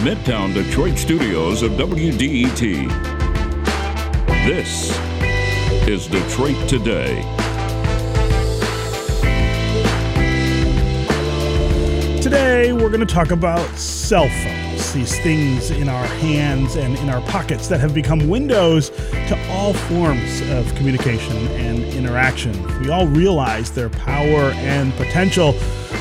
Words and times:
the 0.00 0.10
Midtown 0.10 0.54
Detroit 0.54 0.96
studios 0.96 1.62
of 1.62 1.72
WDET. 1.72 2.88
This 4.46 4.98
is 5.86 6.06
Detroit 6.06 6.68
Today. 6.68 7.22
Today, 12.22 12.72
we're 12.72 12.88
going 12.88 13.00
to 13.00 13.06
talk 13.06 13.30
about 13.30 13.66
cell 13.76 14.28
phones, 14.28 14.92
these 14.92 15.18
things 15.20 15.70
in 15.70 15.88
our 15.88 16.06
hands 16.06 16.76
and 16.76 16.96
in 16.98 17.08
our 17.08 17.20
pockets 17.22 17.66
that 17.68 17.80
have 17.80 17.94
become 17.94 18.28
windows 18.28 18.90
to 18.90 19.38
all 19.50 19.72
forms 19.72 20.40
of 20.50 20.72
communication 20.76 21.36
and 21.48 21.82
interaction. 21.94 22.52
We 22.80 22.90
all 22.90 23.06
realize 23.06 23.70
their 23.70 23.90
power 23.90 24.52
and 24.52 24.92
potential, 24.94 25.54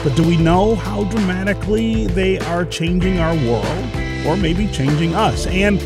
but 0.04 0.16
do 0.16 0.28
we 0.28 0.38
know 0.38 0.76
how 0.76 1.06
dramatically 1.06 2.08
they 2.08 2.40
are 2.40 2.66
changing 2.66 3.20
our 3.20 3.36
world 3.50 3.99
or 4.26 4.38
maybe 4.38 4.68
changing 4.68 5.16
us? 5.16 5.48
And 5.48 5.82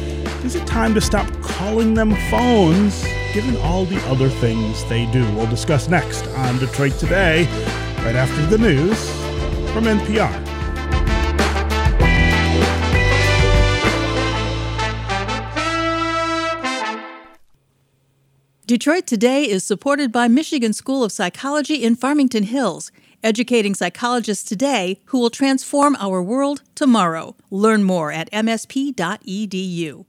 is 0.46 0.56
it 0.56 0.66
time 0.68 0.94
to 0.94 1.02
stop 1.02 1.32
calling 1.42 1.94
them 1.94 2.16
phones 2.30 3.04
given 3.34 3.58
all 3.58 3.86
the 3.86 4.02
other 4.08 4.30
things 4.30 4.84
they 4.86 5.06
do? 5.12 5.24
We'll 5.36 5.50
discuss 5.50 5.88
next 5.88 6.28
on 6.30 6.60
Detroit 6.60 6.94
Today, 6.94 7.46
right 8.04 8.16
after 8.16 8.46
the 8.48 8.58
news 8.58 9.10
from 9.72 9.86
NPR. 9.86 10.54
Detroit 18.66 19.06
Today 19.06 19.44
is 19.44 19.64
supported 19.64 20.12
by 20.12 20.28
Michigan 20.28 20.74
School 20.74 21.04
of 21.04 21.12
Psychology 21.12 21.84
in 21.84 21.96
Farmington 21.96 22.44
Hills, 22.44 22.92
educating 23.24 23.74
psychologists 23.74 24.44
today 24.44 25.00
who 25.06 25.20
will 25.20 25.30
transform 25.30 25.96
our 26.00 26.22
world 26.22 26.62
tomorrow. 26.76 27.36
Learn 27.50 27.84
more 27.84 28.12
at 28.12 28.30
msp.edu. 28.32 30.06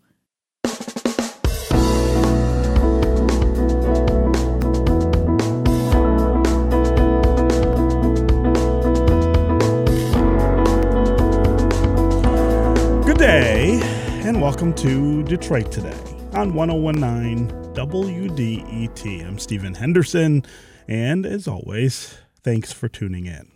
Good 13.04 13.18
day, 13.18 13.80
and 14.24 14.42
welcome 14.42 14.74
to 14.74 15.22
Detroit 15.22 15.70
Today 15.70 15.96
on 16.32 16.54
1019 16.54 17.48
WDET. 17.74 19.26
I'm 19.26 19.38
Stephen 19.38 19.74
Henderson, 19.74 20.44
and 20.88 21.24
as 21.24 21.46
always, 21.46 22.18
thanks 22.44 22.72
for 22.72 22.88
tuning 22.88 23.26
in. 23.26 23.50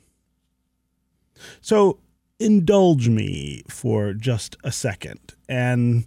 So, 1.60 2.00
indulge 2.40 3.08
me 3.08 3.62
for 3.68 4.12
just 4.12 4.56
a 4.64 4.72
second 4.72 5.34
and 5.48 6.06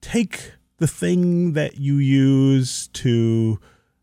take 0.00 0.52
the 0.78 0.86
thing 0.86 1.52
that 1.52 1.78
you 1.78 1.96
use 1.96 2.88
to 2.88 3.60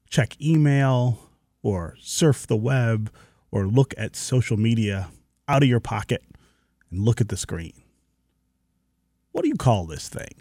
check 0.09 0.39
email 0.41 1.19
or 1.61 1.95
surf 1.99 2.47
the 2.47 2.55
web 2.55 3.11
or 3.51 3.65
look 3.65 3.93
at 3.97 4.15
social 4.15 4.57
media 4.57 5.09
out 5.47 5.63
of 5.63 5.69
your 5.69 5.79
pocket 5.79 6.23
and 6.91 7.03
look 7.03 7.19
at 7.19 7.29
the 7.29 7.37
screen. 7.37 7.73
What 9.31 9.43
do 9.43 9.49
you 9.49 9.55
call 9.55 9.85
this 9.85 10.07
thing? 10.07 10.31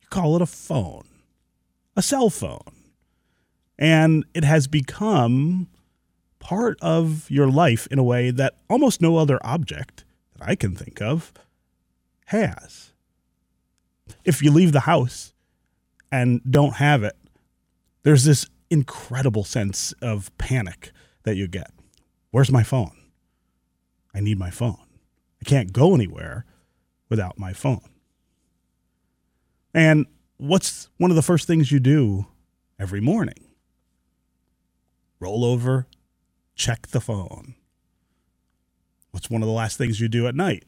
You 0.00 0.08
call 0.08 0.36
it 0.36 0.42
a 0.42 0.46
phone, 0.46 1.08
a 1.96 2.02
cell 2.02 2.30
phone. 2.30 2.74
And 3.78 4.24
it 4.34 4.44
has 4.44 4.66
become 4.66 5.68
part 6.38 6.78
of 6.80 7.30
your 7.30 7.48
life 7.48 7.86
in 7.90 7.98
a 7.98 8.02
way 8.02 8.30
that 8.30 8.54
almost 8.68 9.00
no 9.00 9.16
other 9.16 9.38
object 9.42 10.04
that 10.36 10.48
I 10.48 10.54
can 10.54 10.74
think 10.74 11.00
of 11.00 11.32
has. 12.26 12.92
If 14.24 14.42
you 14.42 14.50
leave 14.50 14.72
the 14.72 14.80
house 14.80 15.32
and 16.10 16.40
don't 16.48 16.76
have 16.76 17.02
it, 17.02 17.16
there's 18.02 18.24
this 18.24 18.46
incredible 18.70 19.44
sense 19.44 19.92
of 20.00 20.36
panic 20.38 20.92
that 21.24 21.36
you 21.36 21.48
get. 21.48 21.70
Where's 22.30 22.50
my 22.50 22.62
phone? 22.62 22.96
I 24.14 24.20
need 24.20 24.38
my 24.38 24.50
phone. 24.50 24.78
I 25.40 25.44
can't 25.44 25.72
go 25.72 25.94
anywhere 25.94 26.44
without 27.08 27.38
my 27.38 27.52
phone. 27.52 27.88
And 29.74 30.06
what's 30.38 30.88
one 30.96 31.10
of 31.10 31.16
the 31.16 31.22
first 31.22 31.46
things 31.46 31.70
you 31.70 31.80
do 31.80 32.26
every 32.78 33.00
morning? 33.00 33.48
Roll 35.20 35.44
over, 35.44 35.86
check 36.58 36.88
the 36.88 37.00
phone. 37.00 37.54
What's 39.12 39.30
one 39.30 39.42
of 39.42 39.46
the 39.46 39.54
last 39.54 39.78
things 39.78 40.00
you 40.00 40.08
do 40.08 40.26
at 40.26 40.34
night? 40.34 40.64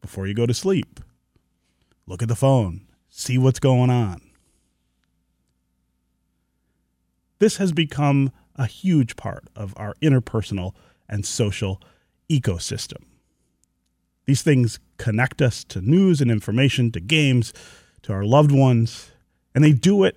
Before 0.00 0.26
you 0.26 0.32
go 0.32 0.46
to 0.46 0.54
sleep, 0.54 1.00
look 2.06 2.22
at 2.22 2.28
the 2.28 2.36
phone, 2.36 2.86
see 3.10 3.36
what's 3.36 3.58
going 3.58 3.90
on. 3.90 4.20
This 7.40 7.56
has 7.56 7.72
become 7.72 8.30
a 8.54 8.66
huge 8.66 9.16
part 9.16 9.44
of 9.56 9.74
our 9.76 9.94
interpersonal 10.00 10.72
and 11.08 11.26
social 11.26 11.82
ecosystem. 12.30 13.02
These 14.24 14.42
things 14.42 14.78
connect 14.96 15.42
us 15.42 15.64
to 15.64 15.80
news 15.80 16.20
and 16.20 16.30
information, 16.30 16.92
to 16.92 17.00
games, 17.00 17.52
to 18.02 18.12
our 18.12 18.24
loved 18.24 18.52
ones, 18.52 19.10
and 19.54 19.64
they 19.64 19.72
do 19.72 20.04
it 20.04 20.16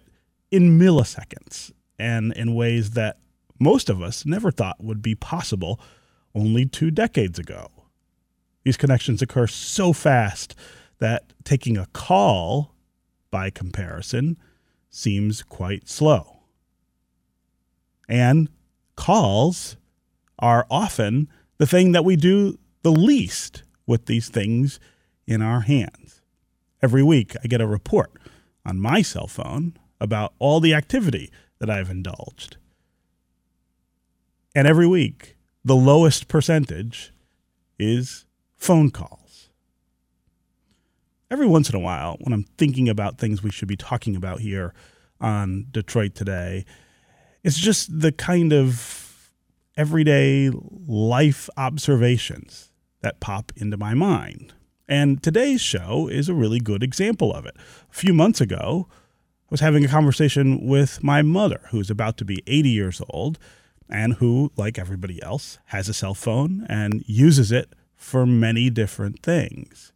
in 0.52 0.80
milliseconds 0.80 1.72
and 1.98 2.32
in 2.34 2.54
ways 2.54 2.92
that 2.92 3.18
most 3.60 3.90
of 3.90 4.02
us 4.02 4.26
never 4.26 4.52
thought 4.52 4.84
would 4.84 5.02
be 5.02 5.16
possible 5.16 5.80
only 6.36 6.66
two 6.66 6.92
decades 6.92 7.40
ago. 7.40 7.70
These 8.64 8.78
connections 8.78 9.22
occur 9.22 9.48
so 9.48 9.94
fast 9.94 10.56
that 11.00 11.32
taking 11.44 11.78
a 11.78 11.88
call, 11.88 12.76
by 13.32 13.50
comparison, 13.50 14.38
seems 14.90 15.44
quite 15.44 15.88
slow. 15.88 16.40
And 18.10 18.50
calls 18.96 19.78
are 20.40 20.66
often 20.70 21.30
the 21.58 21.68
thing 21.68 21.92
that 21.94 22.06
we 22.06 22.16
do 22.16 22.58
the 22.84 22.92
least 22.92 23.64
with 23.86 24.06
these 24.06 24.30
things 24.30 24.80
in 25.26 25.42
our 25.42 25.62
hands. 25.62 26.22
Every 26.82 27.04
week, 27.04 27.36
I 27.44 27.48
get 27.48 27.62
a 27.62 27.68
report 27.68 28.12
on 28.66 28.80
my 28.80 29.02
cell 29.02 29.28
phone 29.28 29.76
about 30.00 30.34
all 30.40 30.60
the 30.60 30.74
activity 30.74 31.32
that 31.60 31.70
I've 31.70 31.90
indulged. 31.90 32.58
And 34.58 34.68
every 34.68 34.88
week, 34.88 35.38
the 35.64 35.76
lowest 35.76 36.28
percentage 36.28 37.14
is 37.78 38.26
phone 38.56 38.90
calls. 38.90 39.50
Every 41.30 41.46
once 41.46 41.70
in 41.70 41.76
a 41.76 41.80
while, 41.80 42.18
when 42.22 42.34
I'm 42.34 42.46
thinking 42.58 42.90
about 42.90 43.20
things 43.20 43.44
we 43.44 43.52
should 43.52 43.68
be 43.68 43.78
talking 43.78 44.16
about 44.16 44.40
here 44.40 44.74
on 45.22 45.68
Detroit 45.70 46.16
Today, 46.16 46.66
it's 47.44 47.60
just 47.60 48.00
the 48.00 48.12
kind 48.12 48.52
of 48.52 49.32
everyday 49.78 50.50
life 50.50 51.52
observations 51.56 52.72
that 53.02 53.20
pop 53.20 53.52
into 53.58 53.78
my 53.78 53.94
mind. 53.94 54.56
And 54.88 55.22
today's 55.22 55.62
show 55.62 56.08
is 56.08 56.30
a 56.30 56.34
really 56.34 56.60
good 56.60 56.82
example 56.82 57.32
of 57.32 57.46
it. 57.46 57.56
A 57.92 57.94
few 57.94 58.12
months 58.12 58.42
ago, 58.42 58.88
I 58.90 59.52
was 59.52 59.60
having 59.60 59.86
a 59.86 59.88
conversation 59.88 60.66
with 60.66 61.04
my 61.04 61.22
mother, 61.22 61.62
who's 61.70 61.92
about 61.92 62.18
to 62.18 62.26
be 62.26 62.42
80 62.48 62.70
years 62.70 63.04
old 63.08 63.38
and 63.90 64.16
who, 64.16 64.52
like 64.56 64.78
everybody 64.78 65.22
else, 65.22 65.60
has 65.66 65.88
a 65.88 65.94
cell 65.94 66.14
phone 66.14 66.66
and 66.70 67.04
uses 67.08 67.52
it 67.52 67.74
for 67.96 68.26
many 68.26 68.70
different 68.70 69.22
things. 69.24 69.92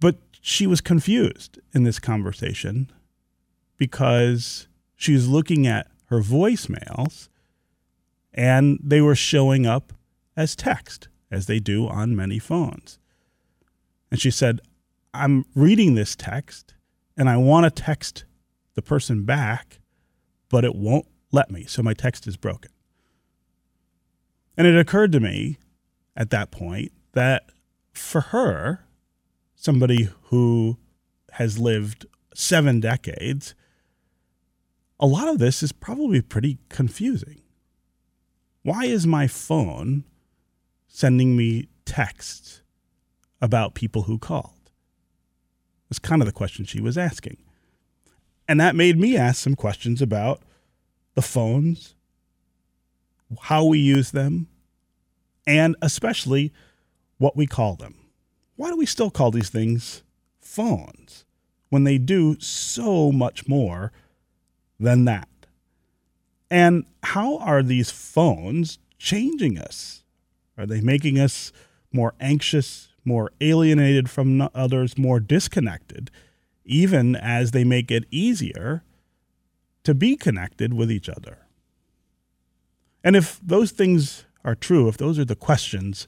But 0.00 0.16
she 0.40 0.66
was 0.66 0.80
confused 0.80 1.58
in 1.72 1.84
this 1.84 1.98
conversation 1.98 2.90
because 3.76 4.68
she 4.96 5.14
was 5.14 5.28
looking 5.28 5.66
at 5.66 5.88
her 6.06 6.20
voicemails 6.20 7.28
and 8.34 8.78
they 8.82 9.00
were 9.00 9.14
showing 9.14 9.66
up 9.66 9.92
as 10.36 10.56
text 10.56 11.08
as 11.30 11.46
they 11.46 11.58
do 11.58 11.88
on 11.88 12.16
many 12.16 12.38
phones. 12.38 12.98
And 14.10 14.20
she 14.20 14.30
said, 14.30 14.60
I'm 15.14 15.44
reading 15.54 15.94
this 15.94 16.14
text 16.14 16.74
and 17.16 17.28
I 17.28 17.36
want 17.36 17.64
to 17.64 17.82
text 17.82 18.24
the 18.74 18.82
person 18.82 19.24
back, 19.24 19.80
but 20.48 20.64
it 20.64 20.74
won't 20.74 21.06
let 21.32 21.50
me. 21.50 21.64
So 21.64 21.82
my 21.82 21.94
text 21.94 22.26
is 22.26 22.36
broken. 22.36 22.70
And 24.56 24.66
it 24.66 24.78
occurred 24.78 25.12
to 25.12 25.20
me 25.20 25.58
at 26.14 26.30
that 26.30 26.50
point 26.50 26.92
that 27.12 27.44
for 27.92 28.20
her, 28.20 28.84
somebody 29.54 30.08
who 30.24 30.76
has 31.32 31.58
lived 31.58 32.06
seven 32.34 32.80
decades, 32.80 33.54
a 35.00 35.06
lot 35.06 35.28
of 35.28 35.38
this 35.38 35.62
is 35.62 35.72
probably 35.72 36.20
pretty 36.20 36.58
confusing. 36.68 37.40
Why 38.62 38.84
is 38.84 39.06
my 39.06 39.26
phone 39.26 40.04
sending 40.86 41.36
me 41.36 41.68
texts 41.84 42.62
about 43.40 43.74
people 43.74 44.02
who 44.02 44.18
called? 44.18 44.70
Was 45.88 45.98
kind 45.98 46.22
of 46.22 46.26
the 46.26 46.32
question 46.32 46.64
she 46.64 46.80
was 46.80 46.96
asking. 46.96 47.38
And 48.46 48.60
that 48.60 48.76
made 48.76 48.98
me 48.98 49.16
ask 49.16 49.42
some 49.42 49.56
questions 49.56 50.00
about 50.00 50.42
the 51.14 51.22
phones, 51.22 51.94
how 53.42 53.64
we 53.64 53.78
use 53.78 54.10
them, 54.10 54.48
and 55.46 55.76
especially 55.82 56.52
what 57.18 57.36
we 57.36 57.46
call 57.46 57.76
them. 57.76 57.94
Why 58.56 58.70
do 58.70 58.76
we 58.76 58.86
still 58.86 59.10
call 59.10 59.30
these 59.30 59.50
things 59.50 60.02
phones 60.40 61.24
when 61.70 61.84
they 61.84 61.98
do 61.98 62.38
so 62.38 63.10
much 63.10 63.48
more 63.48 63.92
than 64.78 65.04
that? 65.06 65.28
And 66.50 66.84
how 67.02 67.38
are 67.38 67.62
these 67.62 67.90
phones 67.90 68.78
changing 68.98 69.58
us? 69.58 70.04
Are 70.58 70.66
they 70.66 70.80
making 70.80 71.18
us 71.18 71.52
more 71.92 72.14
anxious, 72.20 72.88
more 73.04 73.30
alienated 73.40 74.10
from 74.10 74.48
others, 74.54 74.98
more 74.98 75.18
disconnected, 75.18 76.10
even 76.64 77.16
as 77.16 77.50
they 77.50 77.64
make 77.64 77.90
it 77.90 78.04
easier 78.10 78.84
to 79.84 79.94
be 79.94 80.16
connected 80.16 80.74
with 80.74 80.90
each 80.90 81.08
other? 81.08 81.38
And 83.04 83.16
if 83.16 83.40
those 83.42 83.72
things 83.72 84.24
are 84.44 84.54
true, 84.54 84.88
if 84.88 84.96
those 84.96 85.18
are 85.18 85.24
the 85.24 85.36
questions 85.36 86.06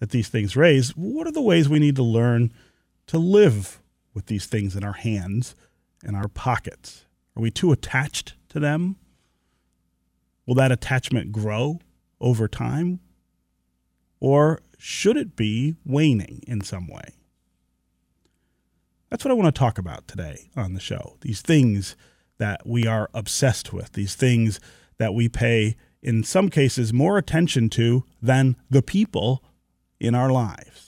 that 0.00 0.10
these 0.10 0.28
things 0.28 0.56
raise, 0.56 0.90
what 0.90 1.26
are 1.26 1.32
the 1.32 1.42
ways 1.42 1.68
we 1.68 1.78
need 1.78 1.96
to 1.96 2.02
learn 2.02 2.52
to 3.06 3.18
live 3.18 3.80
with 4.12 4.26
these 4.26 4.46
things 4.46 4.76
in 4.76 4.84
our 4.84 4.92
hands 4.92 5.54
and 6.02 6.16
our 6.16 6.28
pockets? 6.28 7.04
Are 7.36 7.42
we 7.42 7.50
too 7.50 7.72
attached 7.72 8.34
to 8.50 8.60
them? 8.60 8.96
Will 10.46 10.54
that 10.54 10.72
attachment 10.72 11.32
grow 11.32 11.80
over 12.20 12.48
time? 12.48 13.00
Or 14.20 14.60
should 14.78 15.16
it 15.16 15.36
be 15.36 15.76
waning 15.84 16.42
in 16.46 16.60
some 16.60 16.88
way? 16.88 17.14
That's 19.10 19.24
what 19.24 19.30
I 19.30 19.34
want 19.34 19.54
to 19.54 19.58
talk 19.58 19.78
about 19.78 20.08
today 20.08 20.50
on 20.56 20.74
the 20.74 20.80
show. 20.80 21.16
These 21.20 21.40
things 21.40 21.96
that 22.38 22.66
we 22.66 22.86
are 22.86 23.08
obsessed 23.14 23.72
with, 23.72 23.92
these 23.92 24.14
things 24.14 24.60
that 24.98 25.14
we 25.14 25.28
pay, 25.28 25.76
in 26.02 26.22
some 26.24 26.48
cases, 26.48 26.92
more 26.92 27.18
attention 27.18 27.68
to 27.70 28.04
than 28.20 28.56
the 28.70 28.82
people 28.82 29.42
in 30.00 30.14
our 30.14 30.30
lives. 30.30 30.84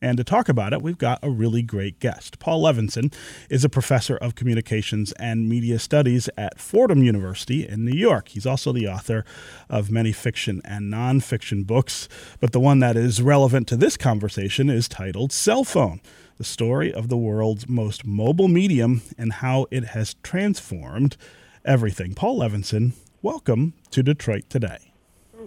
And 0.00 0.16
to 0.16 0.24
talk 0.24 0.48
about 0.48 0.72
it, 0.72 0.80
we've 0.80 0.98
got 0.98 1.18
a 1.24 1.30
really 1.30 1.62
great 1.62 1.98
guest. 1.98 2.38
Paul 2.38 2.62
Levinson 2.62 3.12
is 3.50 3.64
a 3.64 3.68
professor 3.68 4.16
of 4.16 4.36
communications 4.36 5.10
and 5.12 5.48
media 5.48 5.80
studies 5.80 6.30
at 6.36 6.60
Fordham 6.60 7.02
University 7.02 7.66
in 7.66 7.84
New 7.84 7.96
York. 7.96 8.28
He's 8.28 8.46
also 8.46 8.72
the 8.72 8.86
author 8.86 9.24
of 9.68 9.90
many 9.90 10.12
fiction 10.12 10.62
and 10.64 10.92
nonfiction 10.92 11.66
books, 11.66 12.08
but 12.38 12.52
the 12.52 12.60
one 12.60 12.78
that 12.78 12.96
is 12.96 13.20
relevant 13.20 13.66
to 13.68 13.76
this 13.76 13.96
conversation 13.96 14.70
is 14.70 14.88
titled 14.88 15.32
Cell 15.32 15.64
Phone 15.64 16.00
The 16.38 16.44
Story 16.44 16.94
of 16.94 17.08
the 17.08 17.16
World's 17.16 17.68
Most 17.68 18.06
Mobile 18.06 18.46
Medium 18.46 19.02
and 19.18 19.32
How 19.32 19.66
It 19.72 19.86
Has 19.86 20.14
Transformed 20.22 21.16
Everything. 21.64 22.14
Paul 22.14 22.38
Levinson, 22.38 22.92
welcome 23.22 23.74
to 23.90 24.04
Detroit 24.04 24.44
Today. 24.48 24.92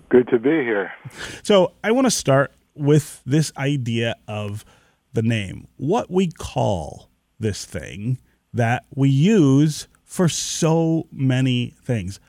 Good 0.09 0.27
to 0.27 0.38
be 0.38 0.49
here. 0.49 0.91
So, 1.43 1.71
I 1.81 1.91
want 1.91 2.07
to 2.07 2.11
start 2.11 2.51
with 2.75 3.21
this 3.25 3.53
idea 3.55 4.17
of 4.27 4.65
the 5.13 5.21
name, 5.21 5.69
what 5.77 6.11
we 6.11 6.27
call 6.27 7.09
this 7.39 7.63
thing 7.63 8.17
that 8.53 8.83
we 8.94 9.07
use 9.07 9.87
for 10.03 10.27
so 10.27 11.07
many 11.09 11.73
things. 11.81 12.19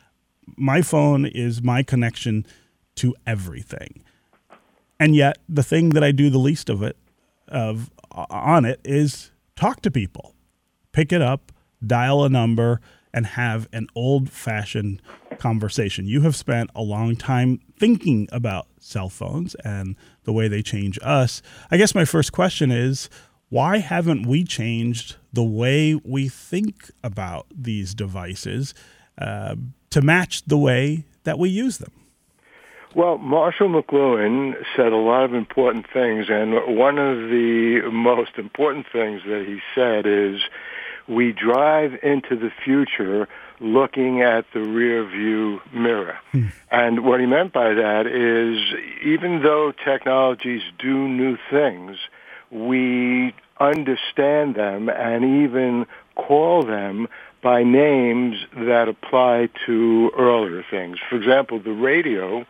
My 0.56 0.82
phone 0.82 1.26
is 1.26 1.64
my 1.64 1.82
connection 1.82 2.46
to 2.94 3.16
everything. 3.26 4.04
And 5.00 5.16
yet 5.16 5.38
the 5.48 5.64
thing 5.64 5.90
that 5.90 6.04
I 6.04 6.12
do 6.12 6.30
the 6.30 6.38
least 6.38 6.70
of 6.70 6.84
it 6.84 6.96
of 7.48 7.90
on 8.12 8.64
it 8.64 8.80
is 8.84 9.30
talk 9.56 9.82
to 9.82 9.90
people. 9.90 10.34
Pick 10.92 11.12
it 11.12 11.22
up, 11.22 11.52
dial 11.84 12.24
a 12.24 12.28
number 12.28 12.80
and 13.14 13.26
have 13.26 13.68
an 13.72 13.86
old-fashioned 13.94 15.02
conversation. 15.38 16.06
You 16.06 16.22
have 16.22 16.36
spent 16.36 16.70
a 16.74 16.82
long 16.82 17.16
time 17.16 17.60
thinking 17.78 18.28
about 18.32 18.68
cell 18.78 19.08
phones 19.08 19.54
and 19.56 19.96
the 20.24 20.32
way 20.32 20.48
they 20.48 20.62
change 20.62 20.98
us. 21.02 21.42
I 21.70 21.76
guess 21.76 21.94
my 21.94 22.04
first 22.04 22.32
question 22.32 22.70
is 22.70 23.10
why 23.48 23.78
haven't 23.78 24.26
we 24.26 24.44
changed 24.44 25.16
the 25.32 25.42
way 25.42 25.94
we 25.94 26.28
think 26.28 26.90
about 27.04 27.46
these 27.54 27.94
devices 27.94 28.72
uh, 29.18 29.56
to 29.90 30.00
match 30.00 30.44
the 30.46 30.56
way 30.56 31.04
that 31.24 31.38
we 31.38 31.50
use 31.50 31.78
them? 31.78 31.92
Well, 32.94 33.16
Marshall 33.16 33.68
McLuhan 33.68 34.54
said 34.76 34.92
a 34.92 34.96
lot 34.96 35.24
of 35.24 35.32
important 35.32 35.86
things, 35.90 36.26
and 36.28 36.76
one 36.76 36.98
of 36.98 37.16
the 37.30 37.88
most 37.90 38.32
important 38.36 38.86
things 38.92 39.22
that 39.26 39.46
he 39.46 39.60
said 39.74 40.06
is 40.06 40.42
we 41.08 41.32
drive 41.32 41.92
into 42.02 42.36
the 42.36 42.50
future 42.64 43.28
looking 43.60 44.20
at 44.20 44.44
the 44.52 44.60
rear 44.60 45.04
view 45.08 45.60
mirror. 45.72 46.18
Hmm. 46.32 46.48
And 46.70 47.04
what 47.04 47.20
he 47.20 47.26
meant 47.26 47.52
by 47.52 47.74
that 47.74 48.06
is 48.06 48.58
even 49.04 49.42
though 49.42 49.72
technologies 49.72 50.62
do 50.78 51.08
new 51.08 51.38
things, 51.50 51.96
we 52.50 53.34
understand 53.58 54.54
them 54.54 54.88
and 54.90 55.44
even 55.44 55.86
call 56.14 56.62
them 56.62 57.08
by 57.42 57.62
names 57.62 58.36
that 58.54 58.88
apply 58.88 59.48
to 59.66 60.10
earlier 60.18 60.64
things. 60.70 60.98
For 61.08 61.16
example, 61.16 61.58
the 61.58 61.72
radio 61.72 62.44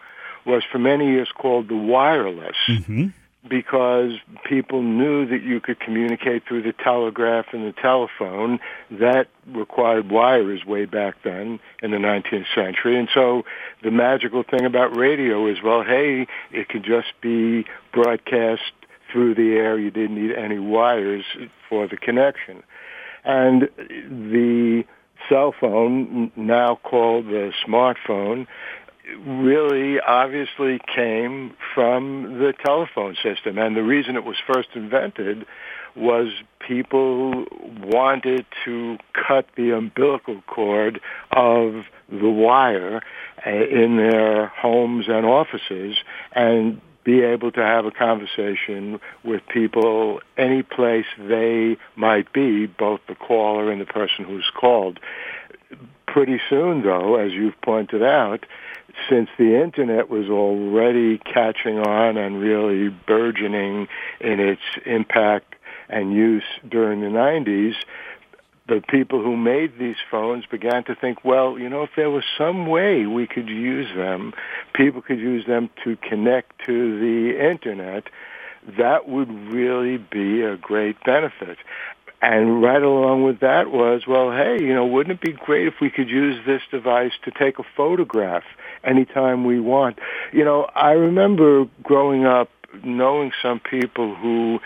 was 0.45 0.63
for 0.71 0.79
many 0.79 1.07
years 1.11 1.29
called 1.35 1.69
the 1.69 1.77
wireless. 1.77 2.57
Mm-hmm 2.69 3.09
because 3.49 4.13
people 4.45 4.83
knew 4.83 5.27
that 5.27 5.43
you 5.43 5.61
could 5.61 5.81
communicate 5.81 6.47
through 6.47 6.63
the 6.63 6.73
telegraph 6.73 7.47
and 7.53 7.67
the 7.67 7.73
telephone. 7.73 8.61
That 8.91 9.29
required 9.47 10.11
wires 10.11 10.65
way 10.65 10.85
back 10.85 11.17
then 11.25 11.59
in 11.83 11.91
the 11.91 11.97
19th 11.97 12.47
century. 12.55 12.99
And 12.99 13.09
so 13.13 13.45
the 13.83 13.91
magical 13.91 14.45
thing 14.45 14.65
about 14.65 14.97
radio 14.97 15.49
is, 15.49 15.59
well, 15.63 15.83
hey, 15.83 16.29
it 16.53 16.69
could 16.69 16.85
just 16.85 17.09
be 17.21 17.67
broadcast 17.93 18.63
through 19.11 19.35
the 19.35 19.55
air. 19.55 19.79
You 19.79 19.91
didn't 19.91 20.15
need 20.15 20.35
any 20.37 20.59
wires 20.59 21.25
for 21.69 21.89
the 21.89 21.97
connection. 21.97 22.63
And 23.25 23.69
the 23.77 24.85
cell 25.29 25.55
phone, 25.59 26.31
now 26.37 26.77
called 26.83 27.27
the 27.27 27.53
smartphone, 27.67 28.47
really 29.27 30.01
obviously 30.01 30.81
came 30.95 31.55
from 31.75 32.39
the 32.39 32.53
telephone 32.65 33.17
system. 33.23 33.59
And 33.59 33.77
the 33.77 33.83
reason 33.83 34.17
it 34.17 34.25
was 34.25 34.37
first 34.47 34.69
invented 34.75 35.47
was 35.95 36.29
people 36.67 37.45
wanted 37.83 38.47
to 38.65 38.97
cut 39.13 39.47
the 39.57 39.77
umbilical 39.77 40.41
cord 40.47 41.01
of 41.31 41.85
the 42.09 42.31
wire 42.31 43.03
uh, 43.47 43.51
in 43.51 43.97
their 43.97 44.47
homes 44.47 45.07
and 45.09 45.27
offices 45.27 45.97
and 46.33 46.81
be 47.05 47.21
able 47.23 47.51
to 47.51 47.61
have 47.61 47.85
a 47.85 47.91
conversation 47.91 49.01
with 49.25 49.43
people 49.49 50.21
any 50.37 50.63
place 50.63 51.07
they 51.19 51.77
might 51.97 52.33
be, 52.33 52.67
both 52.67 53.01
the 53.09 53.15
caller 53.15 53.71
and 53.71 53.81
the 53.81 53.87
person 53.87 54.25
who's 54.25 54.51
called. 54.55 55.01
Pretty 56.13 56.39
soon, 56.51 56.83
though, 56.83 57.17
as 57.17 57.33
you've 57.33 57.59
pointed 57.63 58.03
out, 58.03 58.45
since 59.09 59.31
the 59.39 59.59
internet 59.63 60.11
was 60.11 60.29
already 60.29 61.17
catching 61.17 61.79
on 61.79 62.19
and 62.19 62.39
really 62.39 62.91
burgeoning 62.91 63.89
in 64.21 64.39
its 64.39 64.61
impact 64.85 65.55
and 65.89 66.13
use 66.13 66.45
during 66.69 67.01
the 67.01 67.07
90s, 67.07 67.77
the 68.69 68.83
people 68.91 69.23
who 69.23 69.39
made 69.39 69.79
these 69.79 69.97
phones 70.11 70.45
began 70.45 70.85
to 70.85 70.95
think, 70.95 71.25
well, 71.25 71.59
you 71.59 71.71
know, 71.71 71.83
if 71.83 71.91
there 71.97 72.11
was 72.11 72.25
some 72.37 72.67
way 72.67 73.07
we 73.07 73.27
could 73.27 73.49
use 73.49 73.89
them, 73.97 74.35
people 74.75 75.01
could 75.01 75.19
use 75.19 75.47
them 75.47 75.71
to 75.83 75.97
connect 75.97 76.67
to 76.67 77.01
the 77.01 77.43
internet, 77.43 78.05
that 78.79 79.09
would 79.09 79.31
really 79.51 79.97
be 79.97 80.43
a 80.43 80.59
great 80.59 81.03
benefit. 81.05 81.57
And 82.23 82.63
right 82.63 82.81
along 82.81 83.25
with 83.25 83.41
that 83.41 83.73
was, 83.73 84.07
well, 84.07 84.31
hey, 84.31 84.57
you 84.61 84.73
know, 84.73 84.87
wouldn't 84.87 85.19
it 85.19 85.21
be 85.21 85.33
great 85.33 85.67
if 85.67 85.75
we 85.81 85.91
could 85.91 86.09
use 86.09 86.39
this 86.47 86.63
device 86.71 87.11
to 87.25 87.33
take 87.33 87.59
a 87.59 87.65
photograph 87.77 88.45
anytime 88.85 89.45
we 89.45 89.59
want? 89.59 89.99
You 90.33 90.45
know, 90.45 90.69
I 90.77 90.93
remember 90.93 91.65
growing 91.83 92.25
up 92.25 92.49
knowing 92.85 93.33
some 93.43 93.59
people 93.59 94.15
who 94.15 94.61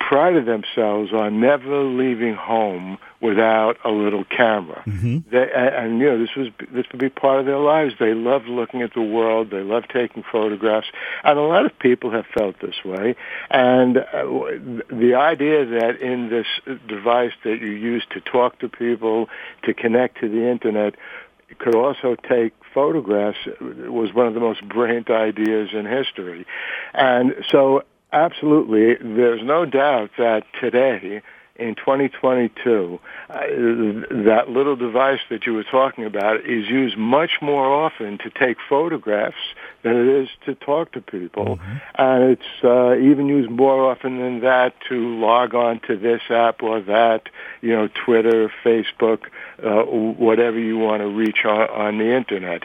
prided 0.00 0.46
themselves 0.46 1.12
on 1.12 1.40
never 1.40 1.82
leaving 1.82 2.34
home 2.34 2.98
without 3.20 3.76
a 3.84 3.90
little 3.90 4.24
camera. 4.24 4.82
Mm-hmm. 4.86 5.30
They, 5.30 5.50
and, 5.50 5.74
and, 5.74 6.00
you 6.00 6.06
know, 6.06 6.18
this 6.18 6.34
was 6.36 6.48
this 6.72 6.86
would 6.92 7.00
be 7.00 7.08
part 7.08 7.40
of 7.40 7.46
their 7.46 7.58
lives. 7.58 7.94
They 7.98 8.14
loved 8.14 8.46
looking 8.46 8.82
at 8.82 8.94
the 8.94 9.02
world. 9.02 9.50
They 9.50 9.62
loved 9.62 9.90
taking 9.92 10.22
photographs, 10.22 10.86
and 11.24 11.38
a 11.38 11.42
lot 11.42 11.66
of 11.66 11.78
people 11.78 12.10
have 12.10 12.26
felt 12.26 12.60
this 12.60 12.84
way. 12.84 13.16
And 13.50 13.98
uh, 13.98 14.24
the 14.90 15.14
idea 15.16 15.66
that 15.66 16.00
in 16.00 16.28
this 16.28 16.46
device 16.86 17.32
that 17.44 17.60
you 17.60 17.72
use 17.72 18.04
to 18.10 18.20
talk 18.20 18.58
to 18.60 18.68
people, 18.68 19.28
to 19.64 19.74
connect 19.74 20.20
to 20.20 20.28
the 20.28 20.48
internet, 20.48 20.94
could 21.58 21.74
also 21.74 22.14
take 22.14 22.52
photographs 22.72 23.38
was 23.60 24.12
one 24.12 24.26
of 24.26 24.34
the 24.34 24.40
most 24.40 24.66
brilliant 24.68 25.10
ideas 25.10 25.70
in 25.72 25.86
history. 25.86 26.46
And 26.94 27.34
so 27.48 27.82
absolutely, 28.12 28.94
there's 28.94 29.42
no 29.42 29.64
doubt 29.64 30.10
that 30.18 30.44
today 30.60 31.22
in 31.58 31.74
2022, 31.74 33.00
uh, 33.28 33.34
that 33.34 34.44
little 34.48 34.76
device 34.76 35.18
that 35.28 35.44
you 35.44 35.52
were 35.52 35.64
talking 35.64 36.04
about 36.04 36.40
is 36.46 36.68
used 36.68 36.96
much 36.96 37.32
more 37.42 37.66
often 37.66 38.16
to 38.18 38.30
take 38.30 38.58
photographs 38.68 39.36
than 39.82 39.96
it 39.96 40.22
is 40.22 40.28
to 40.46 40.54
talk 40.54 40.92
to 40.92 41.00
people. 41.00 41.56
Mm-hmm. 41.56 41.76
And 41.96 42.22
it's 42.30 42.64
uh, 42.64 42.94
even 42.96 43.26
used 43.26 43.50
more 43.50 43.90
often 43.90 44.18
than 44.20 44.40
that 44.40 44.74
to 44.88 45.18
log 45.18 45.54
on 45.54 45.80
to 45.88 45.96
this 45.96 46.22
app 46.30 46.62
or 46.62 46.80
that, 46.82 47.28
you 47.60 47.74
know, 47.74 47.88
Twitter, 47.88 48.52
Facebook, 48.64 49.22
uh, 49.62 49.82
whatever 49.82 50.60
you 50.60 50.78
want 50.78 51.02
to 51.02 51.08
reach 51.08 51.44
on, 51.44 51.68
on 51.70 51.98
the 51.98 52.16
Internet. 52.16 52.62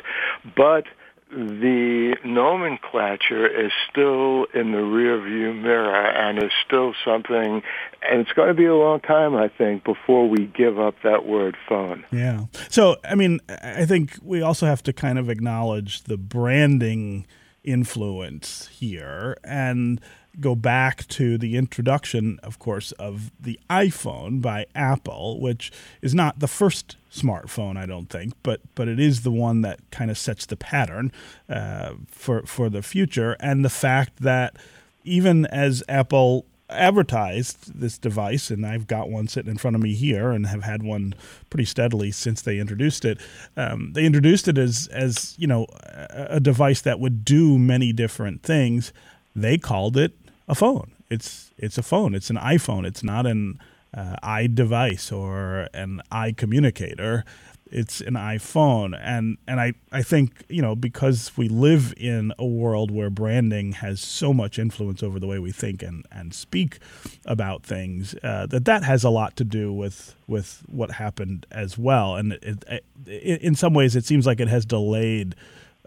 But 0.56 0.86
the 1.34 2.16
nomenclature 2.24 3.48
is 3.48 3.72
still 3.90 4.46
in 4.54 4.72
the 4.72 4.78
rearview 4.78 5.60
mirror 5.62 6.06
and 6.06 6.42
is 6.42 6.52
still 6.66 6.94
something, 7.04 7.62
and 8.02 8.22
it's 8.22 8.32
going 8.34 8.50
to 8.50 8.54
be 8.54 8.66
a 8.66 8.76
long 8.76 9.00
time, 9.00 9.36
I 9.36 9.48
think, 9.48 9.84
before 9.84 10.30
we 10.30 10.46
give 10.46 10.80
up 10.80 10.96
that 11.04 11.26
word 11.26 11.58
phone. 11.68 12.06
Yeah. 12.12 12.46
So, 12.70 12.98
I 13.04 13.16
mean, 13.16 13.40
I 13.50 13.86
think 13.86 14.18
we 14.22 14.42
also 14.42 14.66
have 14.66 14.84
to 14.84 14.94
kind 14.94 15.18
of 15.18 15.30
acknowledge 15.30 16.04
the 16.04 16.18
branding 16.18 17.26
influence 17.64 18.68
here 18.68 19.38
and 19.44 20.02
go 20.40 20.56
back 20.56 21.08
to 21.08 21.38
the 21.38 21.56
introduction, 21.56 22.40
of 22.44 22.60
course, 22.60 22.92
of 22.94 23.32
the 23.40 23.60
iPhone 23.70 24.42
by 24.42 24.66
Apple, 24.76 25.40
which 25.40 25.72
is 26.02 26.16
not 26.16 26.40
the 26.40 26.48
first 26.48 26.96
smartphone, 27.12 27.78
I 27.78 27.86
don't 27.86 28.10
think, 28.10 28.34
but 28.42 28.62
but 28.76 28.88
it 28.88 29.00
is 29.00 29.22
the 29.22 29.32
one 29.32 29.62
that 29.62 29.80
kind 29.92 30.10
of 30.10 30.18
sets 30.18 30.46
the 30.46 30.58
pattern 30.58 31.12
uh, 31.50 31.94
for 32.08 32.44
for 32.44 32.70
the 32.70 32.82
future, 32.82 33.36
and 33.40 33.64
the 33.64 33.70
fact 33.70 34.18
that 34.18 34.58
even 35.04 35.46
as 35.48 35.84
Apple 35.88 36.46
advertised 36.70 37.80
this 37.80 38.00
device, 38.00 38.50
and 38.50 38.66
I've 38.66 38.88
got 38.88 39.10
one 39.10 39.28
sitting 39.28 39.52
in 39.52 39.58
front 39.58 39.76
of 39.76 39.82
me 39.82 39.94
here, 39.94 40.32
and 40.32 40.48
have 40.48 40.64
had 40.64 40.82
one 40.82 41.14
pretty 41.50 41.66
steadily 41.66 42.12
since 42.12 42.42
they 42.42 42.58
introduced 42.58 43.06
it. 43.06 43.20
Um, 43.56 43.94
they 43.94 44.06
introduced 44.06 44.48
it 44.48 44.58
as 44.58 44.88
as 44.92 45.36
you 45.38 45.48
know 45.48 45.68
a, 45.84 46.28
a 46.32 46.40
device 46.40 46.82
that 46.82 47.00
would 47.00 47.24
do 47.24 47.60
many 47.60 47.94
different 47.94 48.42
things. 48.42 48.92
They 49.36 49.58
called 49.58 49.98
it 49.98 50.14
a 50.48 50.56
phone. 50.56 50.92
It's 51.10 51.52
it's 51.58 51.78
a 51.78 51.84
phone. 51.84 52.16
It's 52.16 52.30
an 52.30 52.38
iPhone. 52.38 52.86
It's 52.86 53.04
not 53.04 53.26
an 53.26 53.60
uh, 53.94 54.16
iDevice 54.24 55.16
or 55.16 55.68
an 55.74 56.02
iCommunicator. 56.12 57.24
It's 57.72 58.02
an 58.02 58.14
iPhone, 58.14 59.00
and 59.02 59.38
and 59.48 59.60
I, 59.60 59.74
I 59.92 60.04
think 60.04 60.44
you 60.48 60.62
know 60.62 60.76
because 60.76 61.32
we 61.36 61.50
live 61.50 61.92
in 61.98 62.32
a 62.38 62.46
world 62.46 62.92
where 62.92 63.10
branding 63.10 63.72
has 63.74 64.00
so 64.00 64.32
much 64.32 64.60
influence 64.60 65.02
over 65.02 65.20
the 65.20 65.26
way 65.26 65.40
we 65.40 65.52
think 65.52 65.82
and, 65.82 66.06
and 66.12 66.36
speak 66.36 66.78
about 67.26 67.64
things 67.64 68.16
uh, 68.22 68.46
that 68.48 68.66
that 68.66 68.84
has 68.84 69.04
a 69.04 69.10
lot 69.10 69.36
to 69.38 69.44
do 69.44 69.74
with 69.74 70.16
with 70.28 70.62
what 70.68 70.92
happened 70.92 71.48
as 71.52 71.76
well. 71.76 72.16
And 72.16 72.34
it, 72.34 72.64
it, 73.08 73.42
in 73.42 73.56
some 73.56 73.74
ways, 73.74 73.96
it 73.96 74.06
seems 74.06 74.28
like 74.28 74.40
it 74.40 74.50
has 74.50 74.68
delayed 74.68 75.34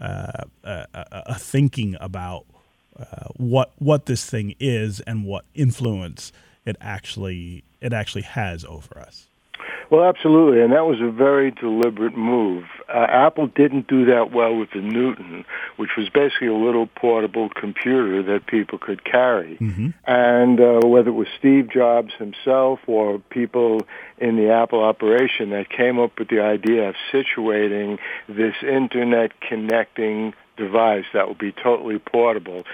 uh, 0.01 0.45
a, 0.65 0.87
a, 0.93 1.39
thinking 1.39 1.97
about 2.01 2.47
uh, 2.99 3.29
what 3.37 3.73
what 3.79 4.07
this 4.07 4.29
thing 4.29 4.55
is 4.59 5.01
and 5.01 5.25
what 5.25 5.45
influence 5.55 6.33
it 6.65 6.77
actually 6.81 7.65
it 7.81 7.93
actually 7.93 8.23
has 8.23 8.65
over 8.65 8.99
us. 8.99 9.27
Well, 9.89 10.05
absolutely, 10.05 10.63
and 10.63 10.73
that 10.73 10.85
was 10.85 11.01
a 11.01 11.11
very 11.11 11.53
deliberate 11.53 12.17
move. 12.17 12.65
Uh, 12.93 13.07
Apple 13.09 13.47
didn't 13.47 13.87
do 13.87 14.07
that 14.07 14.33
well 14.33 14.57
with 14.57 14.71
the 14.73 14.81
Newton, 14.81 15.45
which 15.77 15.91
was 15.97 16.09
basically 16.09 16.49
a 16.49 16.55
little 16.55 16.89
portable 16.89 17.49
computer 17.49 18.21
that 18.25 18.47
people 18.47 18.79
could 18.79 19.05
carry. 19.05 19.57
Mm-hmm. 19.61 19.91
And 20.05 20.61
uh, 20.61 20.81
whether 20.87 21.11
it 21.11 21.15
was 21.15 21.29
Steve 21.39 21.71
Jobs 21.71 22.13
himself 22.19 22.81
or 22.89 23.21
people 23.31 23.83
in 24.19 24.37
the 24.37 24.51
Apple 24.51 24.83
operation 24.83 25.51
that 25.51 25.69
came 25.71 26.01
up 26.01 26.19
with 26.19 26.29
the 26.29 26.41
idea 26.41 26.89
of 26.89 26.97
situating 27.13 27.99
this 28.29 28.55
internet 28.63 29.41
connecting 29.41 30.35
device 30.57 31.05
that 31.13 31.29
would 31.29 31.39
be 31.39 31.53
totally 31.53 31.99
portable, 31.99 32.65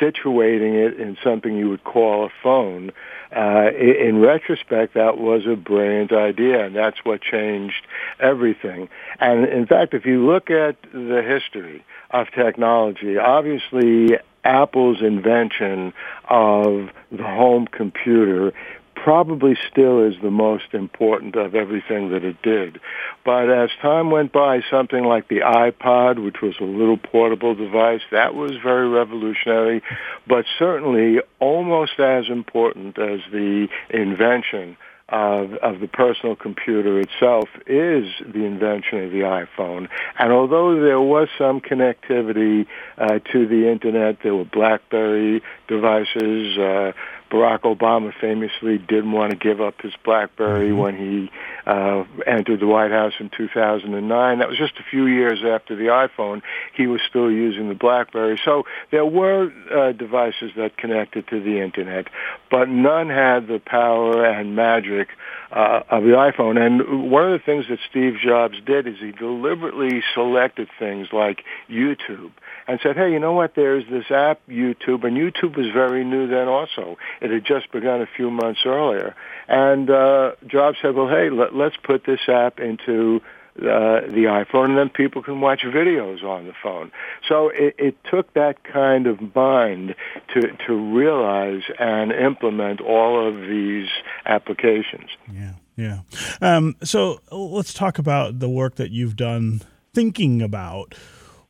situating 0.00 0.74
it 0.74 0.98
in 1.00 1.16
something 1.22 1.56
you 1.56 1.68
would 1.68 1.84
call 1.84 2.26
a 2.26 2.30
phone 2.42 2.92
uh, 3.34 3.70
in 3.72 4.20
retrospect, 4.20 4.94
that 4.94 5.16
was 5.16 5.46
a 5.46 5.56
brilliant 5.56 6.12
idea, 6.12 6.66
and 6.66 6.76
that's 6.76 7.02
what 7.02 7.22
changed 7.22 7.86
everything. 8.20 8.88
And 9.20 9.46
in 9.46 9.66
fact, 9.66 9.94
if 9.94 10.04
you 10.04 10.26
look 10.26 10.50
at 10.50 10.76
the 10.92 11.22
history 11.26 11.82
of 12.10 12.30
technology, 12.32 13.16
obviously 13.16 14.18
Apple's 14.44 15.00
invention 15.00 15.94
of 16.28 16.90
the 17.10 17.22
home 17.22 17.66
computer 17.66 18.52
probably 19.02 19.56
still 19.68 20.04
is 20.04 20.14
the 20.22 20.30
most 20.30 20.74
important 20.74 21.34
of 21.34 21.54
everything 21.56 22.10
that 22.10 22.24
it 22.24 22.40
did. 22.42 22.80
But 23.24 23.50
as 23.50 23.70
time 23.80 24.10
went 24.10 24.32
by, 24.32 24.60
something 24.70 25.02
like 25.02 25.26
the 25.28 25.40
iPod, 25.40 26.22
which 26.24 26.40
was 26.40 26.54
a 26.60 26.64
little 26.64 26.96
portable 26.96 27.54
device, 27.54 28.02
that 28.12 28.34
was 28.34 28.52
very 28.62 28.88
revolutionary, 28.88 29.82
but 30.28 30.44
certainly 30.56 31.20
almost 31.40 31.98
as 31.98 32.28
important 32.28 32.98
as 32.98 33.20
the 33.32 33.68
invention 33.90 34.76
of, 35.12 35.52
of 35.54 35.80
the 35.80 35.86
personal 35.88 36.34
computer 36.34 36.98
itself 36.98 37.48
is 37.66 38.06
the 38.26 38.44
invention 38.44 39.04
of 39.04 39.10
the 39.10 39.20
iPhone. 39.20 39.88
And 40.18 40.32
although 40.32 40.80
there 40.80 41.00
was 41.00 41.28
some 41.36 41.60
connectivity 41.60 42.66
uh, 42.96 43.18
to 43.32 43.46
the 43.46 43.70
internet, 43.70 44.18
there 44.22 44.34
were 44.34 44.46
BlackBerry 44.46 45.42
devices, 45.68 46.56
uh, 46.56 46.92
Barack 47.32 47.60
Obama 47.60 48.12
famously 48.20 48.76
didn't 48.76 49.12
want 49.12 49.30
to 49.30 49.36
give 49.36 49.60
up 49.62 49.80
his 49.80 49.94
BlackBerry 50.04 50.68
mm-hmm. 50.68 50.78
when 50.78 50.96
he 50.96 51.30
uh, 51.66 52.04
entered 52.26 52.60
the 52.60 52.66
White 52.66 52.90
House 52.90 53.14
in 53.18 53.30
2009. 53.34 54.38
That 54.38 54.48
was 54.48 54.58
just 54.58 54.74
a 54.76 54.82
few 54.90 55.06
years 55.06 55.40
after 55.42 55.74
the 55.74 55.84
iPhone. 55.84 56.42
He 56.74 56.86
was 56.86 57.00
still 57.08 57.30
using 57.30 57.70
the 57.70 57.74
BlackBerry. 57.74 58.38
So 58.44 58.64
there 58.90 59.06
were 59.06 59.50
uh, 59.74 59.92
devices 59.92 60.52
that 60.58 60.76
connected 60.76 61.26
to 61.28 61.40
the 61.40 61.62
internet, 61.62 62.08
but 62.50 62.68
none 62.68 63.08
had 63.08 63.48
the 63.48 63.60
power 63.64 64.26
and 64.26 64.54
magic 64.54 65.08
uh, 65.50 65.84
of 65.88 66.02
the 66.02 66.10
iPhone. 66.10 66.60
And 66.60 67.10
one 67.10 67.24
of 67.24 67.32
the 67.32 67.44
things 67.44 67.64
that 67.70 67.78
Steve 67.88 68.16
Jobs 68.22 68.56
did 68.66 68.86
is 68.86 68.96
he 69.00 69.12
deliberately 69.12 70.02
selected 70.14 70.68
things 70.78 71.08
like 71.12 71.44
YouTube 71.70 72.32
and 72.66 72.80
said, 72.82 72.96
hey, 72.96 73.12
you 73.12 73.18
know 73.18 73.32
what? 73.32 73.54
There's 73.54 73.84
this 73.90 74.10
app, 74.10 74.40
YouTube, 74.48 75.04
and 75.04 75.16
YouTube 75.16 75.56
was 75.56 75.66
very 75.72 76.04
new 76.04 76.26
then 76.28 76.48
also. 76.48 76.98
It 77.20 77.30
had 77.30 77.44
just 77.44 77.70
begun 77.72 78.02
a 78.02 78.08
few 78.16 78.30
months 78.30 78.60
earlier. 78.64 79.14
And 79.48 79.90
uh, 79.90 80.32
Jobs 80.46 80.78
said, 80.80 80.94
well, 80.94 81.08
hey, 81.08 81.30
let, 81.30 81.54
let's 81.54 81.76
put 81.76 82.04
this 82.04 82.20
app 82.28 82.60
into 82.60 83.20
uh, 83.58 84.00
the 84.08 84.24
iPhone, 84.28 84.70
and 84.70 84.78
then 84.78 84.88
people 84.88 85.22
can 85.22 85.42
watch 85.42 85.60
videos 85.62 86.22
on 86.22 86.46
the 86.46 86.54
phone. 86.62 86.90
So 87.28 87.50
it, 87.50 87.74
it 87.78 87.96
took 88.10 88.32
that 88.32 88.64
kind 88.64 89.06
of 89.06 89.34
mind 89.34 89.94
to 90.32 90.40
to 90.66 90.72
realize 90.74 91.60
and 91.78 92.12
implement 92.12 92.80
all 92.80 93.28
of 93.28 93.42
these 93.42 93.88
applications. 94.24 95.10
Yeah, 95.30 95.52
yeah. 95.76 95.98
Um, 96.40 96.76
so 96.82 97.20
let's 97.30 97.74
talk 97.74 97.98
about 97.98 98.38
the 98.38 98.48
work 98.48 98.76
that 98.76 98.90
you've 98.90 99.16
done 99.16 99.60
thinking 99.92 100.40
about 100.40 100.94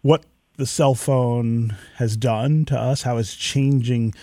what 0.01 0.25
the 0.57 0.67
cell 0.67 0.95
phone 0.95 1.77
has 1.97 2.17
done 2.17 2.65
to 2.67 2.79
us, 2.79 3.03
how 3.03 3.17
it's 3.17 3.35
changing 3.35 4.15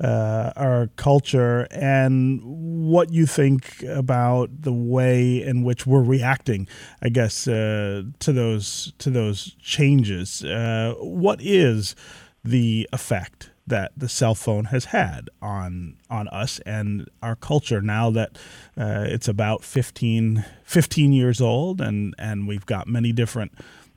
uh, 0.00 0.52
our 0.56 0.88
culture, 0.96 1.68
and 1.70 2.40
what 2.42 3.12
you 3.12 3.26
think 3.26 3.82
about 3.82 4.50
the 4.62 4.72
way 4.72 5.42
in 5.42 5.62
which 5.62 5.86
we're 5.86 6.02
reacting, 6.02 6.66
I 7.00 7.10
guess, 7.10 7.46
uh, 7.46 8.02
to 8.18 8.32
those 8.32 8.92
to 8.98 9.10
those 9.10 9.54
changes. 9.60 10.42
Uh, 10.44 10.94
what 10.98 11.40
is 11.40 11.94
the 12.44 12.88
effect 12.92 13.50
that 13.66 13.92
the 13.96 14.08
cell 14.08 14.34
phone 14.34 14.66
has 14.66 14.86
had 14.86 15.30
on 15.40 15.96
on 16.10 16.28
us 16.28 16.58
and 16.66 17.08
our 17.22 17.34
culture 17.34 17.80
now 17.80 18.10
that 18.10 18.36
uh, 18.76 19.04
it's 19.06 19.28
about 19.28 19.64
15, 19.64 20.44
15 20.64 21.12
years 21.12 21.40
old 21.40 21.80
and 21.80 22.14
and 22.18 22.46
we've 22.46 22.66
got 22.66 22.86
many 22.86 23.12
different 23.12 23.52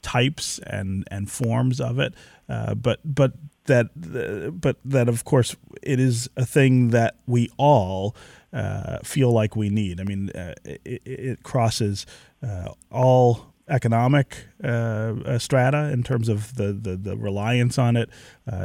types 0.08 0.60
and 0.60 1.04
and 1.12 1.30
forms 1.30 1.82
of 1.82 2.00
it. 2.00 2.14
Uh, 2.48 2.74
but 2.74 3.00
but 3.04 3.34
that 3.66 3.88
uh, 4.16 4.52
but 4.52 4.78
that 4.86 5.10
of 5.10 5.26
course 5.26 5.58
it 5.82 6.00
is 6.00 6.30
a 6.38 6.46
thing 6.46 6.92
that 6.92 7.16
we 7.26 7.50
all 7.58 8.16
uh, 8.54 9.00
feel 9.04 9.32
like 9.32 9.56
we 9.56 9.70
need. 9.70 10.00
I 10.00 10.04
mean, 10.06 10.30
uh, 10.30 10.54
it, 10.64 11.02
it, 11.06 11.44
crosses 11.44 12.06
uh, 12.42 12.70
all 12.90 13.54
economic 13.68 14.46
uh, 14.64 15.38
strata 15.38 15.92
in 15.92 16.02
terms 16.02 16.30
of 16.30 16.56
the, 16.56 16.72
the, 16.72 16.96
the 16.96 17.18
reliance 17.18 17.78
on 17.78 17.98
it. 17.98 18.10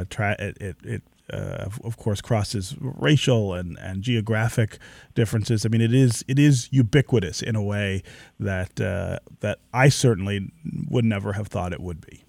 Tra- 0.09 0.37
it, 0.39 0.57
it, 0.61 0.77
it 0.85 1.03
uh, 1.33 1.69
of 1.85 1.97
course, 1.97 2.21
crosses 2.21 2.75
racial 2.81 3.55
and, 3.55 3.79
and 3.79 4.03
geographic 4.03 4.79
differences. 5.15 5.65
I 5.65 5.69
mean, 5.69 5.81
it 5.81 5.95
is 5.95 6.25
it 6.29 6.39
is 6.39 6.69
ubiquitous 6.73 7.43
in 7.43 7.57
a 7.57 7.63
way 7.63 8.03
that 8.41 8.81
uh, 8.81 9.19
that 9.41 9.59
I 9.73 9.89
certainly 9.89 10.51
would 10.91 11.05
never 11.05 11.33
have 11.35 11.49
thought 11.49 11.73
it 11.73 11.81
would 11.81 12.05
be. 12.07 12.25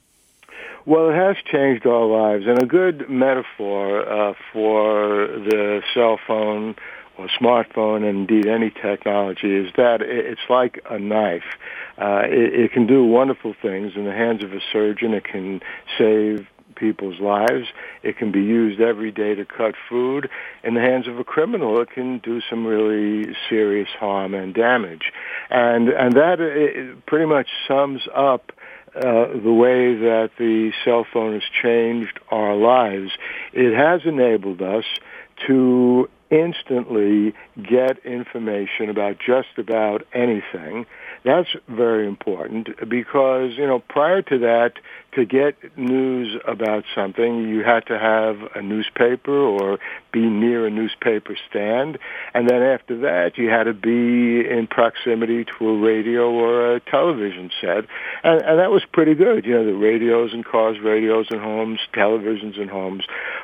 Well, 0.86 1.10
it 1.10 1.16
has 1.16 1.38
changed 1.50 1.86
our 1.86 2.06
lives, 2.06 2.46
and 2.46 2.62
a 2.62 2.66
good 2.66 3.10
metaphor 3.10 4.02
uh, 4.02 4.34
for 4.52 5.28
the 5.28 5.82
cell 5.94 6.20
phone 6.28 6.76
or 7.18 7.30
smartphone, 7.40 7.98
and 7.98 8.30
indeed 8.30 8.48
any 8.48 8.70
technology, 8.70 9.56
is 9.56 9.72
that 9.78 10.02
it's 10.02 10.42
like 10.50 10.84
a 10.90 11.00
knife. 11.00 11.44
Uh, 11.98 12.24
it, 12.26 12.54
it 12.54 12.72
can 12.74 12.88
do 12.88 13.06
wonderful 13.06 13.54
things 13.62 13.94
in 13.96 14.04
the 14.04 14.12
hands 14.12 14.44
of 14.44 14.52
a 14.52 14.60
surgeon. 14.72 15.14
It 15.14 15.24
can 15.24 15.62
save 15.98 16.48
people's 16.74 17.20
lives. 17.20 17.68
It 18.02 18.18
can 18.18 18.32
be 18.32 18.42
used 18.42 18.82
every 18.82 19.12
day 19.12 19.36
to 19.36 19.46
cut 19.46 19.76
food. 19.90 20.30
In 20.64 20.74
the 20.74 20.82
hands 20.82 21.08
of 21.08 21.20
a 21.20 21.24
criminal, 21.24 21.80
it 21.82 21.92
can 21.92 22.20
do 22.20 22.42
some 22.50 22.66
really 22.66 23.36
serious 23.50 23.90
harm 24.00 24.34
and 24.34 24.54
damage. 24.54 25.12
And 25.50 25.90
and 25.90 26.14
that 26.14 26.98
pretty 27.06 27.26
much 27.26 27.48
sums 27.68 28.02
up 28.14 28.52
uh, 28.96 29.26
the 29.44 29.52
way 29.52 29.96
that 29.96 30.32
the 30.38 30.72
cell 30.86 31.06
phone 31.12 31.34
has 31.34 31.44
changed 31.62 32.20
our 32.30 32.56
lives. 32.56 33.12
It 33.52 33.76
has 33.76 34.02
enabled 34.06 34.62
us 34.62 34.86
to 35.48 36.10
instantly 36.30 37.34
get 37.62 38.04
information 38.06 38.90
about 38.90 39.18
just 39.20 39.58
about 39.58 40.06
anything. 40.14 40.86
That's 41.24 41.50
very 41.68 42.08
important 42.08 42.70
because, 42.90 43.52
you 43.56 43.68
know, 43.68 43.80
prior 43.80 44.22
to 44.24 44.40
that, 44.40 44.74
to 45.16 45.26
get 45.26 45.56
news 45.78 46.40
about 46.48 46.84
something, 46.96 47.48
you 47.48 47.64
had 47.64 47.86
to 47.88 47.98
have 47.98 48.38
a 48.56 48.62
newspaper 48.62 49.36
or 49.36 49.80
be 50.12 50.22
near 50.22 50.68
a 50.68 50.70
newspaper 50.70 51.36
stand. 51.50 51.98
And 52.34 52.50
then 52.50 52.62
after 52.62 53.00
that, 53.02 53.38
you 53.38 53.50
had 53.50 53.64
to 53.64 53.74
be 53.74 54.48
in 54.48 54.68
proximity 54.70 55.46
to 55.46 55.70
a 55.70 55.80
radio 55.80 56.30
or 56.30 56.76
a 56.76 56.80
television 56.80 57.52
set. 57.62 57.86
And, 58.24 58.42
and 58.42 58.60
that 58.60 58.72
was 58.72 58.84
pretty 58.92 59.16
good. 59.16 59.46
You 59.46 59.54
know, 59.56 59.66
the 59.66 59.74
radios 59.74 60.34
in 60.34 60.44
cars, 60.44 60.78
radios 60.80 61.28
in 61.32 61.40
homes, 61.40 61.80
televisions 61.94 62.58
in 62.58 62.68
homes. 62.68 63.04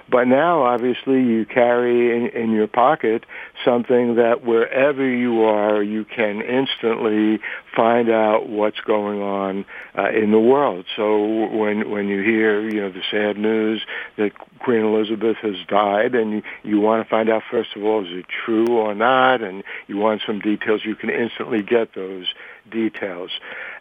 But 0.09 0.27
now, 0.27 0.63
obviously, 0.63 1.21
you 1.23 1.45
carry 1.45 2.15
in, 2.15 2.27
in 2.29 2.51
your 2.51 2.67
pocket 2.67 3.25
something 3.63 4.15
that 4.15 4.43
wherever 4.43 5.07
you 5.07 5.43
are, 5.43 5.83
you 5.83 6.05
can 6.05 6.41
instantly 6.41 7.39
find 7.75 8.09
out 8.09 8.47
what's 8.49 8.79
going 8.81 9.21
on 9.21 9.65
uh, 9.97 10.09
in 10.09 10.31
the 10.31 10.39
world. 10.39 10.85
So 10.95 11.47
when 11.59 11.91
when 11.91 12.07
you 12.07 12.21
hear 12.21 12.61
you 12.61 12.81
know 12.81 12.89
the 12.89 13.03
sad 13.11 13.37
news 13.37 13.85
that 14.17 14.31
Queen 14.59 14.81
Elizabeth 14.81 15.37
has 15.37 15.55
died, 15.67 16.15
and 16.15 16.31
you, 16.31 16.43
you 16.63 16.79
want 16.79 17.03
to 17.03 17.09
find 17.09 17.29
out 17.29 17.43
first 17.51 17.75
of 17.75 17.83
all 17.83 18.05
is 18.05 18.11
it 18.11 18.25
true 18.45 18.67
or 18.67 18.95
not, 18.95 19.41
and 19.41 19.63
you 19.87 19.97
want 19.97 20.21
some 20.25 20.39
details, 20.39 20.81
you 20.85 20.95
can 20.95 21.09
instantly 21.09 21.61
get 21.61 21.93
those 21.93 22.33
details. 22.69 23.31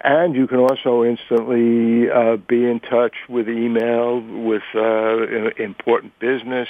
And 0.01 0.35
you 0.35 0.47
can 0.47 0.59
also 0.59 1.05
instantly 1.05 2.11
uh, 2.11 2.37
be 2.37 2.65
in 2.65 2.81
touch 2.81 3.15
with 3.29 3.49
email 3.49 4.21
with 4.21 4.63
uh, 4.75 5.51
important 5.57 6.19
business 6.21 6.69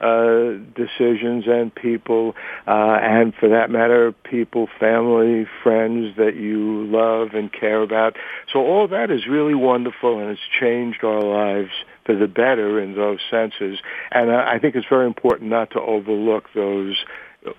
uh, 0.00 0.52
decisions 0.76 1.44
and 1.48 1.74
people, 1.74 2.36
uh, 2.68 2.98
and 3.02 3.34
for 3.34 3.48
that 3.48 3.68
matter, 3.70 4.12
people, 4.12 4.68
family, 4.78 5.46
friends 5.62 6.16
that 6.16 6.36
you 6.36 6.84
love 6.86 7.34
and 7.34 7.52
care 7.52 7.82
about. 7.82 8.16
So 8.52 8.60
all 8.60 8.86
that 8.88 9.10
is 9.10 9.26
really 9.26 9.56
wonderful, 9.56 10.20
and 10.20 10.30
it's 10.30 10.40
changed 10.60 11.02
our 11.02 11.20
lives 11.20 11.72
for 12.04 12.14
the 12.14 12.28
better 12.28 12.80
in 12.80 12.94
those 12.94 13.18
senses. 13.28 13.80
And 14.12 14.30
I 14.30 14.58
think 14.60 14.76
it's 14.76 14.86
very 14.88 15.06
important 15.06 15.50
not 15.50 15.70
to 15.72 15.80
overlook 15.80 16.44
those 16.54 17.04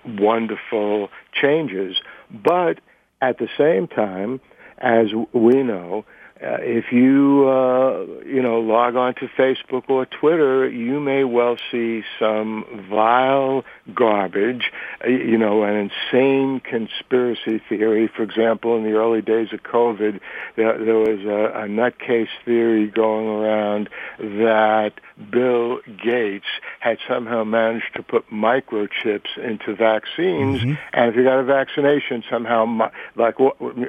wonderful 0.06 1.10
changes. 1.34 1.98
But 2.32 2.80
at 3.22 3.38
the 3.38 3.48
same 3.58 3.88
time, 3.88 4.40
as 4.78 5.08
we 5.34 5.64
know, 5.64 6.06
uh, 6.42 6.58
if 6.62 6.94
you 6.94 7.50
uh, 7.50 8.06
you 8.26 8.42
know 8.42 8.60
log 8.60 8.96
on 8.96 9.14
to 9.16 9.28
Facebook 9.28 9.90
or 9.90 10.06
Twitter, 10.06 10.70
you 10.70 11.02
may 11.02 11.26
well 11.26 11.58
see 11.70 12.04
some 12.18 12.88
vile 12.90 13.66
garbage, 13.94 14.72
uh, 15.04 15.10
you 15.10 15.38
know, 15.38 15.64
an 15.64 15.76
insane 15.76 16.62
conspiracy 16.62 17.62
theory. 17.68 18.08
For 18.08 18.24
example, 18.24 18.78
in 18.78 18.84
the 18.84 18.94
early 18.94 19.22
days 19.22 19.52
of 19.52 19.64
COVID, 19.64 20.22
there, 20.56 20.78
there 20.78 20.98
was 20.98 21.20
a, 21.26 21.64
a 21.64 21.68
nutcase 21.68 22.30
theory 22.46 22.88
going 22.88 23.28
around 23.28 23.90
that 24.20 24.94
Bill 25.30 25.80
Gates 26.02 26.46
had 26.80 27.00
somehow 27.06 27.44
managed 27.44 27.94
to 27.96 28.04
put 28.04 28.30
microchips 28.30 29.38
into 29.38 29.76
vaccines, 29.76 30.62
mm-hmm. 30.62 30.74
and 30.94 31.10
if 31.10 31.18
you 31.18 31.24
got 31.26 31.40
a 31.40 31.44
vaccination, 31.44 32.24
somehow, 32.30 32.90
like, 33.18 33.36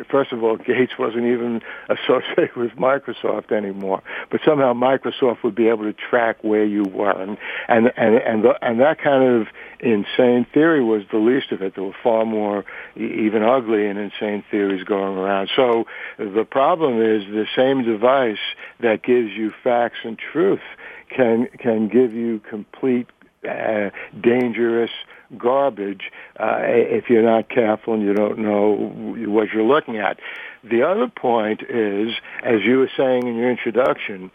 first 0.09 0.33
of 0.33 0.43
all, 0.43 0.57
Gates 0.57 0.99
wasn't 0.99 1.27
even 1.27 1.63
associated 1.89 2.40
with 2.57 2.73
Microsoft 2.73 3.53
anymore, 3.53 4.03
but 4.31 4.41
somehow 4.45 4.73
Microsoft 4.73 5.43
would 5.43 5.55
be 5.55 5.69
able 5.69 5.85
to 5.85 5.93
track 5.93 6.43
where 6.43 6.65
you 6.65 6.85
were, 6.85 7.11
and 7.11 7.39
and 7.69 7.93
and 7.97 8.17
and, 8.17 8.45
the, 8.45 8.59
and 8.63 8.81
that 8.81 9.01
kind 9.01 9.25
of 9.25 9.49
insane 9.81 10.47
theory 10.53 10.83
was 10.83 11.03
the 11.11 11.19
least 11.19 11.53
of 11.53 11.63
it. 11.63 11.75
There 11.75 11.85
were 11.85 11.97
far 12.03 12.25
more 12.25 12.65
even 12.97 13.43
ugly 13.43 13.87
and 13.87 13.99
insane 13.99 14.45
theories 14.51 14.85
going 14.85 15.17
around. 15.17 15.51
So 15.57 15.87
the 16.19 16.45
problem 16.45 17.01
is 17.01 17.25
the 17.27 17.47
same 17.57 17.85
device 17.85 18.39
that 18.81 19.03
gives 19.03 19.31
you 19.33 19.53
facts 19.63 19.99
and 20.05 20.19
truth 20.19 20.61
can 21.09 21.49
can 21.59 21.89
give 21.89 22.15
you 22.15 22.41
complete 22.41 23.09
uh, 23.49 23.91
dangerous 24.21 24.91
garbage 25.39 26.11
uh, 26.39 26.59
if 26.63 27.09
you're 27.09 27.23
not 27.23 27.49
careful 27.49 27.95
and 27.95 28.03
you 28.03 28.15
don't 28.15 28.39
know 28.39 28.93
what 29.27 29.49
you're 29.53 29.65
looking 29.65 29.99
at. 29.99 30.19
The 30.63 30.83
other 30.83 31.09
point 31.09 31.63
is, 31.63 32.13
as 32.43 32.61
you 32.65 32.79
were 32.79 32.91
saying 32.97 33.27
in 33.27 33.37
your 33.37 33.51
introduction, 33.51 34.31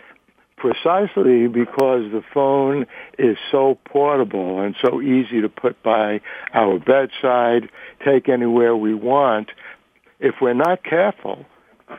precisely 0.58 1.47
because 1.47 2.12
the 2.12 2.23
phone 2.34 2.88
is 3.19 3.38
so 3.51 3.77
portable 3.86 4.62
and 4.62 4.75
so 4.84 5.01
easy 5.01 5.41
to 5.41 5.49
put 5.49 5.81
by 5.84 6.21
our 6.53 6.79
bedside, 6.79 7.69
take 8.03 8.29
anywhere 8.29 8.75
we 8.75 8.93
want, 8.93 9.49
if 10.19 10.36
we're 10.41 10.53
not 10.53 10.84
careful, 10.84 11.45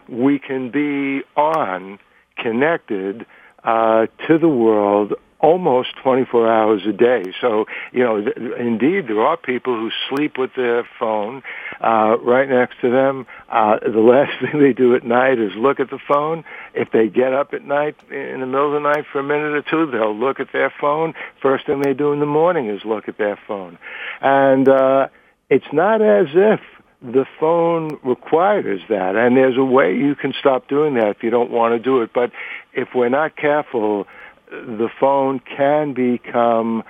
we 0.09 0.39
can 0.39 0.71
be 0.71 1.23
on, 1.37 1.99
connected 2.39 3.27
uh, 3.63 4.07
to 4.27 4.39
the 4.39 4.49
world 4.49 5.15
almost 5.41 5.91
24 6.03 6.51
hours 6.51 6.83
a 6.87 6.93
day. 6.93 7.23
So, 7.41 7.67
you 7.93 8.03
know, 8.03 8.23
th- 8.23 8.37
indeed, 8.59 9.09
there 9.09 9.21
are 9.21 9.37
people 9.37 9.75
who 9.75 9.91
sleep 10.09 10.39
with 10.39 10.55
their 10.57 10.89
phone 10.99 11.43
uh, 11.81 12.17
right 12.23 12.49
next 12.49 12.81
to 12.81 12.91
them. 12.91 13.27
Uh, 13.49 13.79
the 13.81 14.01
last 14.01 14.33
thing 14.41 14.61
they 14.61 14.73
do 14.73 14.95
at 14.95 15.05
night 15.05 15.39
is 15.39 15.53
look 15.57 15.79
at 15.79 15.91
the 15.91 15.99
phone. 16.09 16.45
If 16.75 16.91
they 16.91 17.09
get 17.09 17.33
up 17.35 17.53
at 17.53 17.65
night 17.65 17.97
in 18.11 18.41
the 18.41 18.47
middle 18.47 18.75
of 18.75 18.83
the 18.83 18.89
night 18.89 19.05
for 19.13 19.21
a 19.21 19.25
minute 19.25 19.53
or 19.53 19.63
two, 19.63 19.91
they'll 19.91 20.17
look 20.17 20.41
at 20.41 20.49
their 20.53 20.73
phone. 20.81 21.15
First 21.43 21.67
thing 21.67 21.81
they 21.81 21.95
do 21.95 22.13
in 22.13 22.21
the 22.21 22.27
morning 22.27 22.69
is 22.69 22.81
look 22.85 23.09
at 23.09 23.19
their 23.19 23.39
phone. 23.47 23.79
And 24.21 24.69
uh, 24.69 25.09
it's 25.51 25.73
not 25.73 26.01
as 26.01 26.29
if 26.35 26.61
the 27.03 27.27
phone 27.39 27.99
requires 28.03 28.81
that, 28.89 29.17
and 29.17 29.37
there's 29.37 29.57
a 29.57 29.65
way 29.65 29.95
you 29.95 30.15
can 30.15 30.33
stop 30.41 30.67
doing 30.67 30.95
that 30.95 31.09
if 31.09 31.23
you 31.23 31.31
don't 31.31 31.51
want 31.51 31.75
to 31.75 31.79
do 31.79 32.01
it. 32.01 32.11
But 32.15 32.33
if 32.73 32.89
we're 32.95 33.11
not 33.11 33.37
careful, 33.37 34.07
the 34.51 34.89
phone 35.01 35.41
can 35.41 35.95
become 35.95 36.83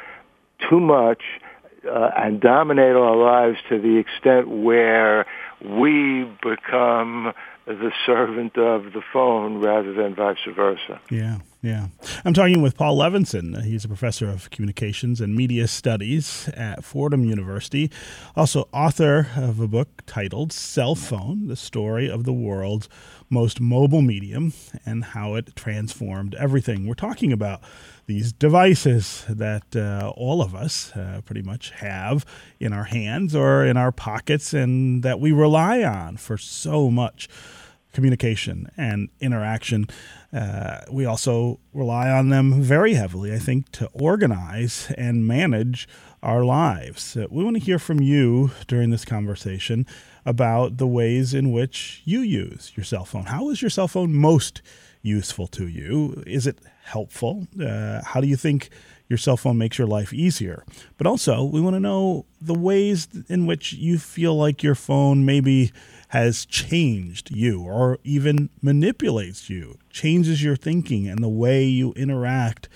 too 0.68 0.80
much 0.80 1.22
uh, 1.88 2.10
and 2.16 2.40
dominate 2.40 2.96
our 2.96 3.16
lives 3.16 3.58
to 3.68 3.80
the 3.80 3.96
extent 3.96 4.48
where 4.48 5.26
we 5.64 6.24
become 6.42 7.32
the 7.66 7.90
servant 8.04 8.56
of 8.56 8.92
the 8.92 9.02
phone 9.12 9.58
rather 9.58 9.92
than 9.92 10.14
vice 10.14 10.38
versa. 10.54 11.00
Yeah, 11.10 11.38
yeah. 11.62 11.88
I'm 12.24 12.34
talking 12.34 12.62
with 12.62 12.76
Paul 12.76 12.98
Levinson. 12.98 13.62
He's 13.64 13.84
a 13.84 13.88
professor 13.88 14.28
of 14.28 14.50
communications 14.50 15.20
and 15.20 15.34
media 15.34 15.66
studies 15.66 16.48
at 16.54 16.84
Fordham 16.84 17.24
University, 17.24 17.90
also 18.34 18.68
author 18.72 19.28
of 19.36 19.58
a 19.60 19.66
book 19.66 20.02
titled 20.06 20.52
Cell 20.52 20.94
Phone 20.94 21.48
The 21.48 21.56
Story 21.56 22.10
of 22.10 22.24
the 22.24 22.32
World's 22.32 22.88
Most 23.30 23.60
Mobile 23.60 24.02
Medium 24.02 24.52
and 24.84 25.04
How 25.04 25.34
It 25.34 25.56
Transformed 25.56 26.34
Everything. 26.36 26.86
We're 26.86 26.94
talking 26.94 27.32
about 27.32 27.60
these 28.06 28.32
devices 28.32 29.24
that 29.28 29.74
uh, 29.74 30.12
all 30.16 30.40
of 30.40 30.54
us 30.54 30.94
uh, 30.94 31.20
pretty 31.24 31.42
much 31.42 31.70
have 31.70 32.24
in 32.60 32.72
our 32.72 32.84
hands 32.84 33.34
or 33.34 33.64
in 33.64 33.76
our 33.76 33.90
pockets 33.90 34.54
and 34.54 35.02
that 35.02 35.18
we 35.18 35.32
rely 35.32 35.82
on 35.82 36.16
for 36.16 36.38
so 36.38 36.90
much 36.90 37.28
communication 37.96 38.70
and 38.76 39.08
interaction. 39.20 39.86
Uh, 40.30 40.80
we 40.92 41.06
also 41.06 41.58
rely 41.72 42.10
on 42.10 42.28
them 42.28 42.62
very 42.62 42.92
heavily, 42.92 43.32
I 43.32 43.38
think, 43.38 43.72
to 43.72 43.86
organize 43.94 44.92
and 44.98 45.26
manage 45.26 45.88
our 46.22 46.44
lives. 46.44 47.16
Uh, 47.16 47.26
we 47.30 47.42
want 47.42 47.56
to 47.56 47.62
hear 47.62 47.78
from 47.78 48.00
you 48.00 48.50
during 48.68 48.90
this 48.90 49.06
conversation 49.06 49.86
about 50.26 50.76
the 50.76 50.86
ways 50.86 51.32
in 51.32 51.52
which 51.52 52.02
you 52.04 52.20
use 52.20 52.70
your 52.76 52.84
cell 52.84 53.06
phone. 53.06 53.24
How 53.24 53.48
is 53.48 53.62
your 53.62 53.70
cell 53.70 53.88
phone 53.88 54.12
most 54.12 54.60
useful 55.06 55.46
to 55.48 55.66
you? 55.68 56.22
Is 56.26 56.46
it 56.46 56.58
helpful? 56.84 57.46
Uh, 57.60 58.02
how 58.02 58.20
do 58.20 58.26
you 58.26 58.36
think 58.36 58.70
your 59.08 59.16
cell 59.16 59.36
phone 59.36 59.56
makes 59.56 59.78
your 59.78 59.86
life 59.86 60.12
easier? 60.12 60.64
But 60.98 61.06
also, 61.06 61.44
we 61.44 61.60
want 61.60 61.74
to 61.74 61.80
know 61.80 62.26
the 62.40 62.58
ways 62.58 63.08
in 63.28 63.46
which 63.46 63.72
you 63.72 63.98
feel 63.98 64.36
like 64.36 64.62
your 64.62 64.74
phone 64.74 65.24
maybe 65.24 65.72
has 66.08 66.44
changed 66.46 67.30
you 67.30 67.62
or 67.62 67.98
even 68.04 68.50
manipulates 68.62 69.48
you, 69.48 69.78
changes 69.90 70.42
your 70.42 70.56
thinking 70.56 71.08
and 71.08 71.22
the 71.22 71.28
way 71.28 71.64
you 71.64 71.92
interact 71.94 72.68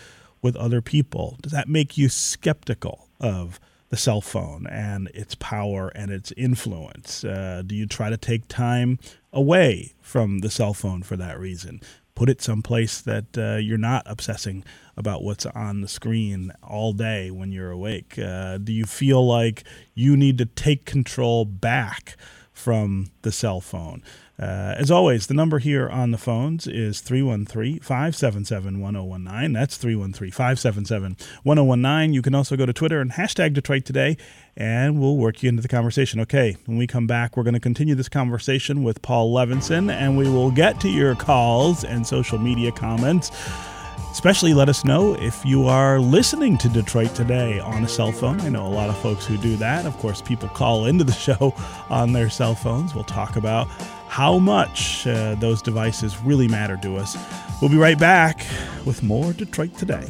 with 0.43 0.57
other 0.57 0.81
people. 0.81 1.37
Does 1.43 1.53
that 1.53 1.69
make 1.69 1.99
you 1.99 2.09
skeptical 2.09 3.09
of 3.21 3.61
the 3.91 3.97
cell 3.97 4.21
phone 4.21 4.67
and 4.69 5.09
its 5.09 5.35
power 5.35 5.89
and 5.95 6.11
its 6.11 6.33
influence? 6.37 7.25
Uh, 7.25 7.63
do 7.67 7.75
you 7.75 7.87
try 7.87 8.09
to 8.09 8.17
take 8.17 8.49
time 8.49 8.99
away 9.33 9.95
from 10.01 10.39
the 10.39 10.51
cell 10.51 10.73
phone 10.73 11.03
for 11.03 11.17
that 11.17 11.39
reason? 11.39 11.81
Put 12.21 12.29
it 12.29 12.43
someplace 12.43 13.01
that 13.01 13.39
uh, 13.39 13.57
you're 13.57 13.79
not 13.79 14.03
obsessing 14.05 14.63
about 14.95 15.23
what's 15.25 15.47
on 15.47 15.81
the 15.81 15.89
screen 15.89 16.53
all 16.63 16.93
day 16.93 17.31
when 17.31 17.51
you're 17.51 17.71
awake. 17.71 18.19
Uh, 18.19 18.59
do 18.59 18.75
you 18.75 18.85
feel 18.85 19.27
like 19.27 19.65
you 19.95 20.19
need 20.19 20.37
to 20.37 20.45
take 20.45 20.85
control 20.85 21.47
back 21.47 22.19
from 22.53 23.07
the 23.23 23.33
cell 23.33 23.63
phone? 23.63 24.03
Uh, 24.41 24.75
as 24.79 24.91
always, 24.91 25.27
the 25.27 25.35
number 25.35 25.59
here 25.59 25.87
on 25.91 26.13
the 26.13 26.19
phones 26.19 26.67
is 26.67 27.03
313 27.03 27.81
577 27.81 28.81
1019. 28.81 29.53
That's 29.53 29.77
313 29.77 30.31
577 30.31 31.17
1019. 31.43 32.15
You 32.15 32.23
can 32.23 32.35
also 32.35 32.57
go 32.57 32.65
to 32.65 32.73
Twitter 32.73 33.03
and 33.03 33.13
hashtag 33.13 33.53
Detroit 33.53 33.85
Today, 33.85 34.17
and 34.57 34.99
we'll 34.99 35.19
work 35.19 35.43
you 35.43 35.51
into 35.51 35.61
the 35.61 35.69
conversation. 35.69 36.21
Okay, 36.21 36.57
when 36.65 36.79
we 36.79 36.87
come 36.87 37.07
back, 37.07 37.37
we're 37.37 37.43
going 37.43 37.55
to 37.55 37.61
continue 37.61 37.95
this 37.95 38.09
conversation 38.09 38.83
with 38.83 39.03
Paul 39.03 39.35
Levinson, 39.35 39.93
and 39.93 40.17
we 40.17 40.25
will 40.25 40.51
get 40.51 40.81
to 40.81 40.89
your 40.89 41.15
calls 41.15 41.85
and 41.85 42.07
social 42.07 42.39
media 42.39 42.73
comments. 42.73 43.31
Especially 44.11 44.55
let 44.55 44.69
us 44.69 44.85
know 44.85 45.15
if 45.21 45.45
you 45.45 45.67
are 45.67 46.01
listening 46.01 46.59
to 46.59 46.69
Detroit 46.69 47.15
Today 47.15 47.61
on 47.61 47.85
a 47.85 47.89
cell 47.89 48.11
phone. 48.11 48.41
I 48.41 48.49
know 48.49 48.67
a 48.67 48.69
lot 48.69 48.89
of 48.89 48.99
folks 48.99 49.25
who 49.25 49.37
do 49.37 49.57
that. 49.59 49.87
Of 49.87 49.97
course, 49.99 50.21
people 50.21 50.49
call 50.49 50.87
into 50.87 51.05
the 51.05 51.13
show 51.29 51.55
on 51.91 52.13
their 52.13 52.31
cell 52.31 52.55
phones. 52.55 52.95
We'll 52.95 53.05
talk 53.05 53.37
about 53.37 53.69
how 54.11 54.39
much 54.39 55.07
uh, 55.07 55.37
those 55.37 55.63
devices 55.63 56.19
really 56.23 56.49
matter 56.49 56.77
to 56.77 56.97
us. 56.97 57.17
We'll 57.63 57.71
be 57.71 57.77
right 57.77 57.99
back 57.99 58.45
with 58.85 59.05
more 59.05 59.33
Detroit 59.33 59.79
Today. 59.79 60.05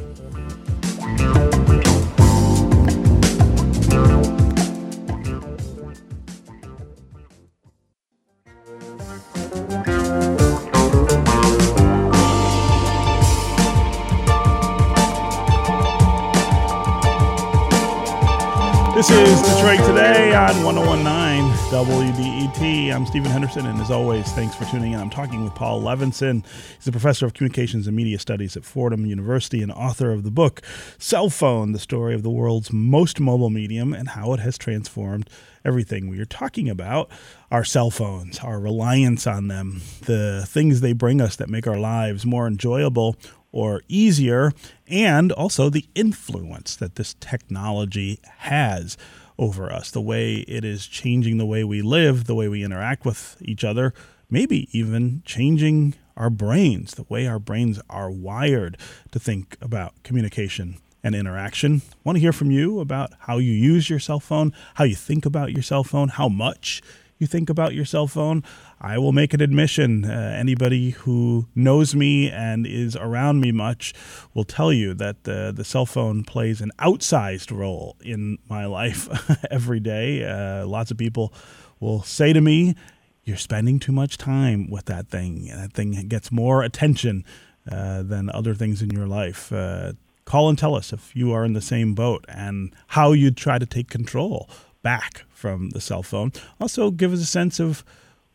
This 19.00 19.12
is 19.12 19.40
Detroit 19.54 19.78
Today 19.86 20.34
on 20.34 20.62
1019 20.62 21.50
WDET. 21.70 22.94
I'm 22.94 23.06
Stephen 23.06 23.30
Henderson, 23.30 23.64
and 23.64 23.80
as 23.80 23.90
always, 23.90 24.30
thanks 24.32 24.54
for 24.54 24.66
tuning 24.66 24.92
in. 24.92 25.00
I'm 25.00 25.08
talking 25.08 25.42
with 25.42 25.54
Paul 25.54 25.80
Levinson. 25.80 26.44
He's 26.76 26.86
a 26.86 26.92
professor 26.92 27.24
of 27.24 27.32
communications 27.32 27.86
and 27.86 27.96
media 27.96 28.18
studies 28.18 28.58
at 28.58 28.64
Fordham 28.66 29.06
University 29.06 29.62
and 29.62 29.72
author 29.72 30.12
of 30.12 30.22
the 30.22 30.30
book 30.30 30.60
Cell 30.98 31.30
Phone, 31.30 31.72
the 31.72 31.78
story 31.78 32.14
of 32.14 32.22
the 32.22 32.28
world's 32.28 32.74
most 32.74 33.20
mobile 33.20 33.48
medium 33.48 33.94
and 33.94 34.10
how 34.10 34.34
it 34.34 34.40
has 34.40 34.58
transformed 34.58 35.30
everything. 35.64 36.10
We 36.10 36.20
are 36.20 36.26
talking 36.26 36.68
about 36.68 37.10
our 37.50 37.64
cell 37.64 37.90
phones, 37.90 38.40
our 38.40 38.60
reliance 38.60 39.26
on 39.26 39.48
them, 39.48 39.80
the 40.02 40.44
things 40.46 40.82
they 40.82 40.92
bring 40.92 41.22
us 41.22 41.36
that 41.36 41.48
make 41.48 41.66
our 41.66 41.78
lives 41.78 42.26
more 42.26 42.46
enjoyable 42.46 43.16
or 43.52 43.82
easier, 43.88 44.52
and 44.88 45.32
also 45.32 45.68
the 45.68 45.86
influence 45.94 46.76
that 46.76 46.94
this 46.94 47.14
technology 47.20 48.18
has 48.38 48.96
over 49.38 49.72
us, 49.72 49.90
the 49.90 50.00
way 50.00 50.36
it 50.46 50.64
is 50.64 50.86
changing 50.86 51.38
the 51.38 51.46
way 51.46 51.64
we 51.64 51.82
live, 51.82 52.24
the 52.24 52.34
way 52.34 52.46
we 52.46 52.62
interact 52.62 53.04
with 53.04 53.36
each 53.40 53.64
other, 53.64 53.94
maybe 54.28 54.68
even 54.78 55.22
changing 55.24 55.94
our 56.16 56.30
brains, 56.30 56.94
the 56.94 57.06
way 57.08 57.26
our 57.26 57.38
brains 57.38 57.80
are 57.88 58.10
wired 58.10 58.76
to 59.10 59.18
think 59.18 59.56
about 59.62 59.94
communication 60.02 60.76
and 61.02 61.14
interaction. 61.14 61.80
Want 62.04 62.16
to 62.16 62.20
hear 62.20 62.32
from 62.32 62.50
you 62.50 62.80
about 62.80 63.12
how 63.20 63.38
you 63.38 63.52
use 63.52 63.88
your 63.88 63.98
cell 63.98 64.20
phone, 64.20 64.52
how 64.74 64.84
you 64.84 64.94
think 64.94 65.24
about 65.24 65.52
your 65.52 65.62
cell 65.62 65.82
phone, 65.82 66.08
how 66.08 66.28
much 66.28 66.82
you 67.18 67.26
think 67.26 67.48
about 67.48 67.74
your 67.74 67.84
cell 67.84 68.06
phone. 68.06 68.44
I 68.80 68.96
will 68.96 69.12
make 69.12 69.34
an 69.34 69.42
admission. 69.42 70.06
Uh, 70.06 70.34
anybody 70.38 70.90
who 70.90 71.46
knows 71.54 71.94
me 71.94 72.30
and 72.30 72.66
is 72.66 72.96
around 72.96 73.40
me 73.40 73.52
much 73.52 73.92
will 74.32 74.44
tell 74.44 74.72
you 74.72 74.94
that 74.94 75.24
the, 75.24 75.52
the 75.54 75.64
cell 75.64 75.84
phone 75.84 76.24
plays 76.24 76.62
an 76.62 76.70
outsized 76.78 77.56
role 77.56 77.96
in 78.00 78.38
my 78.48 78.64
life 78.64 79.08
every 79.50 79.80
day. 79.80 80.24
Uh, 80.24 80.66
lots 80.66 80.90
of 80.90 80.96
people 80.96 81.32
will 81.78 82.02
say 82.02 82.32
to 82.32 82.40
me, 82.40 82.74
You're 83.22 83.36
spending 83.36 83.80
too 83.80 83.92
much 83.92 84.16
time 84.16 84.70
with 84.70 84.86
that 84.86 85.08
thing. 85.08 85.46
That 85.48 85.74
thing 85.74 85.92
gets 86.08 86.32
more 86.32 86.62
attention 86.62 87.24
uh, 87.70 88.02
than 88.02 88.30
other 88.30 88.54
things 88.54 88.80
in 88.80 88.90
your 88.90 89.06
life. 89.06 89.52
Uh, 89.52 89.92
call 90.24 90.48
and 90.48 90.58
tell 90.58 90.74
us 90.74 90.90
if 90.90 91.14
you 91.14 91.32
are 91.32 91.44
in 91.44 91.52
the 91.52 91.60
same 91.60 91.94
boat 91.94 92.24
and 92.28 92.74
how 92.88 93.12
you 93.12 93.30
try 93.30 93.58
to 93.58 93.66
take 93.66 93.90
control 93.90 94.48
back 94.82 95.26
from 95.28 95.70
the 95.70 95.80
cell 95.82 96.02
phone. 96.02 96.32
Also, 96.58 96.90
give 96.90 97.12
us 97.12 97.20
a 97.20 97.26
sense 97.26 97.60
of 97.60 97.84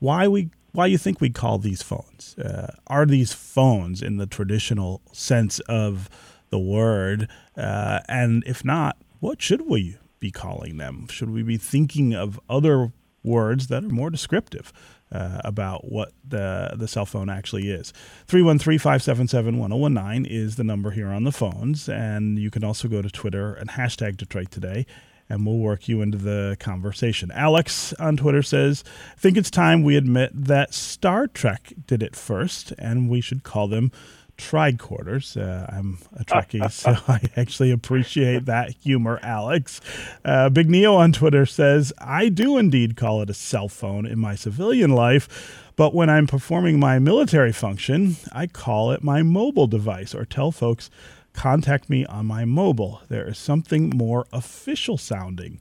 why 0.05 0.27
we 0.27 0.51
why 0.71 0.85
you 0.85 0.97
think 0.97 1.19
we 1.19 1.29
call 1.29 1.57
these 1.57 1.81
phones. 1.81 2.37
Uh, 2.37 2.75
are 2.87 3.05
these 3.05 3.33
phones 3.33 4.01
in 4.01 4.17
the 4.17 4.27
traditional 4.27 5.01
sense 5.13 5.59
of 5.61 6.09
the 6.49 6.59
word? 6.59 7.29
Uh, 7.57 8.01
and 8.07 8.43
if 8.45 8.65
not, 8.65 8.97
what 9.19 9.41
should 9.41 9.69
we 9.69 9.97
be 10.19 10.31
calling 10.31 10.77
them? 10.77 11.07
Should 11.07 11.29
we 11.29 11.43
be 11.43 11.57
thinking 11.57 12.13
of 12.13 12.39
other 12.49 12.91
words 13.23 13.67
that 13.67 13.85
are 13.85 13.89
more 13.89 14.09
descriptive? 14.11 14.71
Uh, 15.11 15.39
about 15.45 15.89
what 15.89 16.11
the 16.27 16.73
the 16.75 16.87
cell 16.87 17.05
phone 17.05 17.29
actually 17.29 17.69
is. 17.69 17.93
313-577-1019 18.27 20.25
is 20.27 20.55
the 20.55 20.63
number 20.63 20.89
here 20.91 21.09
on 21.09 21.23
the 21.23 21.31
phones 21.31 21.87
and 21.87 22.39
you 22.39 22.49
can 22.49 22.63
also 22.63 22.87
go 22.87 23.03
to 23.03 23.09
Twitter 23.09 23.53
and 23.53 23.69
hashtag 23.69 24.17
Detroit 24.17 24.49
Today 24.49 24.87
and 25.29 25.45
we'll 25.45 25.57
work 25.57 25.87
you 25.87 26.01
into 26.01 26.17
the 26.17 26.55
conversation. 26.59 27.31
Alex 27.31 27.93
on 27.93 28.17
Twitter 28.17 28.43
says, 28.43 28.83
I 29.15 29.19
think 29.19 29.37
it's 29.37 29.49
time 29.49 29.83
we 29.83 29.95
admit 29.95 30.31
that 30.33 30.73
Star 30.73 31.27
Trek 31.27 31.73
did 31.87 32.03
it 32.03 32.15
first, 32.15 32.73
and 32.77 33.09
we 33.09 33.21
should 33.21 33.43
call 33.43 33.67
them 33.67 33.91
tricorders. 34.37 35.39
Uh, 35.39 35.65
I'm 35.75 35.99
a 36.15 36.23
Trekkie, 36.23 36.71
so 36.71 36.95
I 37.07 37.21
actually 37.35 37.71
appreciate 37.71 38.45
that 38.45 38.71
humor, 38.81 39.19
Alex. 39.23 39.81
Uh, 40.23 40.49
Big 40.49 40.69
Neo 40.69 40.95
on 40.95 41.11
Twitter 41.11 41.45
says, 41.45 41.93
I 41.97 42.29
do 42.29 42.57
indeed 42.57 42.95
call 42.97 43.21
it 43.21 43.29
a 43.29 43.33
cell 43.33 43.69
phone 43.69 44.05
in 44.05 44.19
my 44.19 44.35
civilian 44.35 44.91
life. 44.91 45.61
But 45.77 45.93
when 45.93 46.09
I'm 46.09 46.25
performing 46.25 46.79
my 46.79 46.99
military 46.99 47.51
function, 47.51 48.15
I 48.31 48.47
call 48.47 48.91
it 48.91 49.03
my 49.03 49.23
mobile 49.23 49.67
device 49.67 50.15
or 50.15 50.23
tell 50.23 50.51
folks 50.51 50.89
contact 51.35 51.89
me 51.89 52.05
on 52.05 52.25
my 52.25 52.45
mobile. 52.45 53.01
There 53.09 53.27
is 53.27 53.37
something 53.37 53.89
more 53.89 54.25
official 54.31 54.97
sounding 54.97 55.59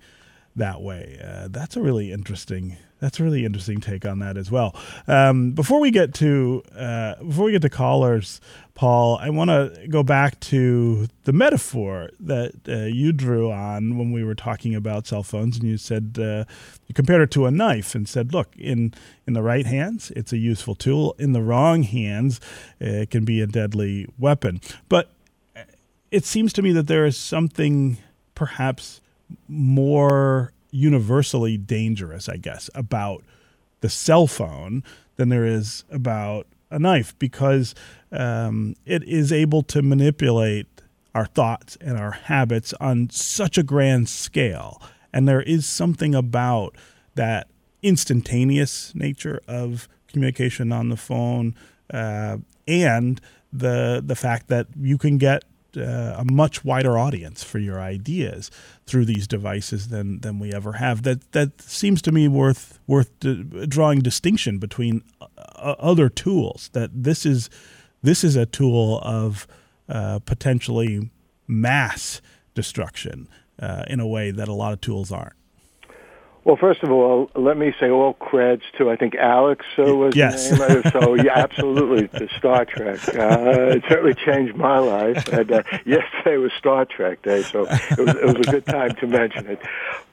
that 0.57 0.81
way. 0.81 1.19
Uh, 1.23 1.49
that's 1.51 1.77
a 1.77 1.81
really 1.81 2.13
interesting. 2.13 2.77
That's 3.01 3.21
a 3.21 3.25
really 3.25 3.45
interesting 3.45 3.81
take 3.81 4.07
on 4.07 4.21
that 4.21 4.39
as 4.39 4.51
well. 4.51 4.75
Um, 5.07 5.51
before 5.51 5.81
we 5.81 5.91
get 5.91 6.15
to 6.15 6.63
uh, 6.77 7.17
before 7.17 7.47
we 7.47 7.53
get 7.53 7.63
to 7.63 7.69
callers, 7.69 8.41
Paul, 8.75 9.19
I 9.21 9.31
want 9.31 9.51
to 9.51 9.87
go 9.89 10.03
back 10.03 10.41
to 10.41 11.09
the 11.25 11.33
metaphor 11.33 12.11
that 12.21 12.55
uh, 12.69 12.87
you 12.87 13.13
drew 13.13 13.51
on 13.51 13.99
when 13.99 14.13
we 14.13 14.25
were 14.25 14.35
talking 14.35 14.75
about 14.75 15.07
cell 15.07 15.23
phones, 15.23 15.59
and 15.59 15.69
you 15.69 15.77
said 15.77 16.17
uh, 16.19 16.45
you 16.87 16.95
compared 16.95 17.21
it 17.21 17.31
to 17.33 17.47
a 17.47 17.51
knife 17.51 17.95
and 17.95 18.09
said, 18.09 18.33
"Look, 18.33 18.57
in 18.57 18.95
in 19.27 19.35
the 19.35 19.43
right 19.43 19.67
hands, 19.67 20.11
it's 20.17 20.33
a 20.33 20.39
useful 20.39 20.75
tool. 20.75 21.15
In 21.19 21.33
the 21.33 21.43
wrong 21.43 21.83
hands, 21.83 22.41
it 22.81 23.11
can 23.11 23.25
be 23.25 23.41
a 23.41 23.47
deadly 23.47 24.07
weapon." 24.19 24.61
But 24.89 25.11
it 26.15 26.25
seems 26.25 26.53
to 26.53 26.63
me 26.63 26.71
that 26.71 26.87
there 26.87 27.05
is 27.05 27.17
something 27.17 27.99
perhaps 28.37 29.01
more 29.49 30.53
universally 30.71 31.57
dangerous, 31.57 32.29
I 32.29 32.37
guess, 32.37 32.71
about 32.73 33.25
the 33.81 33.89
cell 33.89 34.29
phone 34.29 34.85
than 35.17 35.29
there 35.29 35.45
is 35.45 35.83
about 35.91 36.47
a 36.71 36.79
knife 36.79 37.19
because 37.19 37.75
um, 38.13 38.77
it 38.87 39.03
is 39.03 39.33
able 39.33 39.65
to 39.65 39.83
manipulate 39.83 40.69
our 41.17 41.27
thoughts 41.27 41.77
and 41.81 41.99
our 41.99 42.13
habits 42.13 42.73
on 42.75 43.11
such 43.11 43.59
a 43.59 43.65
grand 43.65 44.09
scale. 44.09 44.81
And 45.13 45.27
there 45.27 45.43
is 45.43 45.67
something 45.67 46.15
about 46.15 46.77
that 47.17 47.49
instantaneous 47.83 48.95
nature 48.95 49.41
of 49.49 49.89
communication 50.07 50.71
on 50.71 50.91
the 50.91 50.97
phone 50.97 51.57
uh, 51.93 52.37
and 52.69 53.21
the 53.53 54.01
the 54.05 54.17
fact 54.17 54.47
that 54.47 54.69
you 54.81 54.97
can 54.97 55.19
get 55.19 55.45
uh, 55.77 56.17
a 56.19 56.25
much 56.25 56.65
wider 56.65 56.99
audience 56.99 57.43
for 57.43 57.59
your 57.59 57.81
ideas 57.81 58.51
through 58.87 59.05
these 59.05 59.27
devices 59.27 59.89
than 59.89 60.21
than 60.21 60.39
we 60.39 60.53
ever 60.53 60.75
have. 60.75 61.03
That 61.03 61.33
that 61.33 61.61
seems 61.61 62.03
to 62.03 62.13
me 62.13 62.29
worth 62.29 62.79
worth 62.87 63.19
d- 63.21 63.45
drawing 63.67 64.01
distinction 64.01 64.59
between 64.59 65.03
uh, 65.21 65.75
other 65.79 66.09
tools. 66.09 66.71
That 66.73 66.91
this 66.93 67.25
is 67.27 67.51
this 68.03 68.25
is 68.25 68.37
a 68.37 68.47
tool 68.47 69.01
of 69.03 69.47
uh, 69.89 70.19
potentially 70.21 71.11
mass 71.47 72.21
destruction 72.55 73.29
uh, 73.59 73.85
in 73.87 74.01
a 74.01 74.07
way 74.07 74.31
that 74.31 74.49
a 74.49 74.53
lot 74.53 74.73
of 74.73 74.81
tools 74.81 75.13
aren't. 75.13 75.35
Well, 76.45 76.57
first 76.57 76.83
of 76.83 76.91
all, 76.91 77.31
let 77.35 77.57
me 77.57 77.73
say 77.81 77.89
all 77.89 78.15
creds 78.15 78.63
to 78.77 78.91
I 78.91 78.97
think 78.97 79.15
Alex 79.15 79.65
uh, 79.79 79.95
was 79.95 80.15
yes. 80.15 80.51
the 80.51 80.69
name. 80.69 80.83
so 80.93 81.15
yeah, 81.15 81.39
absolutely 81.39 82.09
to 82.19 82.29
Star 82.37 82.67
Trek. 82.67 83.01
Uh, 83.09 83.77
it 83.77 83.85
certainly 83.89 84.15
changed 84.15 84.55
my 84.55 84.79
life. 84.79 85.27
And 85.29 85.51
uh, 85.51 85.63
yesterday 85.87 86.37
was 86.37 86.53
Star 86.59 86.85
Trek 86.85 87.23
Day, 87.23 87.43
so 87.43 87.63
it 87.63 87.99
was, 87.99 88.15
it 88.15 88.25
was 88.25 88.47
a 88.47 88.51
good 88.51 88.67
time 88.67 88.95
to 88.97 89.07
mention 89.07 89.47
it. 89.47 89.61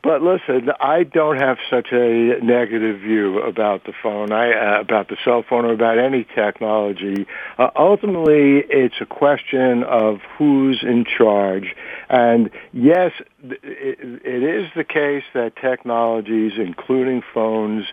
But 0.03 0.21
listen, 0.23 0.71
I 0.79 1.03
don't 1.03 1.37
have 1.37 1.57
such 1.69 1.89
a 1.91 2.39
negative 2.41 3.01
view 3.01 3.39
about 3.41 3.83
the 3.83 3.93
phone, 4.01 4.31
I 4.31 4.51
uh, 4.51 4.79
about 4.79 5.09
the 5.09 5.17
cell 5.23 5.43
phone, 5.47 5.65
or 5.65 5.73
about 5.73 5.99
any 5.99 6.23
technology. 6.23 7.27
Uh, 7.59 7.69
ultimately, 7.75 8.63
it's 8.69 8.95
a 8.99 9.05
question 9.05 9.83
of 9.83 10.21
who's 10.37 10.81
in 10.81 11.05
charge. 11.05 11.75
And 12.09 12.49
yes, 12.73 13.11
it, 13.43 14.21
it 14.23 14.43
is 14.43 14.69
the 14.75 14.83
case 14.83 15.23
that 15.33 15.55
technologies, 15.55 16.53
including 16.57 17.21
phones, 17.33 17.85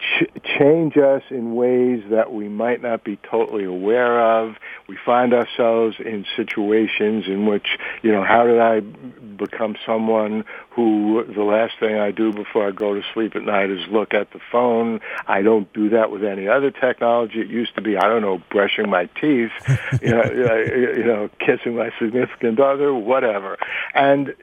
ch- 0.00 0.42
change 0.58 0.96
us 0.96 1.22
in 1.30 1.54
ways 1.54 2.02
that 2.10 2.32
we 2.32 2.48
might 2.48 2.82
not 2.82 3.04
be 3.04 3.16
totally 3.16 3.64
aware 3.64 4.20
of. 4.20 4.56
We 4.88 4.96
find 5.04 5.32
ourselves 5.32 5.96
in 5.98 6.24
situations 6.36 7.26
in 7.26 7.46
which, 7.46 7.78
you 8.02 8.12
know, 8.12 8.24
how 8.24 8.44
did 8.44 8.58
I 8.58 8.80
become 8.80 9.76
someone 9.86 10.44
who 10.70 11.24
the 11.24 11.42
last 11.42 11.74
thing 11.78 11.96
I 11.96 12.10
do 12.10 12.32
before 12.32 12.68
I 12.68 12.70
go 12.70 12.94
to 12.94 13.02
sleep 13.14 13.36
at 13.36 13.42
night 13.42 13.70
is 13.70 13.80
look 13.90 14.14
at 14.14 14.32
the 14.32 14.40
phone. 14.50 15.00
I 15.26 15.42
don't 15.42 15.70
do 15.72 15.90
that 15.90 16.10
with 16.10 16.24
any 16.24 16.48
other 16.48 16.70
technology. 16.70 17.40
It 17.40 17.48
used 17.48 17.74
to 17.76 17.82
be, 17.82 17.96
I 17.96 18.02
don't 18.02 18.22
know, 18.22 18.42
brushing 18.50 18.88
my 18.88 19.06
teeth, 19.20 19.52
you 20.02 20.10
know, 20.10 20.24
you 20.24 21.04
know, 21.04 21.30
kissing 21.38 21.76
my 21.76 21.90
significant 21.98 22.60
other, 22.60 22.94
whatever. 22.94 23.58
And 23.94 24.34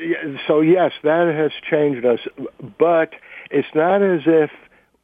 so 0.47 0.61
yes, 0.61 0.93
that 1.03 1.33
has 1.33 1.51
changed 1.69 2.05
us, 2.05 2.19
but 2.77 3.13
it's 3.49 3.67
not 3.73 4.01
as 4.01 4.21
if 4.25 4.51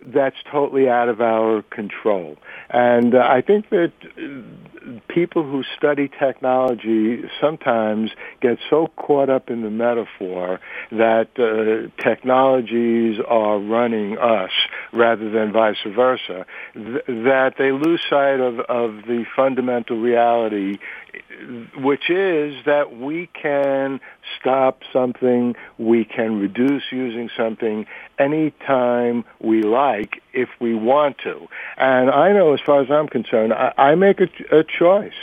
that's 0.06 0.38
totally 0.52 0.90
out 0.90 1.10
of 1.10 1.22
our 1.22 1.62
control. 1.64 2.38
And 2.70 3.16
uh, 3.16 3.20
I 3.20 3.42
think 3.42 3.70
that 3.70 3.92
uh, 4.04 5.00
people 5.08 5.44
who 5.44 5.64
study 5.78 6.10
technology 6.10 7.24
sometimes 7.40 8.12
get 8.42 8.58
so 8.70 8.88
caught 8.96 9.30
up 9.30 9.50
in 9.50 9.62
the 9.62 9.70
metaphor 9.70 10.60
that 10.92 11.30
uh, 11.38 11.90
technologies 12.02 13.20
are 13.28 13.60
running 13.60 14.18
us 14.18 14.52
rather 14.92 15.30
than 15.30 15.52
vice 15.52 15.78
versa, 15.88 16.46
th- 16.74 17.06
that 17.08 17.56
they 17.58 17.72
lose 17.72 18.02
sight 18.10 18.40
of, 18.40 18.60
of 18.62 19.04
the 19.06 19.26
fundamental 19.36 19.98
reality 19.98 20.78
which 21.78 22.10
is 22.10 22.56
that 22.66 22.96
we 22.96 23.28
can 23.28 24.00
stop 24.40 24.82
something, 24.92 25.56
we 25.78 26.06
can 26.06 26.40
reduce 26.40 26.84
using 26.92 27.30
something 27.36 27.86
anytime 28.20 29.24
we 29.40 29.62
like 29.62 30.22
if 30.34 30.50
we 30.60 30.74
want 30.74 31.18
to. 31.20 31.48
And 31.78 32.10
I 32.10 32.34
know 32.34 32.54
as 32.54 32.62
far 32.62 32.82
as 32.82 32.92
I'm 32.92 33.08
concerned, 33.08 33.54
I, 33.54 33.74
I 33.78 33.96
make 33.96 34.20
a, 34.20 34.30
a 34.52 34.64
choice. 34.64 35.14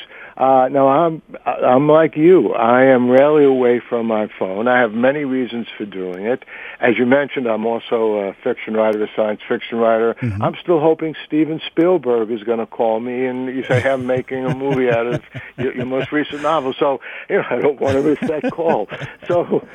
Uh, 0.41 0.69
no, 0.71 0.89
I'm 0.89 1.21
I'm 1.45 1.87
like 1.87 2.17
you. 2.17 2.55
I 2.55 2.85
am 2.85 3.11
rarely 3.11 3.45
away 3.45 3.79
from 3.87 4.07
my 4.07 4.27
phone. 4.39 4.69
I 4.69 4.81
have 4.81 4.95
many 4.95 5.25
reasons 5.27 5.67
for 5.77 5.85
doing 5.85 6.25
it. 6.25 6.47
As 6.81 6.97
you 6.97 7.05
mentioned, 7.05 7.47
I'm 7.47 7.67
also 7.67 8.15
a 8.15 8.33
fiction 8.43 8.73
writer, 8.73 9.05
a 9.05 9.09
science 9.15 9.43
fiction 9.47 9.77
writer. 9.77 10.15
Mm-hmm. 10.15 10.43
I'm 10.43 10.55
still 10.63 10.81
hoping 10.81 11.15
Steven 11.27 11.61
Spielberg 11.67 12.31
is 12.31 12.43
going 12.43 12.59
to 12.59 12.65
call 12.65 13.01
me 13.01 13.27
and 13.27 13.55
you 13.55 13.65
say, 13.65 13.83
"Hey, 13.83 13.91
I'm 13.91 14.07
making 14.07 14.47
a 14.47 14.55
movie 14.55 14.89
out 14.89 15.09
of 15.09 15.23
your, 15.59 15.75
your 15.75 15.85
most 15.85 16.11
recent 16.11 16.41
novel." 16.41 16.73
So, 16.73 17.03
you 17.29 17.37
know, 17.37 17.45
I 17.51 17.57
don't 17.57 17.79
want 17.79 17.97
to 17.97 18.03
miss 18.03 18.21
that 18.21 18.51
call. 18.51 18.89
So, 19.29 19.69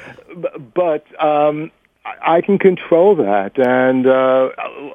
but 0.73 1.06
um, 1.23 1.69
I 2.05 2.41
can 2.41 2.59
control 2.59 3.15
that. 3.15 3.57
And 3.57 4.05
uh, 4.05 4.49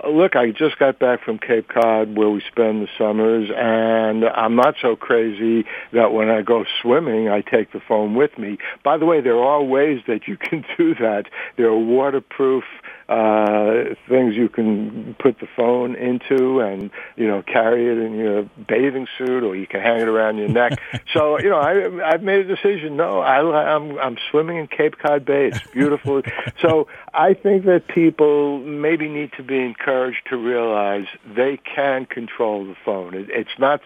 look, 0.08 0.36
I 0.36 0.52
just 0.52 0.78
got 0.78 0.98
back 0.98 1.24
from 1.24 1.38
Cape 1.38 1.68
Cod 1.68 2.16
where 2.16 2.30
we 2.30 2.40
spend 2.40 2.82
the 2.82 2.88
summers, 2.96 3.50
and 3.54 4.24
I'm 4.24 4.54
not 4.54 4.76
so 4.80 4.94
crazy 4.94 5.66
that 5.92 6.12
when 6.12 6.28
I 6.28 6.42
go 6.42 6.64
swimming, 6.80 7.28
I 7.28 7.40
take 7.40 7.72
the 7.72 7.80
phone 7.80 8.14
with 8.14 8.38
me. 8.38 8.58
By 8.84 8.96
the 8.96 9.06
way, 9.06 9.20
there 9.20 9.42
are 9.42 9.62
ways 9.62 10.00
that 10.06 10.28
you 10.28 10.36
can 10.36 10.64
do 10.78 10.94
that. 10.96 11.24
There 11.56 11.66
are 11.66 11.78
waterproof 11.78 12.64
uh, 13.10 13.94
things 14.08 14.36
you 14.36 14.48
can 14.48 15.16
put 15.18 15.40
the 15.40 15.48
phone 15.56 15.96
into 15.96 16.60
and, 16.60 16.92
you 17.16 17.26
know, 17.26 17.42
carry 17.42 17.88
it 17.90 17.98
in 17.98 18.14
your 18.14 18.48
bathing 18.68 19.08
suit 19.18 19.42
or 19.42 19.56
you 19.56 19.66
can 19.66 19.80
hang 19.80 20.00
it 20.00 20.06
around 20.06 20.38
your 20.38 20.48
neck. 20.48 20.78
so, 21.12 21.36
you 21.40 21.50
know, 21.50 21.58
I, 21.58 22.12
I've 22.12 22.22
made 22.22 22.48
a 22.48 22.54
decision. 22.54 22.96
No, 22.96 23.18
I, 23.18 23.74
I'm, 23.74 23.98
I'm 23.98 24.16
swimming 24.30 24.58
in 24.58 24.68
Cape 24.68 24.96
Cod 24.98 25.24
Bay. 25.24 25.48
It's 25.48 25.60
beautiful. 25.72 26.22
so 26.60 26.86
I 27.12 27.34
think 27.34 27.64
that 27.64 27.88
people 27.88 28.60
maybe 28.60 29.08
need 29.08 29.32
to 29.38 29.42
be 29.42 29.58
encouraged 29.58 30.28
to 30.28 30.36
realize 30.36 31.06
they 31.36 31.56
can 31.56 32.06
control 32.06 32.64
the 32.64 32.76
phone. 32.84 33.14
It, 33.14 33.28
it's 33.30 33.58
not, 33.58 33.80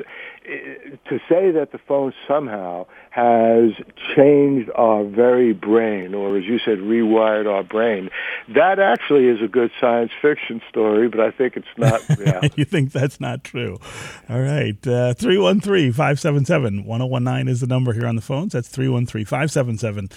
to 0.45 1.19
say 1.29 1.51
that 1.51 1.71
the 1.73 1.79
phone 1.89 2.13
somehow 2.29 2.87
has 3.11 3.71
changed 4.15 4.71
our 4.75 5.05
very 5.05 5.53
brain, 5.53 6.15
or 6.15 6.37
as 6.37 6.45
you 6.45 6.59
said, 6.59 6.79
rewired 6.79 7.47
our 7.47 7.63
brain, 7.63 8.11
that 8.55 8.79
actually 8.79 9.27
is 9.29 9.41
a 9.43 9.49
good 9.49 9.71
science 9.81 10.13
fiction 10.21 10.61
story, 10.69 11.09
but 11.09 11.21
I 11.21 11.31
think 11.31 11.57
it's 11.57 11.67
not 11.79 12.01
reality. 12.19 12.55
you 12.57 12.65
think 12.65 12.93
that's 12.93 13.21
not 13.21 13.43
true. 13.45 13.79
All 14.29 14.41
right. 14.41 14.77
Uh, 14.87 15.15
313 15.15 15.93
577 15.93 16.85
1019 16.85 17.49
is 17.49 17.61
the 17.61 17.67
number 17.67 17.93
here 17.93 18.07
on 18.07 18.17
the 18.17 18.23
phones. 18.23 18.53
That's 18.53 18.69
313 18.69 19.25
577 19.25 20.09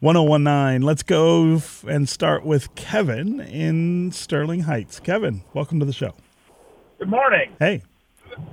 1019. 0.00 0.82
Let's 0.82 1.02
go 1.02 1.60
and 1.86 2.08
start 2.08 2.44
with 2.44 2.74
Kevin 2.74 3.40
in 3.40 4.12
Sterling 4.12 4.60
Heights. 4.60 4.98
Kevin, 5.00 5.42
welcome 5.52 5.78
to 5.80 5.86
the 5.86 5.92
show. 5.92 6.14
Good 6.98 7.10
morning. 7.10 7.54
Hey. 7.58 7.82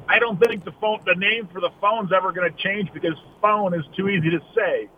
I 0.08 0.20
don't 0.20 0.40
think 0.40 0.66
the 0.66 0.72
phone, 0.74 1.00
the 1.06 1.16
name 1.16 1.48
for 1.52 1.62
the 1.62 1.72
phone's 1.80 2.12
ever 2.12 2.32
going 2.32 2.52
to 2.52 2.58
change 2.58 2.92
because 2.94 3.14
phone 3.42 3.74
is 3.74 3.84
too 3.96 4.10
easy 4.10 4.30
to 4.32 4.40
say. 4.56 4.90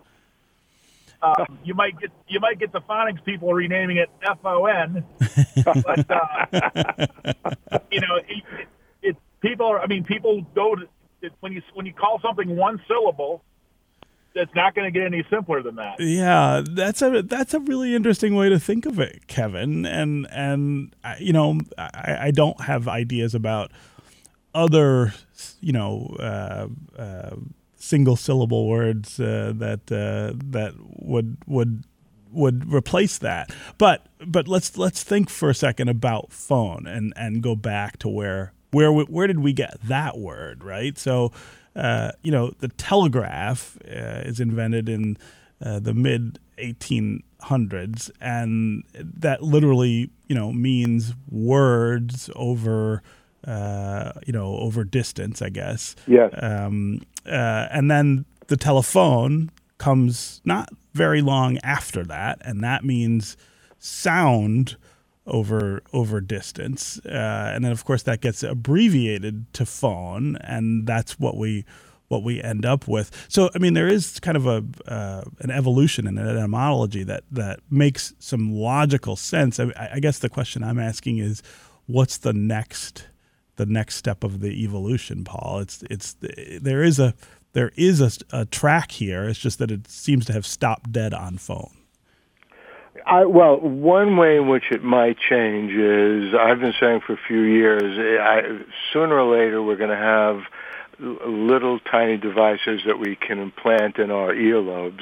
Um, 1.22 1.60
you 1.64 1.74
might 1.74 2.00
get 2.00 2.12
you 2.28 2.40
might 2.40 2.60
get 2.60 2.72
the 2.72 2.82
phonics 2.82 3.24
people 3.24 3.54
renaming 3.54 3.98
it 3.98 4.10
F 4.22 4.40
O 4.44 4.66
N, 4.66 5.06
but 5.64 6.12
uh, 6.12 6.46
you 7.92 8.02
know, 8.02 8.16
it, 8.28 8.44
it, 9.02 9.18
people 9.42 9.68
are. 9.68 9.80
I 9.80 9.88
mean, 9.88 10.04
people 10.04 10.46
go 10.54 10.76
to 10.76 10.88
it, 11.22 11.34
when 11.40 11.54
you 11.54 11.62
when 11.74 11.86
you 11.86 11.94
call 11.94 12.20
something 12.22 12.56
one 12.56 12.82
syllable. 12.88 13.44
It's 14.36 14.56
not 14.56 14.74
going 14.74 14.92
to 14.92 15.00
get 15.00 15.06
any 15.06 15.24
simpler 15.30 15.62
than 15.62 15.76
that. 15.76 16.00
Yeah, 16.00 16.64
that's 16.68 17.04
a 17.04 17.22
that's 17.22 17.54
a 17.54 17.60
really 17.60 17.94
interesting 17.94 18.34
way 18.34 18.50
to 18.50 18.60
think 18.60 18.88
of 18.88 19.00
it, 19.00 19.28
Kevin. 19.28 19.86
And 19.86 20.28
and 20.32 20.96
you 21.20 21.34
know, 21.34 21.60
I, 21.78 22.18
I 22.20 22.32
don't 22.32 22.60
have 22.62 22.88
ideas 22.88 23.36
about 23.36 23.72
other, 24.54 25.14
you 25.62 25.72
know, 25.72 26.16
uh, 26.20 26.68
uh, 26.98 27.36
single 27.76 28.16
syllable 28.16 28.68
words 28.68 29.20
uh, 29.20 29.54
that 29.56 29.92
uh, 29.92 30.38
that 30.52 30.74
would 30.78 31.38
would 31.48 31.84
would 32.32 32.72
replace 32.72 33.18
that. 33.20 33.52
But 33.78 34.08
but 34.26 34.48
let's 34.48 34.78
let's 34.78 35.04
think 35.04 35.30
for 35.30 35.50
a 35.50 35.56
second 35.56 35.90
about 35.90 36.32
phone 36.32 36.88
and 36.88 37.14
and 37.16 37.42
go 37.42 37.56
back 37.56 37.98
to 38.00 38.10
where 38.10 38.54
where 38.72 38.92
where 38.92 39.28
did 39.28 39.40
we 39.40 39.54
get 39.54 39.78
that 39.84 40.18
word, 40.18 40.64
right? 40.64 40.98
So, 40.98 41.32
uh, 41.76 42.12
you 42.22 42.32
know, 42.32 42.52
the 42.60 42.70
telegraph 42.70 43.78
is 43.84 44.40
invented 44.40 44.90
in 44.90 45.18
the 45.60 45.94
mid 45.94 46.40
1800s, 46.58 48.12
and 48.22 48.84
that 48.94 49.42
literally, 49.42 50.10
you 50.28 50.36
know, 50.36 50.52
means 50.52 51.14
words 51.30 52.30
over 52.36 53.02
uh, 53.46 54.14
you 54.26 54.34
know, 54.34 54.56
over 54.58 54.84
distance, 54.84 55.42
I 55.42 55.50
guess. 55.50 55.96
Yes. 56.08 56.34
Um, 56.38 57.02
uh, 57.26 57.68
and 57.72 57.90
then 57.90 58.26
the 58.48 58.58
telephone 58.58 59.52
comes 59.78 60.42
not 60.46 60.70
very 60.94 61.22
long 61.22 61.58
after 61.64 62.04
that, 62.06 62.42
and 62.46 62.64
that 62.64 62.84
means 62.84 63.38
sound 63.80 64.78
over 65.26 65.82
over 65.92 66.22
distance. 66.22 67.00
Uh, 67.06 67.52
and 67.54 67.64
then, 67.64 67.72
of 67.72 67.86
course, 67.86 68.04
that 68.04 68.22
gets 68.22 68.44
abbreviated 68.44 69.52
to 69.54 69.66
phone, 69.66 70.38
and 70.38 70.86
that's 70.88 71.20
what 71.20 71.38
we 71.38 71.66
what 72.10 72.24
we 72.24 72.42
end 72.44 72.66
up 72.66 72.88
with. 72.88 73.26
So, 73.28 73.50
I 73.56 73.58
mean, 73.58 73.74
there 73.74 73.88
is 73.88 74.20
kind 74.20 74.38
of 74.38 74.46
a 74.46 74.64
uh, 74.88 75.24
an 75.40 75.52
evolution 75.52 76.08
and 76.08 76.20
an 76.20 76.28
etymology 76.28 77.04
that 77.04 77.24
that 77.32 77.60
makes 77.70 78.14
some 78.20 78.54
logical 78.54 79.16
sense. 79.16 79.60
I, 79.60 79.72
I 79.94 80.00
guess 80.00 80.20
the 80.20 80.30
question 80.30 80.64
I'm 80.64 80.80
asking 80.80 81.18
is, 81.18 81.42
what's 81.88 82.18
the 82.18 82.34
next 82.34 83.08
the 83.56 83.66
next 83.66 83.96
step 83.96 84.24
of 84.24 84.40
the 84.40 84.64
evolution, 84.64 85.24
Paul. 85.24 85.60
It's 85.60 85.84
it's 85.90 86.16
there 86.62 86.84
is 86.84 87.00
a 87.00 87.14
there 87.54 87.72
is 87.76 88.02
a, 88.02 88.12
a 88.36 88.46
track 88.46 88.92
here. 88.92 89.28
It's 89.28 89.40
just 89.40 89.60
that 89.60 89.72
it 89.72 89.88
seems 89.88 90.26
to 90.26 90.34
have 90.34 90.46
stopped 90.46 90.92
dead 90.92 91.14
on 91.14 91.38
phone. 91.38 91.78
I, 93.06 93.26
well, 93.26 93.60
one 93.60 94.18
way 94.18 94.38
in 94.38 94.48
which 94.48 94.66
it 94.72 94.84
might 94.84 95.18
change 95.18 95.72
is 95.72 96.34
I've 96.34 96.60
been 96.60 96.74
saying 96.80 97.02
for 97.06 97.14
a 97.14 97.20
few 97.28 97.42
years. 97.42 97.84
I, 97.84 98.64
sooner 98.92 99.20
or 99.20 99.36
later, 99.36 99.62
we're 99.62 99.76
going 99.76 99.90
to 99.90 99.96
have 99.96 100.42
little 101.00 101.80
tiny 101.80 102.18
devices 102.18 102.82
that 102.86 103.00
we 103.00 103.16
can 103.16 103.40
implant 103.40 103.98
in 103.98 104.12
our 104.12 104.34
earlobes. 104.34 105.02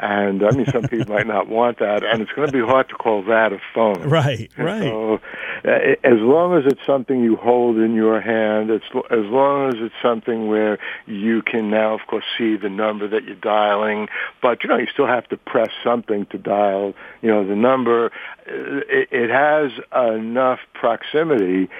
And 0.00 0.44
I 0.44 0.50
mean, 0.50 0.66
some 0.66 0.82
people 0.82 1.14
might 1.14 1.26
not 1.26 1.48
want 1.48 1.78
that, 1.78 2.04
and 2.04 2.22
it's 2.22 2.32
going 2.32 2.46
to 2.46 2.52
be 2.52 2.60
hard 2.60 2.88
to 2.88 2.94
call 2.94 3.22
that 3.24 3.52
a 3.52 3.58
phone. 3.74 3.92
Right, 4.12 4.50
right. 4.58 4.82
So, 4.82 5.20
uh, 5.64 5.70
as 6.04 6.18
long 6.18 6.58
as 6.58 6.70
it's 6.70 6.84
something 6.86 7.22
you 7.22 7.36
hold 7.36 7.78
in 7.78 7.94
your 7.94 8.20
hand, 8.20 8.70
it's 8.70 8.84
as 9.10 9.24
long 9.26 9.68
as 9.68 9.74
it's 9.78 9.94
something 10.02 10.48
where 10.48 10.78
you 11.06 11.40
can 11.40 11.70
now, 11.70 11.94
of 11.94 12.00
course, 12.06 12.24
see 12.36 12.56
the 12.56 12.68
number 12.68 13.08
that 13.08 13.24
you're 13.24 13.34
dialing. 13.36 14.08
But 14.42 14.62
you 14.62 14.68
know, 14.68 14.76
you 14.76 14.86
still 14.92 15.06
have 15.06 15.28
to 15.28 15.36
press 15.36 15.70
something 15.82 16.26
to 16.26 16.38
dial. 16.38 16.94
You 17.22 17.30
know, 17.30 17.46
the 17.46 17.56
number. 17.56 18.10
It, 18.44 19.08
it 19.10 19.30
has 19.30 19.70
enough 19.94 20.58
proximity 20.74 21.70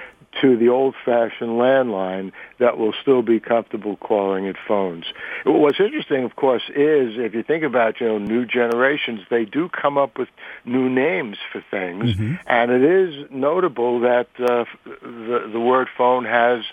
to 0.41 0.57
the 0.57 0.69
old-fashioned 0.69 1.51
landline 1.51 2.31
that 2.59 2.77
will 2.77 2.93
still 3.01 3.21
be 3.21 3.39
comfortable 3.39 3.95
calling 3.97 4.45
it 4.45 4.55
phones. 4.67 5.05
What's 5.45 5.79
interesting, 5.79 6.23
of 6.23 6.35
course, 6.35 6.63
is 6.69 7.17
if 7.17 7.33
you 7.33 7.43
think 7.43 7.63
about 7.63 7.99
you 7.99 8.07
know 8.07 8.17
new 8.17 8.45
generations, 8.45 9.21
they 9.29 9.45
do 9.45 9.69
come 9.69 9.97
up 9.97 10.17
with 10.17 10.29
new 10.65 10.89
names 10.89 11.37
for 11.51 11.63
things, 11.69 12.15
mm-hmm. 12.15 12.35
and 12.47 12.71
it 12.71 12.83
is 12.83 13.29
notable 13.31 14.01
that 14.01 14.27
uh, 14.39 14.65
the 14.85 15.49
the 15.51 15.59
word 15.59 15.87
phone 15.97 16.25
has 16.25 16.63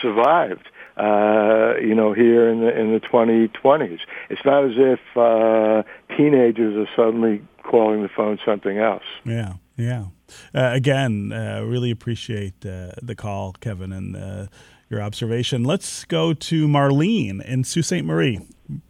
survived. 0.00 0.68
Uh, 0.96 1.74
you 1.80 1.94
know, 1.94 2.12
here 2.12 2.48
in 2.48 2.60
the 2.60 2.76
in 2.76 2.92
the 2.92 3.00
2020s, 3.00 4.00
it's 4.30 4.44
not 4.44 4.64
as 4.64 4.72
if 4.76 5.00
uh, 5.16 5.82
teenagers 6.16 6.76
are 6.76 6.90
suddenly 6.96 7.42
calling 7.62 8.02
the 8.02 8.08
phone 8.08 8.38
something 8.44 8.78
else. 8.78 9.04
Yeah, 9.24 9.54
yeah. 9.78 10.06
Uh, 10.54 10.70
again, 10.74 11.32
uh, 11.32 11.62
really 11.62 11.90
appreciate 11.90 12.66
uh, 12.66 12.90
the 13.00 13.14
call, 13.14 13.52
Kevin, 13.60 13.92
and 13.92 14.16
uh, 14.16 14.46
your 14.90 15.00
observation. 15.00 15.64
Let's 15.64 16.04
go 16.04 16.34
to 16.34 16.66
Marlene 16.66 17.42
in 17.44 17.64
Sault 17.64 17.86
Ste. 17.86 18.04
Marie. 18.04 18.40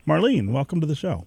Marlene, 0.07 0.51
welcome 0.51 0.81
to 0.81 0.87
the 0.87 0.97
show. 0.97 1.27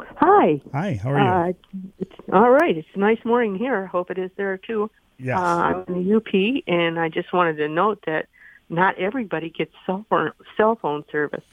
Hi. 0.00 0.60
Hi, 0.72 0.98
how 1.02 1.12
are 1.12 1.48
you? 1.48 1.56
it's, 1.98 2.14
all 2.32 2.50
right. 2.50 2.76
It's 2.76 2.88
a 2.94 2.98
nice 2.98 3.22
morning 3.24 3.56
here. 3.56 3.84
I 3.84 3.86
hope 3.86 4.10
it 4.10 4.18
is 4.18 4.30
there 4.36 4.56
too. 4.56 4.90
Yes. 5.18 5.38
I'm 5.38 5.84
in 5.88 6.04
the 6.04 6.16
UP, 6.16 6.62
and 6.66 6.98
I 6.98 7.08
just 7.08 7.32
wanted 7.32 7.56
to 7.58 7.68
note 7.68 8.02
that 8.06 8.26
not 8.68 8.98
everybody 8.98 9.50
gets 9.50 9.72
cell 9.84 10.06
phone, 10.08 10.32
cell 10.56 10.76
phone 10.76 11.04
service. 11.12 11.44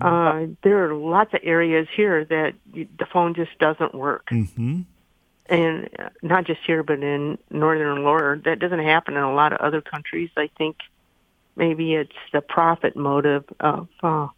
Uh, 0.00 0.46
there 0.64 0.84
are 0.88 0.94
lots 0.94 1.32
of 1.34 1.40
areas 1.42 1.86
here 1.94 2.24
that 2.24 2.54
the 2.72 3.06
phone 3.12 3.34
just 3.34 3.56
doesn't 3.58 3.94
work. 3.94 4.28
Mm-hmm 4.30 4.82
and 5.46 5.88
not 6.22 6.44
just 6.46 6.60
here, 6.66 6.82
but 6.82 7.02
in 7.02 7.38
northern 7.50 8.04
Lower, 8.04 8.40
that 8.44 8.58
doesn't 8.58 8.78
happen 8.78 9.16
in 9.16 9.22
a 9.22 9.34
lot 9.34 9.52
of 9.52 9.60
other 9.60 9.80
countries. 9.80 10.30
I 10.36 10.48
think 10.56 10.76
maybe 11.56 11.94
it's 11.94 12.12
the 12.32 12.40
profit 12.40 12.96
motive 12.96 13.44
of 13.60 13.88
uh, 14.02 14.28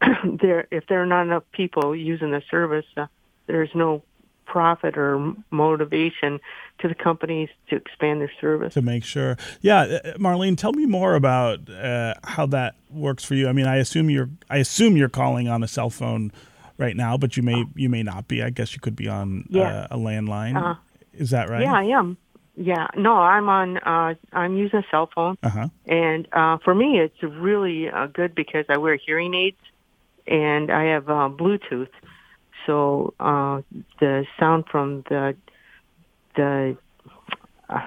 there. 0.24 0.66
If 0.70 0.86
there 0.86 1.02
are 1.02 1.06
not 1.06 1.22
enough 1.22 1.44
people 1.52 1.94
using 1.94 2.30
the 2.30 2.42
service, 2.50 2.86
uh, 2.96 3.06
there's 3.46 3.70
no 3.74 4.02
profit 4.46 4.98
or 4.98 5.34
motivation 5.50 6.40
to 6.80 6.88
the 6.88 6.94
companies 6.94 7.48
to 7.68 7.76
expand 7.76 8.20
their 8.20 8.32
service. 8.40 8.74
To 8.74 8.82
make 8.82 9.04
sure, 9.04 9.36
yeah, 9.60 9.82
uh, 9.82 10.12
Marlene, 10.18 10.56
tell 10.56 10.72
me 10.72 10.86
more 10.86 11.14
about 11.14 11.70
uh, 11.70 12.14
how 12.24 12.46
that 12.46 12.74
works 12.90 13.22
for 13.22 13.34
you. 13.34 13.48
I 13.48 13.52
mean, 13.52 13.66
I 13.66 13.76
assume 13.76 14.10
you're 14.10 14.30
I 14.48 14.56
assume 14.56 14.96
you're 14.96 15.08
calling 15.08 15.48
on 15.48 15.62
a 15.62 15.68
cell 15.68 15.90
phone 15.90 16.32
right 16.80 16.96
now, 16.96 17.16
but 17.16 17.36
you 17.36 17.42
may 17.42 17.64
you 17.76 17.88
may 17.88 18.02
not 18.02 18.26
be. 18.26 18.42
I 18.42 18.50
guess 18.50 18.74
you 18.74 18.80
could 18.80 18.96
be 18.96 19.06
on 19.06 19.44
yeah. 19.48 19.86
uh, 19.90 19.96
a 19.96 19.96
landline. 19.96 20.60
Uh, 20.60 20.74
Is 21.12 21.30
that 21.30 21.48
right? 21.48 21.62
Yeah, 21.62 21.74
I 21.74 21.84
am. 21.84 22.16
Yeah, 22.56 22.88
no, 22.96 23.14
I'm 23.14 23.48
on. 23.48 23.78
Uh, 23.78 24.14
I'm 24.32 24.56
using 24.56 24.80
a 24.80 24.84
cell 24.90 25.08
phone, 25.14 25.38
uh-huh. 25.42 25.68
and 25.86 26.26
uh, 26.32 26.58
for 26.64 26.74
me, 26.74 26.98
it's 26.98 27.22
really 27.22 27.88
uh, 27.88 28.06
good 28.06 28.34
because 28.34 28.64
I 28.68 28.78
wear 28.78 28.96
hearing 28.96 29.34
aids 29.34 29.56
and 30.26 30.70
I 30.70 30.84
have 30.84 31.08
uh, 31.08 31.28
Bluetooth, 31.30 31.88
so 32.66 33.14
uh, 33.20 33.62
the 34.00 34.26
sound 34.38 34.64
from 34.70 35.04
the 35.08 35.36
the 36.36 36.76
uh, 37.68 37.86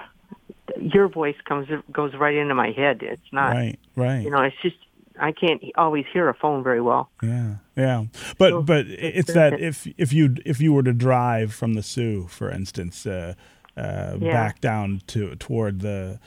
your 0.79 1.07
voice 1.07 1.35
comes 1.45 1.67
goes 1.91 2.13
right 2.15 2.35
into 2.35 2.55
my 2.55 2.71
head. 2.71 3.01
It's 3.01 3.31
not 3.31 3.51
right, 3.53 3.79
right. 3.95 4.23
You 4.23 4.29
know, 4.29 4.41
it's 4.41 4.55
just 4.61 4.77
I 5.19 5.31
can't 5.31 5.63
always 5.75 6.05
hear 6.11 6.29
a 6.29 6.33
phone 6.33 6.63
very 6.63 6.81
well. 6.81 7.09
Yeah, 7.21 7.55
yeah, 7.75 8.05
but 8.37 8.49
so, 8.49 8.61
but 8.61 8.87
it's 8.87 9.33
that 9.33 9.59
if 9.59 9.87
if 9.97 10.11
you 10.13 10.35
if 10.45 10.59
you 10.59 10.73
were 10.73 10.83
to 10.83 10.93
drive 10.93 11.53
from 11.53 11.73
the 11.73 11.83
Soo, 11.83 12.27
for 12.27 12.49
instance, 12.49 13.05
uh, 13.05 13.35
uh, 13.77 14.17
yeah. 14.19 14.31
back 14.31 14.61
down 14.61 15.01
to 15.07 15.35
toward 15.35 15.81
the 15.81 16.19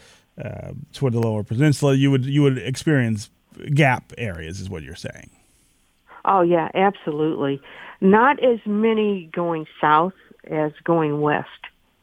uh, 0.43 0.73
toward 0.93 1.13
the 1.13 1.21
Lower 1.21 1.43
Peninsula, 1.43 1.95
you 1.95 2.11
would 2.11 2.25
you 2.25 2.43
would 2.43 2.59
experience 2.59 3.31
gap 3.75 4.13
areas, 4.19 4.61
is 4.61 4.71
what 4.71 4.83
you're 4.83 4.95
saying. 4.95 5.31
Oh 6.25 6.43
yeah, 6.43 6.69
absolutely. 6.75 7.61
Not 8.01 8.43
as 8.43 8.59
many 8.67 9.31
going 9.33 9.67
south 9.81 10.15
as 10.51 10.73
going 10.85 11.21
west. 11.21 11.49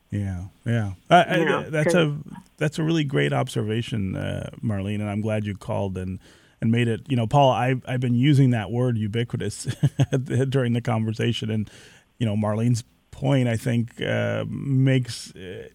Yeah, 0.10 0.46
yeah. 0.66 0.94
I, 1.10 1.66
that's 1.70 1.94
a 1.94 2.16
that's 2.58 2.78
a 2.78 2.84
really 2.84 3.04
great 3.04 3.34
observation, 3.34 4.16
uh, 4.16 4.50
Marlene, 4.64 5.02
and 5.02 5.10
I'm 5.10 5.22
glad 5.22 5.46
you 5.46 5.56
called 5.56 5.98
and 5.98 6.20
and 6.64 6.72
made 6.72 6.88
it. 6.88 7.02
You 7.10 7.18
know, 7.18 7.28
Paul, 7.28 7.52
i've, 7.52 7.84
I've 7.86 8.00
been 8.00 8.16
using 8.16 8.52
that 8.52 8.72
word 8.72 8.98
ubiquitous 8.98 9.68
during 10.50 10.72
the 10.72 10.82
conversation, 10.82 11.52
and 11.52 11.70
you 12.18 12.26
know, 12.26 12.36
Marlene's 12.36 12.86
point 13.12 13.48
I 13.50 13.58
think 13.58 14.02
uh, 14.02 14.46
makes 14.48 15.36
uh, 15.36 15.68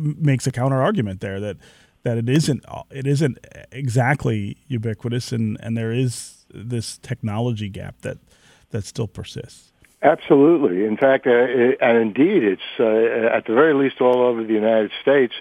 makes 0.00 0.46
a 0.46 0.50
counter 0.50 0.80
argument 0.82 1.20
there 1.20 1.38
that 1.38 1.58
that 2.02 2.16
it 2.16 2.28
isn't 2.28 2.64
it 2.90 3.06
isn't 3.06 3.38
exactly 3.70 4.56
ubiquitous, 4.68 5.32
and 5.32 5.58
and 5.60 5.76
there 5.76 5.92
is 5.92 6.46
this 6.52 6.96
technology 6.98 7.68
gap 7.68 8.00
that 8.00 8.18
that 8.70 8.84
still 8.84 9.06
persists. 9.06 9.72
Absolutely. 10.02 10.84
In 10.84 10.96
fact, 10.96 11.26
uh, 11.26 11.30
and 11.30 11.98
indeed, 11.98 12.42
it's 12.42 12.62
uh, 12.80 13.36
at 13.36 13.46
the 13.46 13.54
very 13.54 13.74
least 13.74 14.00
all 14.00 14.22
over 14.22 14.42
the 14.42 14.54
United 14.54 14.90
States. 15.00 15.34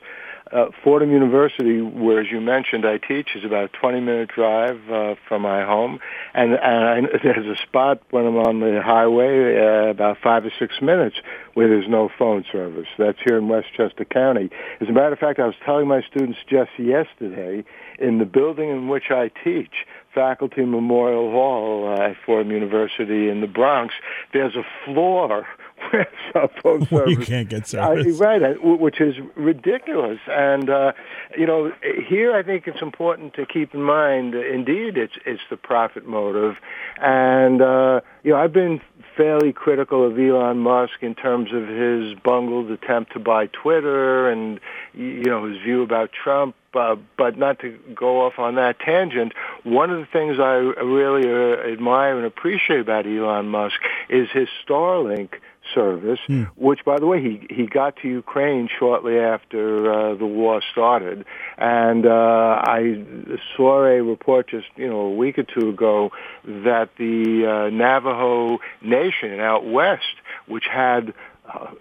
Uh, 0.52 0.66
Fordham 0.84 1.12
University, 1.12 1.82
where, 1.82 2.20
as 2.20 2.28
you 2.30 2.42
mentioned, 2.42 2.86
I 2.86 2.98
teach, 2.98 3.30
is 3.36 3.46
about 3.46 3.70
a 3.74 3.78
20-minute 3.78 4.32
drive 4.36 4.80
uh, 4.92 5.16
from 5.28 5.44
my 5.44 5.64
home, 5.64 6.00
and, 6.34 6.54
and 6.54 7.08
I, 7.08 7.18
there's 7.24 7.46
a 7.46 7.62
spot 7.62 8.02
when 8.10 8.26
I'm 8.26 8.36
on 8.36 8.60
the 8.60 8.82
highway 8.84 9.58
uh, 9.58 9.90
about 9.90 10.18
five 10.22 10.46
or 10.46 10.52
six 10.60 10.82
minutes 10.82 11.16
where 11.54 11.70
there's 11.70 11.88
no 11.88 12.10
phone 12.20 12.44
service. 12.52 12.88
That's 12.98 13.18
here 13.24 13.38
in 13.38 13.48
Westchester 13.48 14.04
County. 14.04 14.50
As 14.82 14.90
a 14.90 14.92
matter 14.92 15.14
of 15.14 15.20
fact, 15.20 15.40
I 15.40 15.46
was 15.46 15.56
telling 15.66 15.88
my 15.88 16.02
students 16.02 16.40
just 16.50 16.72
yesterday 16.78 17.64
in 17.98 18.18
the 18.18 18.26
building 18.26 18.70
in 18.70 18.90
which 18.90 19.10
I 19.10 19.32
teach, 19.44 19.86
Faculty 20.14 20.66
Memorial 20.66 21.32
Hall 21.32 21.88
uh, 21.88 22.10
at 22.10 22.18
Fordham 22.26 22.52
University 22.52 23.30
in 23.30 23.40
the 23.40 23.48
Bronx, 23.48 23.94
there's 24.34 24.56
a 24.56 24.66
floor 24.84 25.48
cell 26.34 26.50
phone 26.62 26.86
service. 26.90 27.12
you 27.12 27.26
can't 27.26 27.50
get 27.50 27.68
service. 27.68 28.20
Uh, 28.20 28.24
right, 28.24 28.42
which 28.64 29.02
is 29.02 29.16
ridiculous. 29.36 30.20
And, 30.28 30.70
uh, 30.70 30.94
you 31.38 31.46
know, 31.46 31.72
here 32.08 32.36
I 32.36 32.44
think 32.44 32.68
it's 32.68 32.82
important 32.82 33.34
to 33.36 33.46
keep 33.46 33.74
in 33.74 33.82
mind, 33.82 34.36
indeed, 34.36 34.98
it's, 34.98 35.14
it's 35.26 35.42
the 35.50 35.58
profit 35.58 36.06
motive. 36.06 36.56
And, 36.98 37.62
uh, 37.62 38.02
you 38.24 38.32
know, 38.32 38.38
I've 38.38 38.54
been 38.54 38.82
fairly 39.18 39.54
critical 39.54 40.06
of 40.08 40.18
Elon 40.18 40.60
Musk 40.60 41.02
in 41.02 41.16
terms 41.16 41.50
of 41.54 41.68
his 41.68 42.18
bungled 42.24 42.72
attempt 42.72 43.14
to 43.14 43.20
buy 43.20 43.48
Twitter 43.48 44.30
and, 44.30 44.60
you 44.94 45.26
know, 45.26 45.48
his 45.48 45.62
view 45.62 45.82
about 45.84 46.12
Trump. 46.12 46.56
Uh, 46.74 46.96
but 47.18 47.38
not 47.38 47.60
to 47.60 47.78
go 47.94 48.26
off 48.26 48.40
on 48.40 48.56
that 48.56 48.80
tangent, 48.80 49.34
one 49.64 49.92
of 49.92 50.00
the 50.00 50.06
things 50.06 50.40
I 50.40 50.54
really 50.82 51.30
uh, 51.30 51.70
admire 51.70 52.16
and 52.16 52.26
appreciate 52.26 52.80
about 52.80 53.06
Elon 53.06 53.50
Musk 53.50 53.76
is 54.08 54.30
his 54.32 54.48
Starlink 54.66 55.34
service, 55.74 56.20
hmm. 56.28 56.44
which, 56.56 56.84
by 56.86 57.00
the 57.00 57.06
way, 57.06 57.22
he 57.22 57.48
he 57.50 57.66
got 57.66 57.96
to 57.98 58.08
Ukraine 58.08 58.70
shortly 58.80 59.18
after 59.18 59.92
uh, 59.92 60.16
the 60.16 60.26
war 60.26 60.62
started, 60.72 61.26
and 61.58 62.06
uh, 62.06 62.62
I 62.64 63.04
saw 63.56 63.86
a 63.86 64.02
report 64.02 64.50
just 64.50 64.68
you 64.76 64.90
know 64.90 65.02
a 65.02 65.16
week 65.16 65.38
or 65.38 65.44
two 65.44 65.70
ago 65.70 66.12
that 66.44 66.90
the 66.98 67.46
uh, 67.46 67.70
Navajo 67.70 68.60
Nation 68.82 69.40
out 69.40 69.66
west, 69.66 70.16
which 70.48 70.66
had 70.72 71.14
uh, 71.54 71.72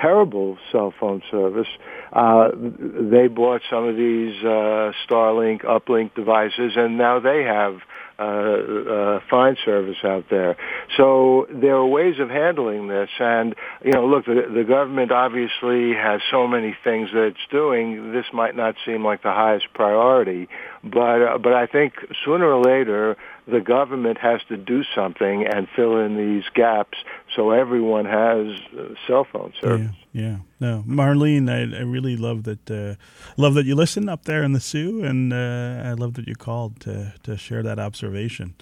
terrible 0.00 0.58
cell 0.70 0.92
phone 0.98 1.22
service. 1.30 1.68
Uh, 2.12 2.50
they 2.54 3.28
bought 3.28 3.62
some 3.70 3.88
of 3.88 3.96
these 3.96 4.36
uh, 4.42 4.92
Starlink 5.08 5.64
uplink 5.64 6.14
devices, 6.14 6.72
and 6.76 6.98
now 6.98 7.18
they 7.18 7.42
have 7.42 7.78
uh, 8.18 8.22
uh, 8.22 9.20
fine 9.28 9.56
service 9.64 9.98
out 10.02 10.24
there. 10.30 10.56
So 10.96 11.46
there 11.50 11.76
are 11.76 11.86
ways 11.86 12.18
of 12.18 12.30
handling 12.30 12.88
this, 12.88 13.10
and 13.18 13.54
you 13.84 13.92
know, 13.92 14.06
look, 14.06 14.24
the, 14.24 14.50
the 14.52 14.64
government 14.64 15.12
obviously 15.12 15.92
has 15.92 16.20
so 16.30 16.46
many 16.46 16.76
things 16.82 17.10
that 17.12 17.24
it's 17.24 17.46
doing. 17.50 18.12
This 18.12 18.26
might 18.32 18.56
not 18.56 18.76
seem 18.86 19.04
like 19.04 19.22
the 19.22 19.32
highest 19.32 19.66
priority, 19.74 20.48
but 20.82 21.22
uh, 21.22 21.38
but 21.38 21.52
I 21.52 21.66
think 21.66 21.94
sooner 22.24 22.46
or 22.46 22.62
later 22.62 23.16
the 23.46 23.60
government 23.60 24.18
has 24.18 24.40
to 24.48 24.56
do 24.56 24.82
something 24.94 25.46
and 25.46 25.68
fill 25.76 25.98
in 25.98 26.16
these 26.16 26.44
gaps 26.54 26.98
so 27.34 27.50
everyone 27.50 28.06
has 28.06 28.58
uh, 28.78 28.94
cell 29.06 29.26
phone 29.30 29.52
service. 29.60 29.90
Yeah, 29.90 30.05
Yeah, 30.16 30.38
no, 30.60 30.82
Marlene, 30.88 31.50
I, 31.50 31.76
I 31.76 31.82
really 31.82 32.16
love 32.16 32.44
that. 32.44 32.70
Uh, 32.70 32.94
love 33.36 33.52
that 33.52 33.66
you 33.66 33.74
listen 33.74 34.08
up 34.08 34.24
there 34.24 34.42
in 34.42 34.52
the 34.52 34.60
Soo, 34.60 35.04
and 35.04 35.30
uh, 35.30 35.82
I 35.84 35.92
love 35.92 36.14
that 36.14 36.26
you 36.26 36.34
called 36.34 36.80
to 36.80 37.12
to 37.24 37.36
share 37.36 37.62
that 37.62 37.78
observation. 37.78 38.54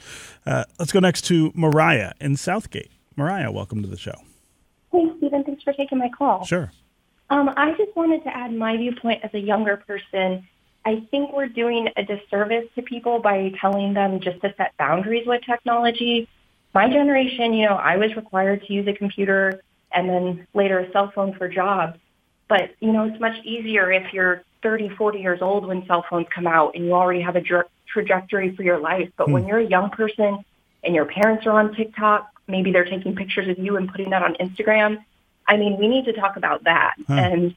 Uh, 0.45 0.65
let's 0.81 0.91
go 0.91 0.99
next 0.99 1.23
to 1.27 1.53
Mariah 1.55 2.15
in 2.21 2.37
Southgate. 2.37 2.91
Mariah, 3.15 3.53
welcome 3.53 3.83
to 3.83 3.89
the 3.89 3.97
show. 3.97 4.17
Hey, 4.91 5.09
Stephen, 5.19 5.45
thanks 5.45 5.63
for 5.63 5.73
taking 5.75 5.99
my 5.99 6.09
call. 6.09 6.45
Sure. 6.45 6.73
Um, 7.31 7.49
I 7.57 7.71
just 7.75 7.95
wanted 7.95 8.25
to 8.25 8.37
add 8.37 8.53
my 8.53 8.77
viewpoint 8.77 9.23
as 9.23 9.33
a 9.33 9.39
younger 9.39 9.77
person. 9.77 10.49
I 10.85 11.07
think 11.13 11.33
we're 11.33 11.47
doing 11.47 11.89
a 11.97 12.03
disservice 12.03 12.69
to 12.75 12.83
people 12.83 13.21
by 13.21 13.53
telling 13.61 13.95
them 13.95 14.19
just 14.19 14.41
to 14.41 14.53
set 14.57 14.77
boundaries 14.77 15.25
with 15.25 15.43
technology. 15.45 16.29
My 16.75 16.89
generation, 16.89 17.55
you 17.55 17.67
know, 17.67 17.77
I 17.77 17.97
was 17.97 18.17
required 18.17 18.67
to 18.67 18.73
use 18.73 18.89
a 18.89 18.93
computer 18.93 19.63
and 19.95 20.09
then 20.09 20.47
later 20.55 20.81
a 20.81 20.91
cell 20.93 21.11
phone 21.15 21.35
for 21.35 21.49
jobs. 21.49 21.99
But, 22.49 22.75
you 22.81 22.93
know, 22.93 23.05
it's 23.05 23.21
much 23.21 23.43
easier 23.45 23.91
if 23.91 24.13
you're 24.13 24.43
30, 24.63 24.91
40 24.91 25.19
years 25.19 25.41
old 25.41 25.67
when 25.67 25.87
cell 25.87 26.05
phones 26.09 26.27
come 26.35 26.47
out 26.47 26.75
and 26.75 26.85
you 26.85 26.93
already 26.93 27.21
have 27.21 27.37
a 27.37 27.41
dr- 27.41 27.69
trajectory 27.87 28.55
for 28.55 28.63
your 28.63 28.79
life. 28.79 29.11
But 29.17 29.31
when 29.31 29.47
you're 29.47 29.59
a 29.59 29.67
young 29.67 29.91
person 29.91 30.45
and 30.83 30.95
your 30.95 31.07
parents 31.07 31.47
are 31.47 31.59
on 31.59 31.75
TikTok, 31.75 32.29
maybe 32.47 32.73
they're 32.73 32.85
taking 32.85 33.15
pictures 33.15 33.49
of 33.49 33.59
you 33.59 33.77
and 33.77 33.89
putting 33.89 34.11
that 34.11 34.23
on 34.23 34.35
Instagram. 34.35 35.03
I 35.47 35.57
mean, 35.57 35.79
we 35.79 35.89
need 35.89 36.05
to 36.07 36.13
talk 36.13 36.37
about 36.37 36.65
that. 36.65 36.95
And 37.09 37.55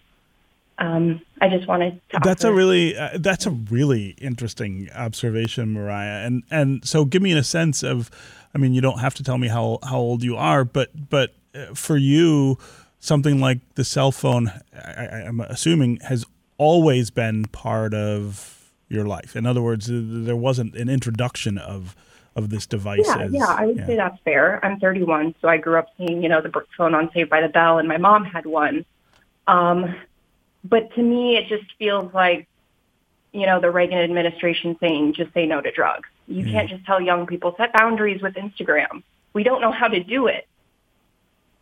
um, 0.77 1.21
I 1.41 1.49
just 1.49 1.67
wanted 1.67 1.99
to. 2.11 2.19
That's 2.23 2.43
a 2.43 2.53
really 2.53 2.95
uh, 2.95 3.17
that's 3.19 3.45
a 3.45 3.51
really 3.51 4.09
interesting 4.21 4.89
observation, 4.93 5.73
Mariah. 5.73 6.25
And 6.25 6.43
and 6.51 6.85
so 6.85 7.05
give 7.05 7.21
me 7.21 7.33
a 7.33 7.43
sense 7.43 7.83
of, 7.83 8.11
I 8.53 8.57
mean, 8.57 8.73
you 8.73 8.81
don't 8.81 8.99
have 8.99 9.15
to 9.15 9.23
tell 9.23 9.38
me 9.38 9.47
how 9.47 9.79
how 9.83 9.97
old 9.97 10.23
you 10.23 10.35
are, 10.35 10.63
but 10.63 11.09
but 11.09 11.33
for 11.74 11.97
you, 11.97 12.58
something 12.99 13.39
like 13.39 13.60
the 13.76 13.84
cell 13.84 14.12
phone, 14.12 14.51
I, 14.74 15.24
I'm 15.28 15.41
assuming 15.41 15.97
has 16.01 16.26
always 16.58 17.10
been 17.10 17.45
part 17.45 17.93
of 17.93 18.72
your 18.89 19.05
life. 19.05 19.36
In 19.36 19.45
other 19.45 19.62
words, 19.62 19.88
there 19.89 20.36
wasn't 20.36 20.76
an 20.76 20.89
introduction 20.89 21.58
of 21.58 21.95
of 22.36 22.51
this 22.51 22.68
device. 22.68 23.01
Yeah, 23.03 23.18
as, 23.18 23.34
yeah, 23.34 23.47
I 23.47 23.66
would 23.66 23.84
say 23.88 23.95
that's 23.95 24.20
fair. 24.24 24.64
I'm 24.64 24.80
31, 24.80 25.34
so 25.41 25.47
I 25.47 25.58
grew 25.58 25.80
up 25.80 25.88
seeing, 25.97 26.22
you 26.22 26.30
know, 26.30 26.39
the 26.39 26.49
brick 26.49 26.68
phone 26.78 26.93
on 26.93 27.10
Saved 27.12 27.32
by 27.32 27.41
the 27.41 27.49
Bell, 27.49 27.80
and 27.80 27.88
my 27.88 27.97
mom 27.97 28.26
had 28.26 28.45
one. 28.45 28.86
Um, 29.47 29.95
but 30.64 30.93
to 30.93 31.01
me, 31.01 31.36
it 31.36 31.47
just 31.47 31.66
feels 31.80 32.14
like, 32.14 32.47
you 33.34 33.47
know, 33.47 33.60
the 33.60 33.72
Reagan 33.72 33.97
administration 33.97 34.78
saying, 34.80 35.14
just 35.14 35.34
say 35.34 35.47
no 35.47 35.62
to 35.62 35.72
drugs. 35.72 36.08
You 36.28 36.45
can't 36.45 36.70
just 36.70 36.86
tell 36.86 37.01
young 37.01 37.26
people, 37.26 37.55
set 37.58 37.74
boundaries 37.74 38.22
with 38.22 38.36
Instagram. 38.36 39.01
We 39.34 39.43
don't 39.43 39.62
know 39.62 39.72
how 39.72 39.88
to 39.88 40.03
do 40.03 40.28
it. 40.28 40.47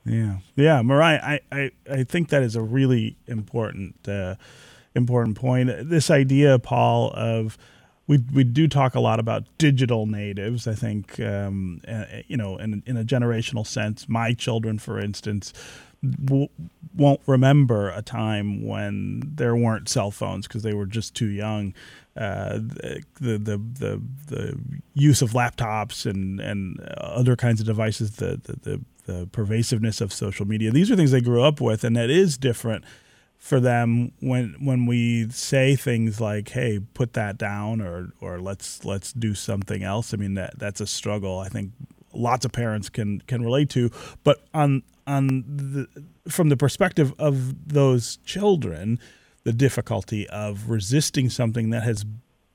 Yeah, 0.05 0.37
yeah, 0.55 0.81
Mariah, 0.83 1.19
I, 1.23 1.39
I, 1.51 1.71
I 1.89 2.03
think 2.03 2.29
that 2.29 2.43
is 2.43 2.55
a 2.55 2.61
really 2.61 3.17
important 3.27 4.07
uh, 4.07 4.35
important 4.93 5.35
point. 5.37 5.71
This 5.89 6.11
idea, 6.11 6.59
Paul, 6.59 7.11
of 7.15 7.57
we 8.07 8.19
we 8.33 8.43
do 8.43 8.67
talk 8.67 8.93
a 8.93 8.99
lot 8.99 9.19
about 9.19 9.45
digital 9.57 10.05
natives. 10.05 10.67
I 10.67 10.75
think 10.75 11.19
um, 11.19 11.81
uh, 11.87 12.05
you 12.27 12.37
know, 12.37 12.57
in 12.57 12.83
in 12.85 12.97
a 12.97 13.03
generational 13.03 13.65
sense, 13.65 14.07
my 14.07 14.33
children, 14.33 14.77
for 14.79 14.99
instance. 14.99 15.53
W- 16.23 16.49
won't 16.95 17.21
remember 17.25 17.89
a 17.89 18.03
time 18.03 18.63
when 18.63 19.21
there 19.35 19.55
weren't 19.55 19.89
cell 19.89 20.11
phones 20.11 20.47
because 20.47 20.61
they 20.61 20.73
were 20.73 20.85
just 20.85 21.15
too 21.15 21.27
young. 21.29 21.73
Uh, 22.15 22.59
the, 22.59 23.03
the 23.19 23.57
the 23.57 24.01
the 24.27 24.59
use 24.93 25.23
of 25.23 25.31
laptops 25.31 26.05
and 26.05 26.39
and 26.39 26.79
other 26.97 27.35
kinds 27.35 27.59
of 27.59 27.65
devices, 27.65 28.17
the 28.17 28.39
the, 28.43 28.53
the 28.61 28.81
the 29.05 29.27
pervasiveness 29.31 30.01
of 30.01 30.13
social 30.13 30.45
media. 30.45 30.71
These 30.71 30.91
are 30.91 30.95
things 30.95 31.11
they 31.11 31.21
grew 31.21 31.43
up 31.43 31.61
with, 31.61 31.83
and 31.83 31.97
it 31.97 32.09
is 32.09 32.37
different 32.37 32.83
for 33.37 33.59
them 33.59 34.11
when 34.19 34.55
when 34.59 34.85
we 34.85 35.29
say 35.29 35.75
things 35.75 36.19
like, 36.19 36.49
"Hey, 36.49 36.79
put 36.79 37.13
that 37.13 37.37
down," 37.37 37.81
or 37.81 38.13
or 38.19 38.39
let's 38.39 38.83
let's 38.83 39.13
do 39.13 39.33
something 39.33 39.83
else. 39.83 40.13
I 40.13 40.17
mean 40.17 40.33
that 40.35 40.57
that's 40.57 40.81
a 40.81 40.87
struggle. 40.87 41.39
I 41.39 41.49
think 41.49 41.71
lots 42.13 42.45
of 42.45 42.51
parents 42.51 42.89
can 42.89 43.21
can 43.21 43.43
relate 43.43 43.69
to. 43.71 43.91
But 44.23 44.43
on 44.53 44.83
on 45.05 45.43
the 45.45 45.87
from 46.29 46.49
the 46.49 46.57
perspective 46.57 47.13
of 47.19 47.69
those 47.73 48.17
children, 48.25 48.99
the 49.43 49.53
difficulty 49.53 50.27
of 50.29 50.69
resisting 50.69 51.29
something 51.29 51.69
that 51.69 51.83
has 51.83 52.05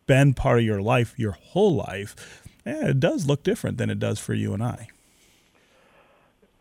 been 0.07 0.35
part 0.35 0.59
of 0.59 0.65
your 0.65 0.83
life 0.83 1.15
your 1.17 1.33
whole 1.33 1.77
life, 1.77 2.43
yeah, 2.67 2.89
it 2.89 3.01
does 3.01 3.27
look 3.27 3.45
different 3.45 3.79
than 3.79 3.91
it 3.91 3.99
does 3.99 4.19
for 4.19 4.35
you 4.35 4.53
and 4.53 4.63
I. 4.63 4.89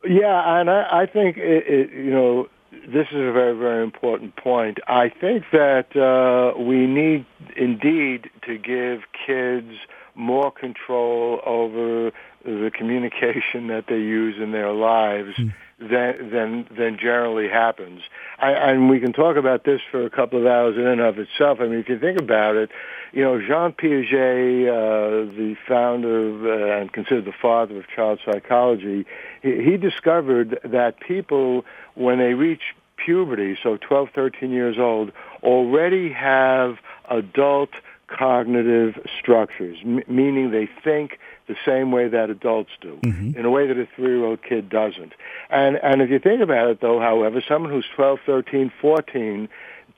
Yeah, 0.04 0.60
and 0.60 0.70
I, 0.70 1.02
I 1.02 1.06
think 1.06 1.38
it, 1.38 1.66
it, 1.68 1.91
you 1.91 2.12
know 2.12 2.47
this 2.72 3.08
is 3.12 3.18
a 3.18 3.32
very 3.32 3.58
very 3.58 3.84
important 3.84 4.36
point. 4.36 4.80
I 4.88 5.10
think 5.10 5.45
that 5.52 5.95
uh, 5.95 6.58
we 6.60 6.88
need 6.88 7.26
indeed 7.56 8.30
to 8.45 8.58
give 8.58 9.02
kids 9.26 9.74
more 10.16 10.52
control 10.52 11.41
over 11.45 12.12
the 12.43 12.72
communication 12.74 13.68
that 13.74 13.86
they 13.88 13.97
use 13.97 14.36
in 14.41 14.52
their 14.52 14.72
lives 14.72 15.36
than 15.80 16.30
than 16.30 16.68
than 16.78 16.97
generally 16.97 17.47
happens. 17.47 18.02
I, 18.38 18.52
and 18.52 18.89
we 18.89 19.00
can 19.00 19.14
talk 19.14 19.38
about 19.38 19.64
this 19.64 19.82
for 19.91 20.06
a 20.06 20.10
couple 20.10 20.39
of 20.39 20.45
hours 20.45 20.76
in 20.78 20.86
and 20.86 21.02
of 21.02 21.18
itself. 21.18 21.60
I 21.62 21.68
mean, 21.68 21.80
if 21.80 21.89
you 21.89 22.00
think 22.00 22.20
about 22.20 22.56
it, 22.56 22.70
you 23.14 23.24
know, 23.24 23.39
Jean 23.39 23.74
Piaget, 23.74 24.68
uh, 24.68 25.32
the 25.36 25.56
founder 25.68 26.30
of, 26.30 26.45
uh, 26.45 26.82
and 26.82 26.91
considered 26.91 27.26
the 27.26 27.34
father 27.41 27.78
of 27.78 27.88
child 27.88 28.20
psychology, 28.26 29.06
he, 29.42 29.64
he 29.64 29.78
discovered 29.78 30.60
that 30.64 31.00
people, 31.00 31.66
when 31.96 32.20
they 32.20 32.34
reach 32.34 32.76
puberty, 32.98 33.58
so 33.62 33.78
12, 33.78 34.10
13 34.14 34.52
years 34.52 34.78
old, 34.78 35.12
already 35.44 36.12
have 36.12 36.78
adult 37.10 37.70
cognitive 38.08 39.00
structures, 39.20 39.78
m- 39.84 40.04
meaning 40.08 40.52
they 40.52 40.68
think 40.84 41.20
the 41.48 41.56
same 41.66 41.92
way 41.92 42.08
that 42.08 42.30
adults 42.30 42.72
do, 42.82 43.00
mm-hmm. 43.04 43.38
in 43.38 43.46
a 43.46 43.50
way 43.50 43.68
that 43.68 43.78
a 43.78 43.88
three-year-old 43.96 44.42
kid 44.44 44.70
doesn't. 44.70 45.14
And 45.50 45.78
and 45.82 46.02
if 46.02 46.10
you 46.10 46.20
think 46.20 46.42
about 46.42 46.70
it, 46.70 46.82
though, 46.82 47.00
however, 47.00 47.42
someone 47.48 47.72
who's 47.72 47.88
12, 47.96 48.20
13, 48.26 48.72
14, 48.82 49.50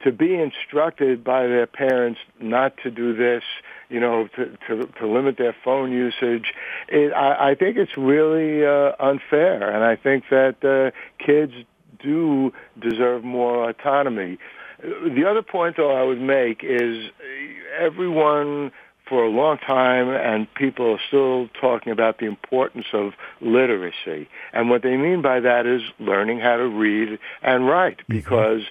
to 0.04 0.12
be 0.12 0.36
instructed 0.36 1.24
by 1.24 1.48
their 1.48 1.68
parents 1.68 2.20
not 2.40 2.78
to 2.84 2.92
do 2.92 3.16
this, 3.16 3.44
you 3.92 4.00
know, 4.00 4.28
to 4.36 4.58
to, 4.68 4.88
to 5.00 5.08
limit 5.08 5.38
their 5.38 5.56
phone 5.64 5.92
usage, 5.92 6.54
it, 6.88 7.12
I, 7.14 7.52
I 7.52 7.56
think 7.56 7.78
it's 7.78 7.98
really 7.98 8.66
uh, 8.66 8.94
unfair, 9.00 9.70
and 9.70 9.84
I 9.84 9.96
think 9.96 10.26
that 10.30 10.64
uh, 10.64 10.92
kids 11.24 11.54
do 12.02 12.52
deserve 12.80 13.24
more 13.24 13.70
autonomy. 13.70 14.38
The 14.82 15.26
other 15.30 15.44
point, 15.44 15.78
though, 15.78 15.92
I 15.92 16.04
would 16.04 16.22
make 16.22 16.64
is 16.64 17.12
everyone 17.78 18.72
for 19.08 19.26
a 19.26 19.30
long 19.30 19.58
time, 19.58 20.10
and 20.10 20.52
people 20.56 20.94
are 20.94 21.00
still 21.08 21.50
talking 21.60 21.92
about 21.92 22.18
the 22.20 22.26
importance 22.26 22.88
of 22.94 23.12
literacy. 23.42 24.30
And 24.54 24.70
what 24.70 24.84
they 24.84 24.96
mean 24.96 25.22
by 25.22 25.42
that 25.42 25.66
is 25.66 25.82
learning 26.00 26.40
how 26.40 26.56
to 26.56 26.68
read 26.68 27.20
and 27.44 27.68
write, 27.68 28.00
because 28.08 28.62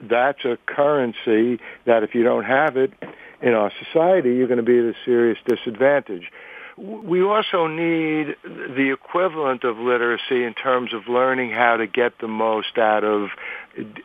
that's 0.00 0.44
a 0.44 0.58
currency 0.66 1.60
that 1.84 2.02
if 2.02 2.14
you 2.14 2.24
don't 2.24 2.44
have 2.44 2.76
it 2.76 2.92
in 3.40 3.54
our 3.54 3.72
society, 3.84 4.34
you're 4.34 4.48
going 4.48 4.58
to 4.58 4.62
be 4.62 4.78
at 4.78 4.84
a 4.84 4.94
serious 5.04 5.38
disadvantage. 5.46 6.30
We 6.78 7.22
also 7.22 7.68
need 7.68 8.36
the 8.44 8.92
equivalent 8.92 9.64
of 9.64 9.78
literacy 9.78 10.44
in 10.44 10.52
terms 10.52 10.92
of 10.92 11.08
learning 11.08 11.50
how 11.52 11.78
to 11.78 11.86
get 11.86 12.18
the 12.20 12.28
most 12.28 12.76
out 12.76 13.02
of 13.02 13.30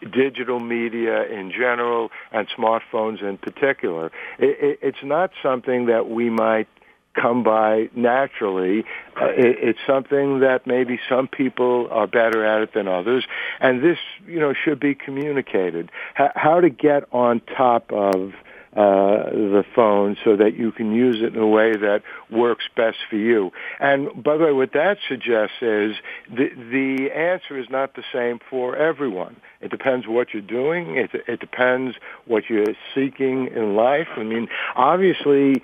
digital 0.09 0.61
media 0.61 1.25
in 1.25 1.51
general 1.51 2.11
and 2.31 2.47
smartphones 2.57 3.21
in 3.21 3.37
particular. 3.37 4.05
It, 4.39 4.57
it, 4.63 4.79
it's 4.81 5.03
not 5.03 5.31
something 5.43 5.87
that 5.87 6.09
we 6.09 6.29
might 6.29 6.69
come 7.13 7.43
by 7.43 7.89
naturally. 7.93 8.85
Uh, 9.19 9.25
it, 9.31 9.57
it's 9.61 9.79
something 9.85 10.39
that 10.39 10.65
maybe 10.65 10.97
some 11.09 11.27
people 11.27 11.89
are 11.91 12.07
better 12.07 12.45
at 12.45 12.61
it 12.61 12.73
than 12.73 12.87
others, 12.87 13.25
and 13.59 13.83
this, 13.83 13.97
you 14.25 14.39
know, 14.39 14.53
should 14.53 14.79
be 14.79 14.95
communicated. 14.95 15.91
H- 16.17 16.31
how 16.35 16.61
to 16.61 16.69
get 16.69 17.03
on 17.11 17.41
top 17.41 17.91
of 17.91 18.31
uh, 18.73 19.29
the 19.31 19.65
phone 19.75 20.15
so 20.23 20.37
that 20.37 20.55
you 20.55 20.71
can 20.71 20.93
use 20.93 21.17
it 21.21 21.35
in 21.35 21.41
a 21.41 21.47
way 21.47 21.75
that 21.75 22.03
works 22.29 22.63
best 22.75 22.97
for 23.09 23.17
you. 23.17 23.51
And 23.79 24.23
by 24.23 24.37
the 24.37 24.45
way, 24.45 24.53
what 24.53 24.71
that 24.73 24.97
suggests 25.09 25.57
is 25.61 25.95
the 26.29 26.49
the 26.55 27.11
answer 27.13 27.59
is 27.59 27.69
not 27.69 27.95
the 27.95 28.03
same 28.13 28.39
for 28.49 28.77
everyone. 28.77 29.35
It 29.59 29.71
depends 29.71 30.07
what 30.07 30.33
you're 30.33 30.41
doing. 30.41 30.95
It, 30.95 31.11
it 31.27 31.39
depends 31.41 31.97
what 32.25 32.49
you're 32.49 32.75
seeking 32.95 33.47
in 33.47 33.75
life. 33.75 34.07
I 34.15 34.23
mean, 34.23 34.47
obviously, 34.75 35.61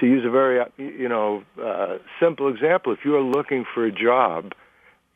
to 0.00 0.06
use 0.06 0.24
a 0.26 0.30
very 0.30 0.62
you 0.76 1.08
know 1.08 1.42
uh, 1.62 1.98
simple 2.20 2.48
example, 2.48 2.92
if 2.92 3.04
you 3.04 3.16
are 3.16 3.22
looking 3.22 3.64
for 3.74 3.86
a 3.86 3.92
job, 3.92 4.52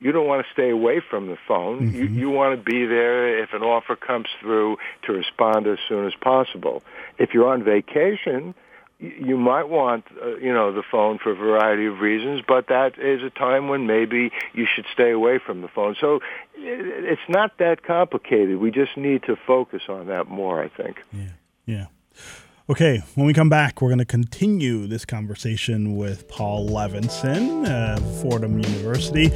you 0.01 0.13
don't 0.13 0.27
want 0.27 0.45
to 0.45 0.53
stay 0.53 0.71
away 0.71 1.01
from 1.09 1.27
the 1.29 1.37
phone. 1.47 1.93
You, 1.95 2.05
you 2.07 2.31
want 2.31 2.59
to 2.59 2.65
be 2.65 2.87
there 2.87 3.43
if 3.43 3.53
an 3.53 3.63
offer 3.63 3.97
comes 3.97 4.27
through 4.41 4.79
to 5.05 5.13
respond 5.13 5.67
as 5.67 5.79
soon 5.89 6.07
as 6.07 6.15
possible. 6.15 6.83
If 7.19 7.35
you're 7.35 7.49
on 7.49 7.63
vacation, 7.63 8.55
you 8.99 9.37
might 9.39 9.69
want, 9.69 10.05
uh, 10.23 10.37
you 10.37 10.53
know, 10.53 10.73
the 10.73 10.83
phone 10.91 11.19
for 11.19 11.33
a 11.33 11.35
variety 11.35 11.87
of 11.87 12.01
reasons, 12.01 12.43
but 12.47 12.69
that 12.69 12.99
is 12.99 13.23
a 13.23 13.31
time 13.31 13.69
when 13.69 13.87
maybe 13.87 14.31
you 14.53 14.67
should 14.75 14.85
stay 14.93 15.11
away 15.11 15.39
from 15.39 15.63
the 15.63 15.69
phone. 15.69 15.97
So 16.01 16.21
it's 16.57 17.29
not 17.29 17.59
that 17.59 17.83
complicated. 17.83 18.59
We 18.59 18.71
just 18.71 18.97
need 18.97 19.23
to 19.25 19.37
focus 19.47 19.83
on 19.89 20.07
that 20.09 20.29
more, 20.29 20.63
I 20.63 20.69
think. 20.69 20.99
Yeah. 21.13 21.29
Yeah. 21.67 21.87
Okay, 22.71 23.03
when 23.17 23.27
we 23.27 23.35
come 23.35 23.49
back, 23.49 23.83
we're 23.83 23.89
going 23.89 23.99
to 23.99 24.05
continue 24.05 24.87
this 24.87 25.05
conversation 25.05 25.97
with 25.97 26.29
Paul 26.29 26.69
Levinson 26.69 27.67
of 27.69 28.23
Fordham 28.23 28.61
University 28.61 29.29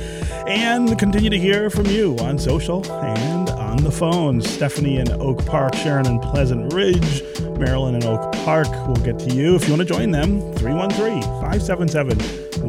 and 0.47 0.97
continue 1.01 1.31
to 1.31 1.39
hear 1.39 1.69
from 1.69 1.87
you 1.87 2.17
on 2.21 2.39
social 2.39 2.87
and 2.93 3.51
on 3.51 3.79
the 3.79 3.91
phone. 3.91 4.41
Stephanie 4.41 4.99
in 4.99 5.11
Oak 5.11 5.45
Park, 5.47 5.75
Sharon 5.75 6.07
in 6.07 6.21
Pleasant 6.21 6.73
Ridge, 6.73 7.25
Marilyn 7.59 7.97
in 7.97 8.05
Oak 8.05 8.33
Park. 8.45 8.69
We'll 8.87 9.05
get 9.05 9.19
to 9.19 9.35
you 9.35 9.57
if 9.57 9.65
you 9.67 9.75
want 9.75 9.81
to 9.81 9.93
join 9.93 10.13
them. 10.13 10.39
313 10.55 11.21
577 11.23 12.17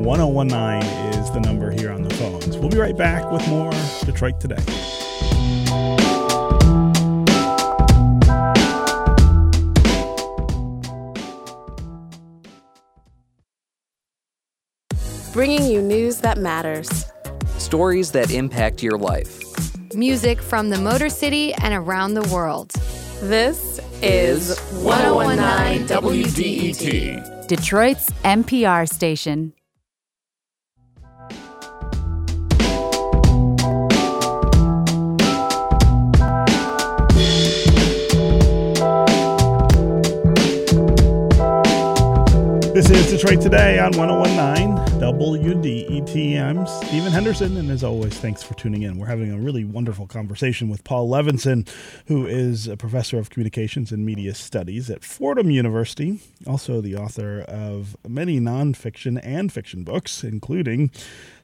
1019 0.03 0.89
is 1.13 1.29
the 1.29 1.41
number 1.41 1.69
here 1.69 1.91
on 1.91 2.01
the 2.01 2.13
phones. 2.15 2.57
We'll 2.57 2.69
be 2.69 2.79
right 2.79 2.97
back 2.97 3.31
with 3.31 3.47
more 3.47 3.71
Detroit 4.03 4.39
Today. 4.39 5.04
Bringing 15.35 15.69
you 15.69 15.81
news 15.81 16.19
that 16.19 16.37
matters, 16.37 17.11
stories 17.57 18.09
that 18.13 18.31
impact 18.31 18.81
your 18.81 18.97
life, 18.97 19.37
music 19.93 20.41
from 20.41 20.69
the 20.69 20.77
Motor 20.77 21.09
City 21.09 21.53
and 21.55 21.73
around 21.73 22.13
the 22.13 22.21
world. 22.33 22.69
This 23.19 23.81
is 24.01 24.57
1019 24.81 25.87
WDET, 25.89 27.47
Detroit's 27.49 28.09
NPR 28.23 28.87
station. 28.87 29.51
This 42.73 42.89
is 42.89 43.11
Detroit 43.11 43.41
Today 43.41 43.79
on 43.79 43.91
1019 43.97 44.74
WDET. 44.95 46.41
I'm 46.41 46.65
Stephen 46.65 47.11
Henderson, 47.11 47.57
and 47.57 47.69
as 47.69 47.83
always, 47.83 48.17
thanks 48.17 48.41
for 48.41 48.53
tuning 48.53 48.83
in. 48.83 48.97
We're 48.97 49.07
having 49.07 49.29
a 49.29 49.37
really 49.37 49.65
wonderful 49.65 50.07
conversation 50.07 50.69
with 50.69 50.85
Paul 50.85 51.09
Levinson, 51.09 51.67
who 52.07 52.25
is 52.25 52.67
a 52.67 52.77
professor 52.77 53.19
of 53.19 53.29
communications 53.29 53.91
and 53.91 54.05
media 54.05 54.33
studies 54.33 54.89
at 54.89 55.03
Fordham 55.03 55.51
University, 55.51 56.21
also 56.47 56.79
the 56.79 56.95
author 56.95 57.41
of 57.41 57.97
many 58.07 58.39
nonfiction 58.39 59.19
and 59.21 59.51
fiction 59.51 59.83
books, 59.83 60.23
including 60.23 60.91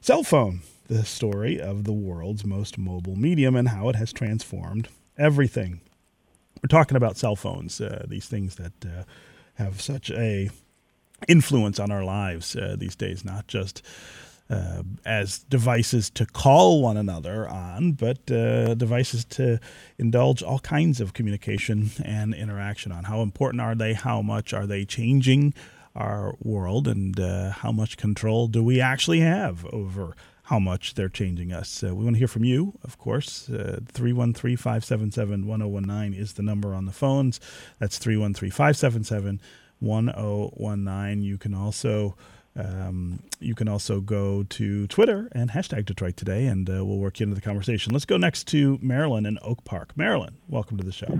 Cell 0.00 0.22
Phone, 0.22 0.62
the 0.88 1.04
story 1.04 1.60
of 1.60 1.84
the 1.84 1.92
world's 1.92 2.46
most 2.46 2.78
mobile 2.78 3.16
medium 3.16 3.54
and 3.54 3.68
how 3.68 3.90
it 3.90 3.96
has 3.96 4.14
transformed 4.14 4.88
everything. 5.18 5.82
We're 6.62 6.68
talking 6.68 6.96
about 6.96 7.18
cell 7.18 7.36
phones, 7.36 7.80
uh, 7.82 8.06
these 8.08 8.26
things 8.26 8.56
that 8.56 8.72
uh, 8.84 9.04
have 9.54 9.82
such 9.82 10.10
a 10.10 10.48
influence 11.28 11.78
on 11.78 11.90
our 11.90 12.04
lives 12.04 12.56
uh, 12.56 12.76
these 12.78 12.96
days, 12.96 13.24
not 13.24 13.46
just 13.46 13.82
uh, 14.52 14.82
as 15.06 15.38
devices 15.44 16.10
to 16.10 16.26
call 16.26 16.82
one 16.82 16.96
another 16.96 17.48
on, 17.48 17.92
but 17.92 18.30
uh, 18.30 18.74
devices 18.74 19.24
to 19.24 19.58
indulge 19.98 20.42
all 20.42 20.58
kinds 20.58 21.00
of 21.00 21.14
communication 21.14 21.90
and 22.04 22.34
interaction 22.34 22.92
on. 22.92 23.04
How 23.04 23.22
important 23.22 23.60
are 23.60 23.74
they? 23.74 23.94
How 23.94 24.20
much 24.20 24.52
are 24.52 24.66
they 24.66 24.84
changing 24.84 25.54
our 25.94 26.34
world? 26.42 26.86
And 26.86 27.18
uh, 27.18 27.50
how 27.50 27.72
much 27.72 27.96
control 27.96 28.46
do 28.46 28.62
we 28.62 28.80
actually 28.80 29.20
have 29.20 29.64
over? 29.66 30.14
How 30.46 30.58
much 30.58 30.94
they're 30.94 31.08
changing 31.08 31.52
us. 31.52 31.82
Uh, 31.82 31.94
we 31.94 32.04
want 32.04 32.16
to 32.16 32.18
hear 32.18 32.28
from 32.28 32.44
you, 32.44 32.74
of 32.82 32.98
course. 32.98 33.48
Uh, 33.48 33.78
313 33.90 34.56
577 34.56 35.46
1019 35.46 36.20
is 36.20 36.34
the 36.34 36.42
number 36.42 36.74
on 36.74 36.84
the 36.84 36.92
phones. 36.92 37.40
That's 37.78 37.96
313 37.96 38.50
577 38.50 39.40
1019. 39.82 41.22
You 41.22 41.38
can 41.38 41.54
also 41.54 42.16
um, 42.54 43.22
you 43.40 43.54
can 43.54 43.68
also 43.68 44.00
go 44.00 44.42
to 44.42 44.86
Twitter 44.88 45.28
and 45.32 45.50
hashtag 45.50 45.86
Detroit 45.86 46.16
Today, 46.16 46.46
and 46.46 46.68
uh, 46.68 46.84
we'll 46.84 46.98
work 46.98 47.18
you 47.18 47.24
into 47.24 47.34
the 47.34 47.40
conversation. 47.40 47.92
Let's 47.92 48.04
go 48.04 48.16
next 48.16 48.46
to 48.48 48.78
Marilyn 48.82 49.24
in 49.24 49.38
Oak 49.42 49.64
Park. 49.64 49.96
Marilyn, 49.96 50.36
welcome 50.48 50.76
to 50.76 50.84
the 50.84 50.92
show. 50.92 51.18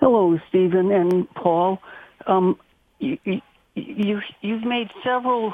Hello, 0.00 0.38
Stephen 0.48 0.90
and 0.90 1.28
Paul. 1.34 1.78
Um, 2.26 2.58
you, 2.98 3.18
you, 3.74 4.20
you've 4.40 4.64
made 4.64 4.88
several 5.04 5.52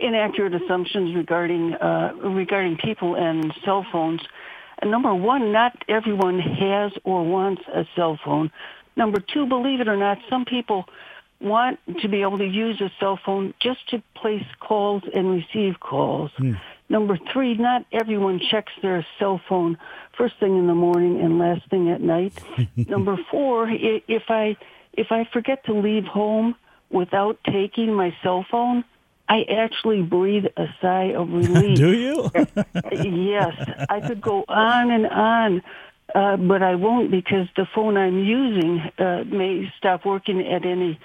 inaccurate 0.00 0.54
assumptions 0.54 1.14
regarding 1.14 1.74
uh, 1.74 2.14
regarding 2.22 2.76
people 2.76 3.14
and 3.14 3.52
cell 3.64 3.86
phones. 3.92 4.20
And 4.80 4.90
number 4.90 5.12
one, 5.14 5.52
not 5.52 5.76
everyone 5.88 6.38
has 6.38 6.92
or 7.04 7.24
wants 7.24 7.62
a 7.72 7.84
cell 7.96 8.18
phone. 8.24 8.50
Number 8.98 9.20
two, 9.20 9.46
believe 9.46 9.80
it 9.80 9.86
or 9.86 9.96
not, 9.96 10.18
some 10.28 10.44
people 10.44 10.84
want 11.40 11.78
to 12.02 12.08
be 12.08 12.22
able 12.22 12.38
to 12.38 12.44
use 12.44 12.80
a 12.80 12.90
cell 12.98 13.18
phone 13.24 13.54
just 13.60 13.88
to 13.90 14.02
place 14.16 14.44
calls 14.58 15.04
and 15.14 15.30
receive 15.30 15.78
calls. 15.78 16.32
Mm. 16.40 16.60
Number 16.88 17.16
three, 17.32 17.54
not 17.54 17.86
everyone 17.92 18.40
checks 18.50 18.72
their 18.82 19.06
cell 19.20 19.40
phone 19.48 19.78
first 20.16 20.34
thing 20.40 20.58
in 20.58 20.66
the 20.66 20.74
morning 20.74 21.20
and 21.20 21.38
last 21.38 21.70
thing 21.70 21.90
at 21.90 22.00
night. 22.00 22.32
Number 22.76 23.16
four, 23.30 23.68
if 23.70 24.24
I 24.28 24.56
if 24.94 25.12
I 25.12 25.28
forget 25.32 25.64
to 25.66 25.74
leave 25.74 26.04
home 26.04 26.56
without 26.90 27.38
taking 27.44 27.94
my 27.94 28.12
cell 28.24 28.44
phone, 28.50 28.84
I 29.28 29.42
actually 29.42 30.02
breathe 30.02 30.46
a 30.56 30.66
sigh 30.82 31.12
of 31.14 31.28
relief. 31.32 31.76
Do 31.76 31.92
you? 31.92 32.30
yes, 32.92 33.86
I 33.88 34.00
could 34.00 34.20
go 34.20 34.44
on 34.48 34.90
and 34.90 35.06
on 35.06 35.62
uh, 36.14 36.36
but 36.36 36.62
I 36.62 36.74
won't 36.74 37.10
because 37.10 37.48
the 37.56 37.66
phone 37.74 37.96
I'm 37.96 38.18
using 38.18 38.80
uh, 38.98 39.24
may 39.24 39.70
stop 39.76 40.04
working 40.04 40.40
at 40.46 40.64
any 40.64 40.98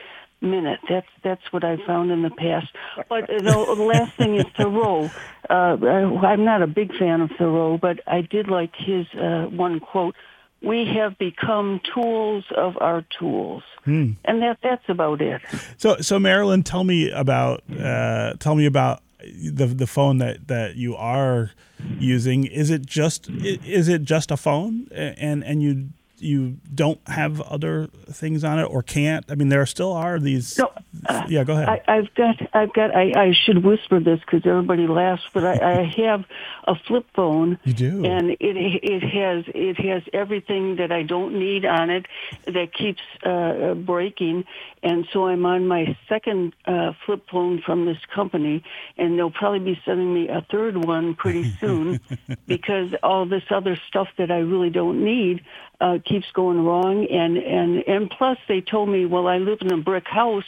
minute. 0.43 0.80
That's 0.89 1.08
that's 1.24 1.41
what 1.51 1.64
I've 1.64 1.82
found 1.88 2.12
in 2.12 2.22
the 2.22 2.30
past. 2.30 2.68
But 3.10 3.30
uh, 3.30 3.41
the 3.41 3.84
last 3.93 4.14
thing 4.14 4.36
is 4.36 4.45
Thoreau. 4.56 5.10
Uh, 5.49 5.54
I'm 5.54 6.45
not 6.45 6.62
a 6.62 6.68
big 6.68 6.95
fan 6.95 7.22
of 7.22 7.32
Thoreau, 7.38 7.78
but 7.78 7.99
I 8.06 8.22
did 8.22 8.47
like 8.47 8.74
his 8.76 9.08
uh, 9.14 9.45
one 9.45 9.80
quote. 9.80 10.16
We 10.62 10.86
have 10.95 11.18
become 11.18 11.82
tools 11.93 12.45
of 12.56 12.78
our 12.80 13.04
tools, 13.20 13.64
hmm. 13.84 14.12
and 14.24 14.41
that 14.41 14.60
that's 14.64 14.88
about 14.88 15.22
it. 15.22 15.41
So, 15.78 15.97
so 15.97 16.20
Marilyn, 16.20 16.64
tell 16.64 16.86
me 16.86 17.12
about 17.12 17.64
uh, 17.70 18.36
tell 18.36 18.56
me 18.56 18.66
about 18.66 19.01
the 19.24 19.68
the 19.68 19.88
phone 19.88 20.18
that 20.20 20.48
that 20.48 20.76
you 20.76 20.96
are 20.96 21.52
using 22.00 22.46
is 22.46 22.70
it 22.70 22.86
just 22.86 23.30
is 23.30 23.88
it 23.88 24.04
just 24.04 24.32
a 24.32 24.38
phone? 24.38 24.88
And 24.92 25.44
and 25.44 25.62
you 25.62 25.90
you 26.24 26.58
don't 26.74 27.00
have 27.08 27.42
other 27.42 27.88
things 28.10 28.44
on 28.44 28.60
it 28.60 28.64
or 28.64 28.82
can't? 28.82 29.26
I 29.30 29.36
mean, 29.36 29.50
there 29.50 29.66
still 29.66 29.94
are 29.94 30.20
these. 30.20 30.58
No, 30.58 30.72
uh, 31.08 31.24
yeah, 31.28 31.44
go 31.44 31.54
ahead. 31.54 31.84
I, 31.88 31.96
have 31.96 32.14
got, 32.16 32.36
I've 32.54 32.74
got. 32.74 32.96
I, 32.96 33.12
I 33.16 33.34
should 33.46 33.64
whisper 33.64 34.00
this 34.00 34.20
because 34.20 34.42
everybody 34.46 34.88
laughs, 34.88 35.24
but 35.34 35.44
I, 35.46 35.80
I 35.80 35.94
have 36.06 36.26
a 36.66 36.76
flip 36.88 37.06
phone. 37.16 37.60
You 37.64 37.74
do, 37.74 38.06
and 38.06 38.32
it 38.32 38.38
it 38.40 39.04
has 39.04 39.46
it 39.48 39.78
has 39.78 40.04
everything 40.14 40.78
that 40.78 40.92
I 40.92 41.04
don't 41.04 41.38
need 41.40 41.66
on 41.66 41.90
it 41.90 42.06
that 42.46 42.74
keeps 42.74 43.02
uh, 43.26 43.74
breaking, 43.74 44.46
and 44.82 45.08
so 45.12 45.28
I'm 45.28 45.46
on 45.46 45.68
my 45.68 45.98
second 46.08 46.56
uh, 46.66 46.94
flip 47.06 47.26
phone 47.32 47.62
from 47.66 47.86
this 47.86 48.00
company, 48.14 48.64
and 48.98 49.18
they'll 49.18 49.32
probably 49.32 49.60
be 49.60 49.82
sending 49.86 50.14
me 50.14 50.30
a 50.30 50.46
third 50.52 50.86
one 50.86 51.16
pretty 51.16 51.54
soon 51.60 52.00
because 52.48 52.94
all 53.04 53.26
this 53.26 53.44
other 53.50 53.80
stuff 53.88 54.08
that 54.18 54.32
I 54.32 54.40
really 54.40 54.70
don't 54.70 55.04
need 55.04 55.44
uh, 55.84 56.00
keeps 56.06 56.26
going 56.34 56.64
wrong. 56.64 57.06
And, 57.08 57.38
and, 57.38 57.84
and 57.88 58.10
plus 58.10 58.38
they 58.48 58.62
told 58.62 58.88
me, 58.88 59.06
well, 59.06 59.28
I 59.28 59.38
live 59.38 59.60
in 59.62 59.72
a 59.72 59.78
brick 59.78 60.08
house, 60.08 60.46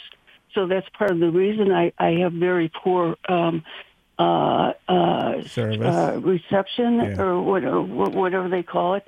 so 0.53 0.65
that's 0.65 0.87
part 0.97 1.11
of 1.11 1.19
the 1.19 1.29
reason 1.29 1.71
I, 1.73 1.91
I 1.99 2.11
have 2.21 2.31
very 2.31 2.71
poor 2.73 3.17
um, 3.27 3.63
uh, 4.17 4.71
uh, 4.87 5.43
uh, 5.57 6.19
reception 6.23 6.95
yeah. 6.95 7.21
or 7.21 7.41
whatever, 7.41 7.81
whatever 7.81 8.47
they 8.47 8.63
call 8.63 8.93
it. 8.95 9.05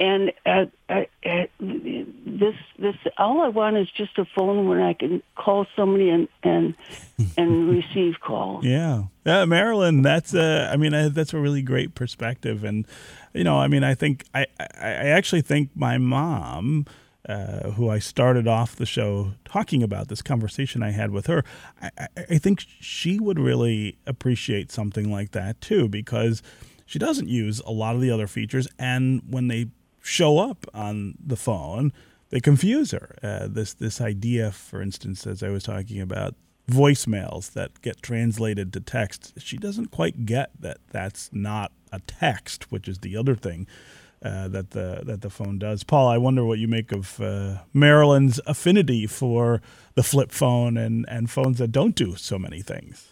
And 0.00 0.32
uh, 0.44 0.64
uh, 0.88 1.02
uh, 1.24 1.44
this, 1.60 2.56
this, 2.76 2.96
all 3.18 3.40
I 3.40 3.48
want 3.48 3.76
is 3.76 3.88
just 3.96 4.18
a 4.18 4.24
phone 4.34 4.66
where 4.66 4.84
I 4.84 4.94
can 4.94 5.22
call 5.36 5.64
somebody 5.76 6.10
and 6.10 6.26
and 6.42 6.74
and 7.36 7.68
receive 7.68 8.14
calls. 8.18 8.64
Yeah, 8.64 9.04
yeah, 9.24 9.44
Marilyn, 9.44 10.02
that's 10.02 10.34
a, 10.34 10.70
I 10.72 10.76
mean, 10.76 11.12
that's 11.12 11.32
a 11.32 11.38
really 11.38 11.62
great 11.62 11.94
perspective, 11.94 12.64
and 12.64 12.84
you 13.32 13.44
know, 13.44 13.58
I 13.58 13.68
mean, 13.68 13.84
I 13.84 13.94
think 13.94 14.24
I, 14.34 14.46
I 14.60 15.08
actually 15.08 15.42
think 15.42 15.70
my 15.74 15.98
mom. 15.98 16.86
Uh, 17.28 17.70
who 17.70 17.88
I 17.88 18.00
started 18.00 18.48
off 18.48 18.74
the 18.74 18.84
show 18.84 19.34
talking 19.44 19.80
about 19.80 20.08
this 20.08 20.22
conversation 20.22 20.82
I 20.82 20.90
had 20.90 21.12
with 21.12 21.28
her, 21.28 21.44
I, 21.80 22.08
I 22.16 22.38
think 22.38 22.64
she 22.80 23.20
would 23.20 23.38
really 23.38 23.96
appreciate 24.08 24.72
something 24.72 25.08
like 25.08 25.30
that 25.30 25.60
too, 25.60 25.88
because 25.88 26.42
she 26.84 26.98
doesn't 26.98 27.28
use 27.28 27.60
a 27.60 27.70
lot 27.70 27.94
of 27.94 28.00
the 28.00 28.10
other 28.10 28.26
features. 28.26 28.66
And 28.76 29.22
when 29.30 29.46
they 29.46 29.68
show 30.00 30.40
up 30.40 30.66
on 30.74 31.14
the 31.24 31.36
phone, 31.36 31.92
they 32.30 32.40
confuse 32.40 32.90
her. 32.90 33.16
Uh, 33.22 33.46
this 33.48 33.72
this 33.74 34.00
idea, 34.00 34.50
for 34.50 34.82
instance, 34.82 35.24
as 35.24 35.44
I 35.44 35.50
was 35.50 35.62
talking 35.62 36.00
about 36.00 36.34
voicemails 36.70 37.52
that 37.52 37.80
get 37.82 38.02
translated 38.02 38.72
to 38.72 38.80
text, 38.80 39.34
she 39.38 39.56
doesn't 39.56 39.90
quite 39.90 40.24
get 40.24 40.50
that 40.60 40.78
that's 40.90 41.30
not 41.32 41.72
a 41.92 42.00
text, 42.00 42.70
which 42.70 42.88
is 42.88 42.98
the 42.98 43.16
other 43.16 43.34
thing 43.34 43.66
uh, 44.24 44.48
that 44.48 44.70
the 44.70 45.02
that 45.04 45.20
the 45.20 45.30
phone 45.30 45.58
does. 45.58 45.82
Paul, 45.82 46.08
I 46.08 46.18
wonder 46.18 46.44
what 46.44 46.58
you 46.58 46.68
make 46.68 46.92
of 46.92 47.20
uh, 47.20 47.58
Marilyn's 47.72 48.40
affinity 48.46 49.06
for 49.06 49.60
the 49.94 50.02
flip 50.02 50.30
phone 50.30 50.76
and 50.76 51.04
and 51.08 51.30
phones 51.30 51.58
that 51.58 51.72
don't 51.72 51.94
do 51.94 52.16
so 52.16 52.38
many 52.38 52.62
things. 52.62 53.08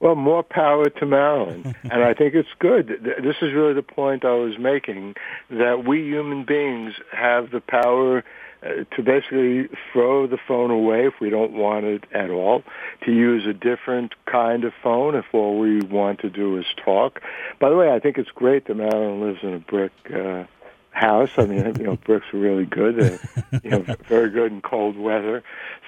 Well, 0.00 0.14
more 0.14 0.42
power 0.42 0.88
to 0.88 1.06
Marilyn. 1.06 1.74
and 1.90 2.02
I 2.02 2.14
think 2.14 2.34
it's 2.34 2.48
good. 2.58 2.88
This 3.22 3.36
is 3.42 3.52
really 3.52 3.74
the 3.74 3.82
point 3.82 4.24
I 4.24 4.32
was 4.32 4.58
making 4.58 5.14
that 5.50 5.84
we 5.86 6.02
human 6.02 6.44
beings 6.44 6.94
have 7.12 7.50
the 7.50 7.60
power 7.60 8.24
to 8.62 9.02
basically 9.02 9.68
throw 9.92 10.26
the 10.26 10.38
phone 10.46 10.70
away 10.70 11.06
if 11.06 11.14
we 11.20 11.30
don't 11.30 11.52
want 11.52 11.84
it 11.84 12.04
at 12.12 12.30
all, 12.30 12.62
to 13.04 13.12
use 13.12 13.46
a 13.46 13.52
different 13.52 14.14
kind 14.26 14.64
of 14.64 14.72
phone 14.82 15.14
if 15.14 15.24
all 15.32 15.58
we 15.58 15.80
want 15.80 16.20
to 16.20 16.30
do 16.30 16.58
is 16.58 16.66
talk. 16.84 17.20
By 17.58 17.70
the 17.70 17.76
way, 17.76 17.90
I 17.90 17.98
think 17.98 18.18
it's 18.18 18.30
great 18.30 18.66
that 18.66 18.74
Marilyn 18.74 19.20
lives 19.20 19.38
in 19.42 19.54
a 19.54 19.58
brick 19.58 19.92
uh, 20.14 20.44
house. 20.92 21.30
I 21.36 21.46
mean, 21.46 21.64
you 21.78 21.84
know, 21.84 21.96
bricks 22.04 22.26
are 22.32 22.38
really 22.38 22.66
good. 22.66 23.00
Uh, 23.00 23.58
you 23.62 23.70
know, 23.70 23.78
very 24.08 24.30
good 24.30 24.52
in 24.52 24.60
cold 24.60 24.96
weather. 24.98 25.42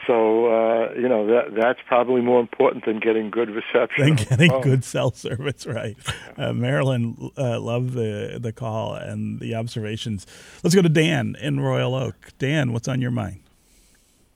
So, 0.06 0.46
uh, 0.46 0.92
you 0.94 1.08
know, 1.08 1.26
that 1.26 1.54
that's 1.54 1.78
probably 1.86 2.20
more 2.20 2.40
important 2.40 2.84
than 2.84 2.98
getting 2.98 3.30
good 3.30 3.50
reception. 3.50 4.16
Than 4.16 4.16
getting 4.16 4.60
good 4.60 4.84
cell 4.84 5.12
service, 5.12 5.66
right? 5.66 5.96
Uh, 6.36 6.52
Marilyn 6.52 7.30
uh, 7.36 7.60
loved 7.60 7.92
the 7.92 8.38
the 8.40 8.52
call 8.52 8.94
and 8.94 9.38
the 9.38 9.54
observations. 9.54 10.26
Let's 10.62 10.74
go 10.74 10.82
to 10.82 10.88
Dan 10.88 11.36
in 11.40 11.60
Royal 11.60 11.94
Oak. 11.94 12.32
Dan, 12.38 12.72
what's 12.72 12.88
on 12.88 13.00
your 13.00 13.12
mind? 13.12 13.42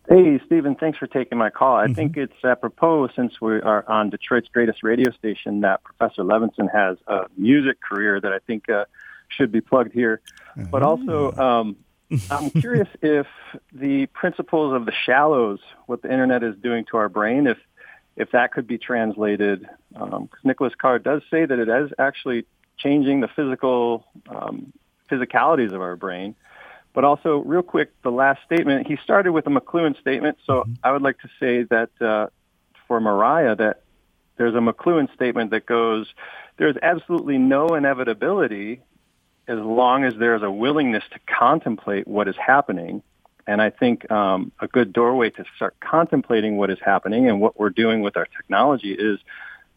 Hey, 0.09 0.41
Stephen, 0.47 0.77
thanks 0.77 0.99
for 0.99 1.09
taking 1.09 1.37
my 1.37 1.51
call. 1.51 1.77
I 1.77 1.87
mm-hmm. 1.87 1.95
think 1.95 2.17
it's 2.17 2.45
apropos 2.45 3.09
since 3.17 3.41
we 3.41 3.61
are 3.61 3.85
on 3.89 4.09
Detroit's 4.11 4.47
greatest 4.47 4.85
radio 4.85 5.11
station 5.11 5.63
that 5.63 5.83
Professor 5.83 6.23
Levinson 6.23 6.73
has 6.73 6.97
a 7.09 7.27
music 7.37 7.81
career 7.81 8.21
that 8.21 8.33
I 8.33 8.39
think 8.39 8.69
uh, 8.69 8.85
should 9.29 9.53
be 9.53 9.61
plugged 9.61 9.93
here. 9.93 10.21
But 10.71 10.83
also, 10.83 11.33
um, 11.33 11.77
I'm 12.31 12.51
curious 12.51 12.89
if 13.03 13.27
the 13.73 14.07
principles 14.07 14.75
of 14.75 14.87
the 14.87 14.93
shallows, 15.05 15.61
what 15.87 16.03
the 16.03 16.11
internet 16.11 16.43
is 16.43 16.57
doing 16.57 16.85
to 16.91 16.97
our 16.97 17.09
brain, 17.09 17.47
if 17.47 17.59
if 18.17 18.31
that 18.31 18.53
could 18.53 18.67
be 18.67 18.79
translated, 18.79 19.69
because 19.93 20.13
um, 20.13 20.31
Nicholas 20.43 20.73
Carr 20.75 20.99
does 20.99 21.21
say 21.31 21.45
that 21.45 21.59
it 21.59 21.69
is 21.69 21.91
actually 21.99 22.47
changing 22.79 23.21
the 23.21 23.29
physical 23.29 24.07
um, 24.29 24.73
physicalities 25.11 25.73
of 25.73 25.83
our 25.83 25.97
brain. 25.97 26.35
But 26.95 27.05
also, 27.05 27.43
real 27.45 27.63
quick, 27.63 27.91
the 28.03 28.11
last 28.11 28.43
statement, 28.47 28.87
he 28.87 28.97
started 29.05 29.33
with 29.33 29.47
a 29.47 29.51
McLuhan 29.51 30.01
statement. 30.01 30.39
So 30.47 30.61
mm-hmm. 30.61 30.73
I 30.83 30.93
would 30.93 31.03
like 31.03 31.19
to 31.19 31.29
say 31.39 31.65
that 31.65 31.91
uh, 32.01 32.29
for 32.89 33.01
Mariah, 33.01 33.55
that 33.57 33.83
there's 34.39 34.55
a 34.55 34.61
McLuhan 34.61 35.13
statement 35.15 35.51
that 35.51 35.67
goes, 35.67 36.07
there's 36.57 36.77
absolutely 36.83 37.37
no 37.37 37.69
inevitability 37.69 38.81
as 39.49 39.59
long 39.59 40.05
as 40.05 40.15
there's 40.19 40.43
a 40.43 40.51
willingness 40.51 41.05
to 41.13 41.19
contemplate 41.27 42.07
what 42.07 42.29
is 42.29 42.37
happening. 42.37 43.03
And 43.47 43.63
I 43.63 43.71
think 43.71 44.11
um, 44.11 44.51
a 44.61 44.67
good 44.67 44.93
doorway 44.93 45.31
to 45.31 45.45
start 45.55 45.77
contemplating 45.81 46.57
what 46.57 46.71
is 46.71 46.79
happening 46.85 47.29
and 47.29 47.41
what 47.41 47.59
we're 47.59 47.71
doing 47.71 48.01
with 48.01 48.17
our 48.17 48.27
technology 48.27 48.93
is 48.93 49.21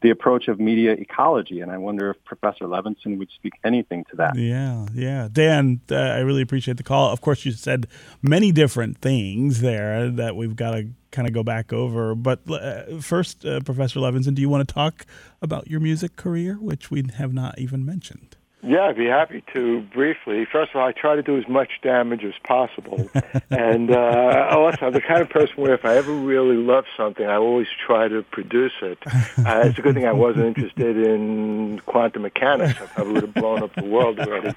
the 0.01 0.09
approach 0.09 0.47
of 0.47 0.59
media 0.59 0.93
ecology. 0.93 1.59
And 1.59 1.72
I 1.72 1.78
wonder 1.78 2.09
if 2.09 2.24
Professor 2.24 2.65
Levinson 2.65 3.17
would 3.17 3.30
speak 3.32 3.53
anything 3.63 4.05
to 4.09 4.15
that. 4.15 4.36
Yeah, 4.38 4.88
yeah. 4.93 5.28
Dan, 5.32 5.82
uh, 5.91 5.95
I 5.95 6.20
really 6.20 6.41
appreciate 6.41 6.78
the 6.78 6.84
call. 6.84 7.11
Of 7.11 7.22
course, 7.22 7.45
you 7.45 7.51
said 7.51 7.88
many 8.22 8.51
different 8.51 8.99
things 8.99 9.61
there 9.61 10.09
that 10.09 10.36
we've 10.36 10.55
got 10.55 10.72
to 10.72 10.88
kind 11.11 11.28
of 11.28 11.34
go 11.34 11.43
back 11.43 11.74
over. 11.74 12.15
But 12.15 12.49
uh, 12.49 12.99
first, 13.01 13.45
uh, 13.45 13.59
Professor 13.59 13.99
Levinson, 13.99 14.36
do 14.36 14.41
you 14.41 14.49
want 14.49 14.67
to 14.67 14.74
talk 14.74 15.05
about 15.41 15.70
your 15.70 15.80
music 15.80 16.15
career, 16.15 16.55
which 16.55 16.89
we 16.89 17.03
have 17.17 17.34
not 17.34 17.59
even 17.59 17.86
mentioned? 17.86 18.38
Yeah, 18.62 18.88
I'd 18.88 18.97
be 18.97 19.05
happy 19.05 19.41
to 19.53 19.82
briefly. 19.93 20.45
First 20.51 20.72
of 20.72 20.82
all, 20.82 20.88
I 20.88 20.91
try 20.91 21.16
to 21.16 21.22
do 21.22 21.38
as 21.38 21.47
much 21.47 21.70
damage 21.82 22.26
as 22.26 22.34
possible. 22.43 23.10
and 23.49 23.89
uh, 23.89 24.49
also, 24.51 24.88
I'm 24.88 24.93
the 24.93 24.99
kind 24.99 25.22
of 25.22 25.30
person 25.30 25.55
where 25.55 25.74
if 25.74 25.86
I 25.86 25.95
ever 25.95 26.12
really 26.12 26.57
love 26.57 26.84
something, 26.97 27.26
I 27.26 27.36
always 27.36 27.68
try 27.86 28.10
to 28.10 28.22
produce 28.22 28.74
it. 28.82 28.97
Uh, 29.05 29.62
it's 29.64 29.80
a 29.80 29.82
good 29.82 29.95
thing 29.95 30.05
I 30.05 30.12
wasn't 30.12 30.45
interested 30.45 30.97
in 30.97 31.80
quantum 31.86 32.24
mechanics. 32.24 32.82
I 32.82 32.88
probably 32.88 33.14
would 33.14 33.24
have 33.24 33.34
blown 33.34 33.64
up 33.64 33.74
the 33.76 33.86
world 33.86 34.20
already. 34.20 34.53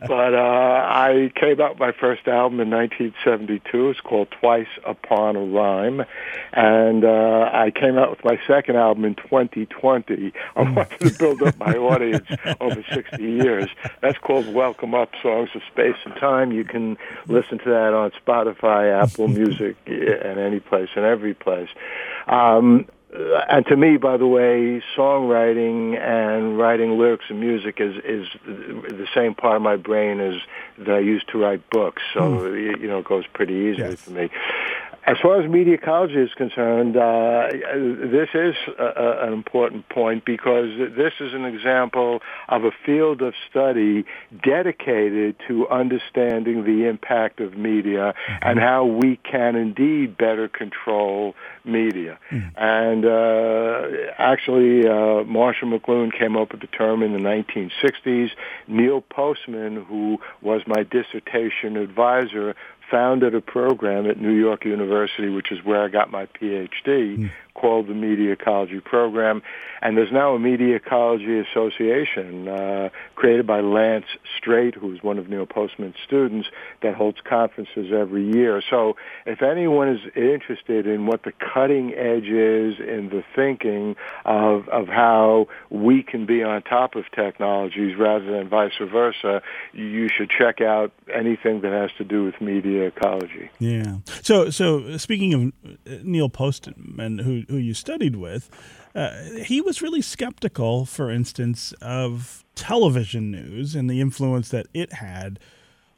But 0.00 0.34
uh, 0.34 0.86
I 0.88 1.30
came 1.34 1.60
out 1.60 1.72
with 1.72 1.80
my 1.80 1.92
first 1.92 2.26
album 2.26 2.58
in 2.60 2.70
1972. 2.70 3.90
It's 3.90 4.00
called 4.00 4.28
Twice 4.30 4.66
Upon 4.86 5.36
a 5.36 5.44
Rhyme. 5.44 6.06
And 6.54 7.04
uh, 7.04 7.50
I 7.52 7.70
came 7.70 7.98
out 7.98 8.10
with 8.10 8.24
my 8.24 8.40
second 8.46 8.76
album 8.76 9.04
in 9.04 9.14
2020. 9.16 10.32
I 10.56 10.62
wanted 10.62 11.00
to 11.00 11.18
build 11.18 11.42
up 11.42 11.58
my 11.58 11.74
audience 11.74 12.26
over 12.58 12.82
60 12.90 13.22
years 13.22 13.41
years. 13.42 13.68
That's 14.00 14.18
called 14.18 14.52
Welcome 14.52 14.94
Up 14.94 15.10
Songs 15.22 15.50
of 15.54 15.62
Space 15.72 15.96
and 16.04 16.14
Time. 16.16 16.52
You 16.52 16.64
can 16.64 16.96
listen 17.26 17.58
to 17.58 17.70
that 17.70 17.94
on 17.94 18.10
Spotify, 18.24 19.02
Apple 19.02 19.28
Music, 19.40 19.76
and 19.86 20.38
any 20.38 20.60
place 20.60 20.88
and 20.96 21.04
every 21.04 21.34
place. 21.34 21.68
Um, 22.26 22.86
and 23.14 23.66
to 23.66 23.76
me, 23.76 23.98
by 23.98 24.16
the 24.16 24.26
way, 24.26 24.82
songwriting 24.96 25.98
and 26.00 26.56
writing 26.56 26.98
lyrics 26.98 27.26
and 27.28 27.40
music 27.40 27.78
is 27.78 27.96
is 28.04 28.26
the 28.46 29.06
same 29.14 29.34
part 29.34 29.56
of 29.56 29.62
my 29.62 29.76
brain 29.76 30.18
as 30.18 30.40
that 30.78 30.94
I 30.94 31.00
use 31.00 31.22
to 31.28 31.38
write 31.38 31.68
books. 31.68 32.02
So 32.14 32.20
mm. 32.20 32.80
you 32.80 32.88
know, 32.88 33.00
it 33.00 33.04
goes 33.04 33.26
pretty 33.34 33.52
easily 33.52 33.90
yes. 33.90 34.00
for 34.00 34.12
me. 34.12 34.30
As 35.04 35.16
far 35.20 35.42
as 35.42 35.50
media 35.50 35.74
ecology 35.74 36.14
is 36.14 36.32
concerned, 36.34 36.96
uh, 36.96 37.48
this 37.50 38.28
is 38.34 38.54
a, 38.78 38.84
a, 38.84 39.26
an 39.26 39.32
important 39.32 39.88
point 39.88 40.24
because 40.24 40.68
this 40.78 41.12
is 41.18 41.34
an 41.34 41.44
example 41.44 42.20
of 42.48 42.62
a 42.64 42.70
field 42.86 43.20
of 43.20 43.34
study 43.50 44.04
dedicated 44.44 45.34
to 45.48 45.68
understanding 45.68 46.62
the 46.64 46.88
impact 46.88 47.40
of 47.40 47.56
media 47.56 48.14
mm-hmm. 48.14 48.48
and 48.48 48.60
how 48.60 48.84
we 48.84 49.16
can 49.28 49.56
indeed 49.56 50.16
better 50.16 50.46
control 50.46 51.34
media. 51.64 52.20
Mm-hmm. 52.30 52.56
And 52.56 53.04
uh, 53.04 54.12
actually, 54.18 54.86
uh, 54.86 55.24
Marshall 55.24 55.76
McLuhan 55.76 56.16
came 56.16 56.36
up 56.36 56.52
with 56.52 56.60
the 56.60 56.68
term 56.68 57.02
in 57.02 57.12
the 57.12 57.18
1960s. 57.18 58.30
Neil 58.68 59.00
Postman, 59.00 59.84
who 59.84 60.20
was 60.42 60.62
my 60.68 60.84
dissertation 60.84 61.76
advisor, 61.76 62.54
founded 62.92 63.34
a 63.34 63.40
program 63.40 64.08
at 64.08 64.20
New 64.20 64.34
York 64.34 64.64
University, 64.66 65.30
which 65.30 65.50
is 65.50 65.64
where 65.64 65.82
I 65.82 65.88
got 65.88 66.10
my 66.10 66.26
PhD, 66.26 66.70
mm. 66.86 67.30
Called 67.54 67.86
the 67.88 67.94
Media 67.94 68.32
Ecology 68.32 68.80
Program. 68.80 69.42
And 69.82 69.96
there's 69.96 70.12
now 70.12 70.34
a 70.34 70.38
Media 70.38 70.76
Ecology 70.76 71.38
Association 71.40 72.48
uh, 72.48 72.88
created 73.14 73.46
by 73.46 73.60
Lance 73.60 74.06
Strate, 74.38 74.74
who's 74.74 75.02
one 75.02 75.18
of 75.18 75.28
Neil 75.28 75.46
Postman's 75.46 75.96
students, 76.04 76.48
that 76.82 76.94
holds 76.94 77.18
conferences 77.24 77.92
every 77.92 78.30
year. 78.32 78.62
So 78.70 78.96
if 79.26 79.42
anyone 79.42 79.88
is 79.88 80.00
interested 80.14 80.86
in 80.86 81.06
what 81.06 81.24
the 81.24 81.32
cutting 81.32 81.94
edge 81.94 82.28
is 82.28 82.78
in 82.78 83.10
the 83.10 83.24
thinking 83.34 83.96
of, 84.24 84.68
of 84.68 84.86
how 84.86 85.48
we 85.70 86.02
can 86.02 86.26
be 86.26 86.42
on 86.42 86.62
top 86.62 86.94
of 86.94 87.04
technologies 87.14 87.96
rather 87.96 88.24
than 88.24 88.48
vice 88.48 88.72
versa, 88.80 89.42
you 89.72 90.08
should 90.08 90.30
check 90.30 90.60
out 90.60 90.92
anything 91.12 91.60
that 91.62 91.72
has 91.72 91.90
to 91.98 92.04
do 92.04 92.24
with 92.24 92.40
media 92.40 92.86
ecology. 92.86 93.50
Yeah. 93.58 93.96
So, 94.22 94.50
so 94.50 94.96
speaking 94.96 95.34
of 95.34 96.04
Neil 96.04 96.28
Postman, 96.28 97.18
who, 97.18 97.41
who 97.48 97.56
you 97.56 97.74
studied 97.74 98.16
with, 98.16 98.50
uh, 98.94 99.22
he 99.44 99.60
was 99.60 99.82
really 99.82 100.02
skeptical, 100.02 100.84
for 100.84 101.10
instance, 101.10 101.72
of 101.80 102.44
television 102.54 103.30
news 103.30 103.74
and 103.74 103.88
the 103.88 104.00
influence 104.00 104.50
that 104.50 104.66
it 104.74 104.94
had 104.94 105.38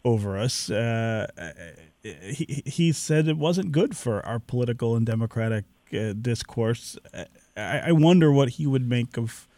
over 0.05 0.39
us. 0.39 0.71
Uh, 0.71 1.27
he, 2.03 2.63
he 2.67 2.93
said 2.93 3.27
it 3.27 3.39
wasn't 3.39 3.73
good 3.73 3.97
for 3.97 4.25
our 4.25 4.39
political 4.39 4.95
and 4.95 5.07
democratic 5.07 5.65
uh, 5.93 6.13
discourse. 6.13 6.99
I, 7.57 7.79
I, 7.87 7.93
wonder 7.93 8.31
what 8.31 8.51
he 8.51 8.67
would 8.67 8.89
make 8.89 9.17
of 9.17 9.49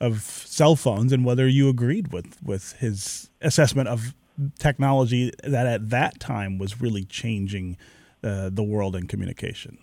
of 0.00 0.20
cell 0.20 0.76
phones 0.76 1.12
and 1.12 1.24
whether 1.24 1.48
you 1.48 1.68
agreed 1.68 2.12
with, 2.12 2.36
with 2.42 2.72
his 2.74 3.30
assessment 3.40 3.88
of 3.88 4.14
technology 4.58 5.32
that 5.42 5.66
at 5.66 5.88
that 5.90 6.20
time 6.20 6.58
was 6.58 6.80
really 6.80 7.04
changing 7.04 7.76
uh, 8.22 8.50
the 8.50 8.62
world 8.62 8.94
in 8.94 9.06
communication. 9.06 9.78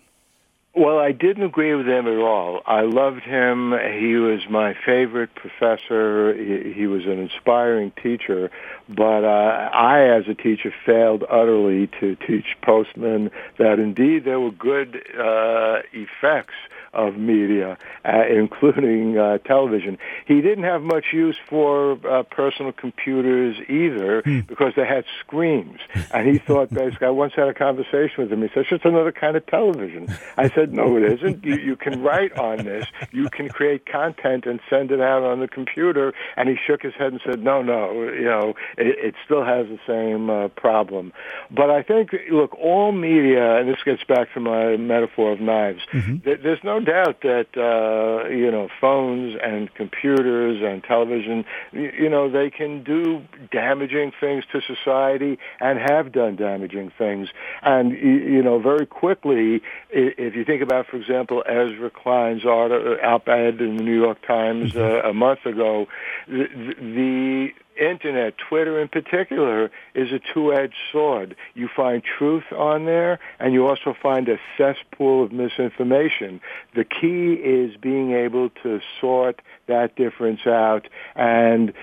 Well, 0.75 0.97
I 0.97 1.11
didn't 1.11 1.43
agree 1.43 1.75
with 1.75 1.85
him 1.85 2.07
at 2.07 2.17
all. 2.17 2.61
I 2.65 2.81
loved 2.81 3.21
him. 3.21 3.73
He 3.99 4.15
was 4.15 4.39
my 4.49 4.73
favorite 4.83 5.29
professor. 5.35 6.33
He, 6.33 6.73
he 6.73 6.87
was 6.87 7.05
an 7.05 7.19
inspiring 7.19 7.91
teacher. 8.01 8.49
But 8.89 9.23
uh, 9.23 9.69
I, 9.71 10.17
as 10.17 10.23
a 10.27 10.33
teacher, 10.33 10.73
failed 10.83 11.23
utterly 11.29 11.91
to 11.99 12.15
teach 12.15 12.57
Postman 12.63 13.29
that 13.59 13.77
indeed 13.77 14.25
there 14.25 14.39
were 14.39 14.51
good 14.51 14.95
uh, 15.15 15.83
effects 15.93 16.55
of 16.93 17.17
media, 17.17 17.77
uh, 18.05 18.23
including 18.29 19.17
uh, 19.17 19.37
television. 19.39 19.97
He 20.25 20.41
didn't 20.41 20.63
have 20.65 20.81
much 20.81 21.05
use 21.13 21.37
for 21.49 21.97
uh, 22.07 22.23
personal 22.23 22.71
computers 22.71 23.55
either 23.69 24.21
Hmm. 24.23 24.41
because 24.41 24.73
they 24.75 24.85
had 24.85 25.05
screens. 25.19 25.79
And 26.13 26.27
he 26.27 26.37
thought, 26.37 26.69
basically, 26.73 27.07
I 27.07 27.09
once 27.09 27.33
had 27.35 27.47
a 27.47 27.53
conversation 27.53 28.15
with 28.17 28.31
him. 28.31 28.41
He 28.41 28.47
said, 28.49 28.59
it's 28.61 28.69
just 28.69 28.85
another 28.85 29.11
kind 29.11 29.35
of 29.35 29.45
television. 29.47 30.07
I 30.37 30.49
said, 30.49 30.73
no, 30.73 30.97
it 30.97 31.03
isn't. 31.03 31.43
You, 31.43 31.55
you 31.57 31.75
can 31.75 32.01
write 32.01 32.37
on 32.37 32.57
this. 32.65 32.85
You 33.11 33.29
can 33.29 33.49
create 33.49 33.85
content 33.85 34.45
and 34.45 34.59
send 34.69 34.91
it 34.91 35.01
out 35.01 35.23
on 35.23 35.39
the 35.39 35.47
computer. 35.47 36.13
And 36.37 36.47
he 36.49 36.55
shook 36.67 36.81
his 36.83 36.93
head 36.93 37.11
and 37.13 37.21
said, 37.25 37.43
no, 37.43 37.61
no, 37.61 38.03
you 38.03 38.23
know, 38.25 38.53
it, 38.77 38.97
it 39.07 39.15
still 39.25 39.43
has 39.43 39.67
the 39.67 39.79
same 39.87 40.29
uh, 40.29 40.47
problem. 40.49 41.11
But 41.51 41.69
I 41.69 41.81
think, 41.83 42.11
look, 42.31 42.53
all 42.59 42.91
media, 42.91 43.57
and 43.57 43.67
this 43.69 43.81
gets 43.83 44.03
back 44.03 44.33
to 44.33 44.39
my 44.39 44.77
metaphor 44.77 45.31
of 45.31 45.39
knives, 45.41 45.81
th- 45.91 46.39
there's 46.43 46.63
no 46.63 46.79
doubt 46.83 47.21
that, 47.21 47.47
uh, 47.57 48.27
you 48.29 48.51
know, 48.51 48.69
phones 48.79 49.35
and 49.41 49.73
computers 49.73 50.61
and 50.61 50.83
television, 50.83 51.45
you, 51.71 51.91
you 51.97 52.09
know, 52.09 52.29
they 52.29 52.49
can 52.49 52.83
do 52.83 53.21
damaging 53.51 54.11
things 54.19 54.43
to 54.51 54.61
society 54.61 55.37
and 55.59 55.79
have 55.79 56.11
done 56.11 56.35
damaging 56.35 56.91
things. 56.97 57.29
And, 57.61 57.91
y- 57.91 57.97
you 57.97 58.43
know, 58.43 58.59
very 58.59 58.85
quickly, 58.85 59.61
if 59.89 60.35
you 60.35 60.45
think 60.45 60.61
about, 60.61 60.87
for 60.87 60.97
example, 60.97 61.43
Ezra 61.47 61.89
Klein's 61.89 62.45
art- 62.45 62.71
op-ed 63.03 63.61
in 63.61 63.77
the 63.77 63.83
New 63.83 63.99
York 63.99 64.25
Times 64.25 64.75
uh, 64.75 65.01
a 65.03 65.13
month 65.13 65.45
ago, 65.45 65.87
the, 66.27 66.47
the 66.79 67.53
internet, 67.79 68.35
Twitter 68.37 68.79
in 68.79 68.87
particular, 68.87 69.71
is 69.95 70.11
a 70.11 70.19
two-edged 70.33 70.75
sword. 70.91 71.35
You 71.53 71.69
find 71.73 72.03
truth 72.03 72.45
on 72.51 72.85
there, 72.85 73.19
and 73.39 73.53
you 73.53 73.67
also 73.67 73.95
find 74.01 74.27
a 74.29 74.37
cesspool 74.57 75.23
of 75.23 75.31
misinformation. 75.31 76.41
The 76.75 76.83
key 76.83 77.33
is 77.33 77.75
being 77.77 78.11
able 78.13 78.49
to 78.63 78.79
sort 78.99 79.41
that 79.67 79.95
difference 79.95 80.45
out, 80.45 80.87
and 81.15 81.73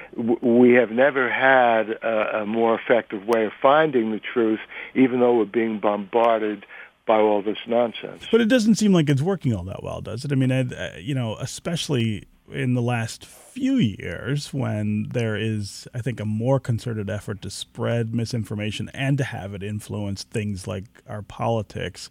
we 0.43 0.73
have 0.75 0.91
never 0.91 1.31
had 1.31 1.91
a, 1.91 2.43
a 2.43 2.47
more 2.47 2.79
effective 2.79 3.27
way 3.27 3.45
of 3.47 3.53
finding 3.61 4.13
the 4.13 4.21
truth, 4.21 4.61
even 4.95 5.21
though 5.21 5.37
we're 5.37 5.45
being 5.45 5.81
bombarded 5.81 6.67
by 7.07 7.19
all 7.19 7.43
this 7.43 7.59
nonsense. 7.67 8.27
But 8.31 8.41
it 8.41 8.49
doesn't 8.49 8.77
seem 8.77 8.93
like 8.93 9.09
it's 9.09 9.23
working 9.23 9.55
all 9.55 9.65
that 9.65 9.83
well, 9.83 10.01
does 10.01 10.25
it? 10.25 10.31
I 10.31 10.37
mean, 10.37 10.53
I, 10.53 10.99
you 10.99 11.15
know, 11.15 11.37
especially 11.37 12.25
in 12.53 12.75
the 12.75 12.83
last 12.83 13.25
few 13.25 13.77
years 13.77 14.53
when 14.53 15.09
there 15.11 15.37
is, 15.37 15.89
I 15.95 16.01
think, 16.01 16.21
a 16.21 16.25
more 16.25 16.61
concerted 16.61 17.11
effort 17.11 17.43
to 17.43 17.51
spread 17.51 18.15
misinformation 18.15 18.91
and 18.95 19.19
to 19.19 19.25
have 19.25 19.55
it 19.55 19.63
influence 19.63 20.23
things 20.25 20.67
like 20.67 20.85
our 21.09 21.23
politics. 21.23 22.11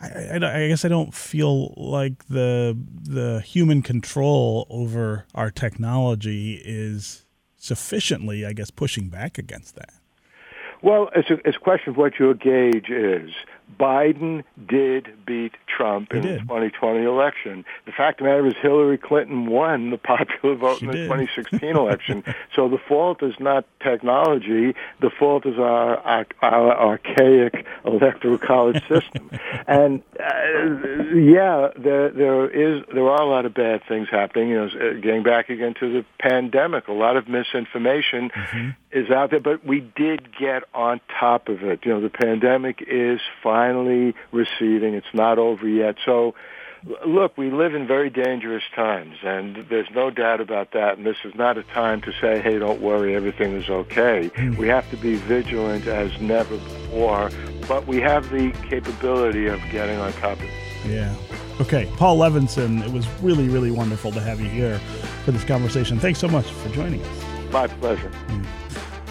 I, 0.00 0.06
I, 0.06 0.64
I 0.64 0.68
guess 0.68 0.84
I 0.84 0.88
don't 0.88 1.12
feel 1.12 1.74
like 1.76 2.26
the 2.28 2.78
the 3.02 3.40
human 3.40 3.82
control 3.82 4.66
over 4.70 5.26
our 5.34 5.50
technology 5.50 6.62
is 6.64 7.24
sufficiently, 7.56 8.46
I 8.46 8.52
guess, 8.52 8.70
pushing 8.70 9.08
back 9.08 9.38
against 9.38 9.74
that. 9.74 9.92
Well, 10.82 11.10
it's 11.14 11.28
a, 11.30 11.34
it's 11.44 11.56
a 11.56 11.60
question 11.60 11.90
of 11.90 11.96
what 11.96 12.18
your 12.18 12.34
gauge 12.34 12.88
is. 12.88 13.30
Biden 13.78 14.44
did 14.68 15.24
beat 15.26 15.52
Trump 15.66 16.12
in 16.12 16.22
the 16.22 16.38
2020 16.38 17.04
election. 17.04 17.64
The 17.86 17.92
fact 17.92 18.20
of 18.20 18.24
the 18.24 18.30
matter 18.30 18.46
is 18.46 18.54
Hillary 18.60 18.98
Clinton 18.98 19.46
won 19.46 19.90
the 19.90 19.98
popular 20.08 20.54
vote 20.56 20.82
in 20.82 20.88
the 20.88 20.94
2016 20.94 21.60
election. 21.76 22.24
So 22.54 22.68
the 22.68 22.78
fault 22.78 23.22
is 23.22 23.34
not 23.38 23.64
technology. 23.80 24.74
The 25.00 25.10
fault 25.10 25.46
is 25.46 25.58
our, 25.58 25.98
our, 25.98 26.26
our 26.42 26.76
archaic 26.76 27.66
electoral 27.84 28.38
college 28.38 28.82
system. 28.88 29.30
and 29.66 30.02
uh, 30.18 31.14
yeah, 31.14 31.68
there 31.76 32.10
there 32.10 32.48
is 32.50 32.82
there 32.92 33.08
are 33.08 33.22
a 33.22 33.28
lot 33.28 33.46
of 33.46 33.54
bad 33.54 33.82
things 33.86 34.08
happening. 34.10 34.48
You 34.48 34.66
know, 34.66 35.00
getting 35.00 35.22
back 35.22 35.50
again 35.50 35.74
to 35.80 35.92
the 35.92 36.04
pandemic, 36.18 36.88
a 36.88 36.92
lot 36.92 37.16
of 37.16 37.28
misinformation 37.28 38.30
is 38.90 39.10
out 39.10 39.30
there, 39.30 39.40
but 39.40 39.64
we 39.64 39.80
did 39.80 40.36
get 40.36 40.64
on 40.74 41.00
top 41.20 41.48
of 41.48 41.62
it. 41.62 41.80
You 41.84 41.92
know, 41.92 42.00
the 42.00 42.08
pandemic 42.08 42.82
is 42.86 43.20
finally 43.58 44.14
receding. 44.30 44.94
It's 44.94 45.12
not 45.12 45.38
over 45.38 45.66
yet. 45.68 45.96
So, 46.04 46.34
look, 47.04 47.36
we 47.36 47.50
live 47.50 47.74
in 47.74 47.86
very 47.88 48.08
dangerous 48.08 48.62
times, 48.74 49.16
and 49.24 49.66
there's 49.68 49.90
no 49.94 50.10
doubt 50.10 50.40
about 50.40 50.72
that. 50.72 50.96
And 50.96 51.04
this 51.04 51.16
is 51.24 51.34
not 51.34 51.58
a 51.58 51.64
time 51.64 52.00
to 52.02 52.12
say, 52.20 52.40
hey, 52.40 52.58
don't 52.58 52.80
worry, 52.80 53.16
everything 53.16 53.54
is 53.54 53.68
okay. 53.68 54.28
Hmm. 54.28 54.54
We 54.56 54.68
have 54.68 54.88
to 54.90 54.96
be 54.96 55.16
vigilant 55.16 55.86
as 55.88 56.20
never 56.20 56.56
before, 56.56 57.30
but 57.66 57.86
we 57.88 58.00
have 58.00 58.30
the 58.30 58.52
capability 58.68 59.46
of 59.46 59.60
getting 59.72 59.98
on 59.98 60.12
top 60.14 60.38
of 60.38 60.44
it. 60.44 60.86
Yeah. 60.86 61.14
Okay, 61.60 61.90
Paul 61.96 62.18
Levinson, 62.18 62.86
it 62.86 62.92
was 62.92 63.08
really, 63.20 63.48
really 63.48 63.72
wonderful 63.72 64.12
to 64.12 64.20
have 64.20 64.40
you 64.40 64.48
here 64.48 64.78
for 65.24 65.32
this 65.32 65.42
conversation. 65.42 65.98
Thanks 65.98 66.20
so 66.20 66.28
much 66.28 66.46
for 66.46 66.68
joining 66.68 67.02
us. 67.02 67.52
My 67.52 67.66
pleasure. 67.66 68.10
Hmm. 68.10 68.57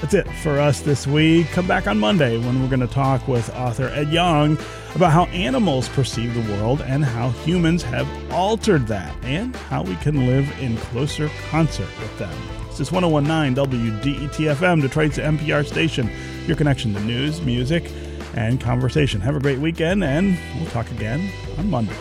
That's 0.02 0.14
it 0.14 0.28
for 0.44 0.60
us 0.60 0.82
this 0.82 1.08
week. 1.08 1.48
Come 1.48 1.66
back 1.66 1.88
on 1.88 1.98
Monday 1.98 2.38
when 2.38 2.62
we're 2.62 2.70
going 2.70 2.82
to 2.82 2.88
talk 2.88 3.28
with 3.28 3.50
author 3.56 3.88
Ed 3.88 4.10
Yong 4.10 4.56
about 4.94 5.12
how 5.12 5.26
animals 5.26 5.90
perceive 5.90 6.36
the 6.36 6.54
world 6.54 6.82
and 6.82 7.04
how 7.04 7.30
humans 7.30 7.82
have 7.82 8.08
altered 8.32 8.86
that 8.88 9.16
and 9.24 9.56
how 9.56 9.82
we 9.82 9.96
can 9.96 10.28
live 10.28 10.48
in 10.60 10.78
closer 10.78 11.32
concert 11.50 11.90
with 12.00 12.20
them. 12.20 12.38
This 12.68 12.80
is 12.80 12.92
1019 12.92 13.56
WDET 13.56 14.56
FM, 14.56 14.84
Detroit's 14.84 15.18
NPR 15.18 15.66
station, 15.66 16.12
your 16.46 16.56
connection 16.56 16.94
to 16.94 17.00
news, 17.00 17.42
music, 17.42 17.92
and 18.36 18.62
conversation. 18.62 19.20
Have 19.22 19.36
a 19.36 19.40
great 19.40 19.58
weekend, 19.58 20.04
and 20.04 20.38
we'll 20.60 20.70
talk 20.70 20.92
again 20.92 21.28
on 21.58 21.72
Monday. 21.72 21.96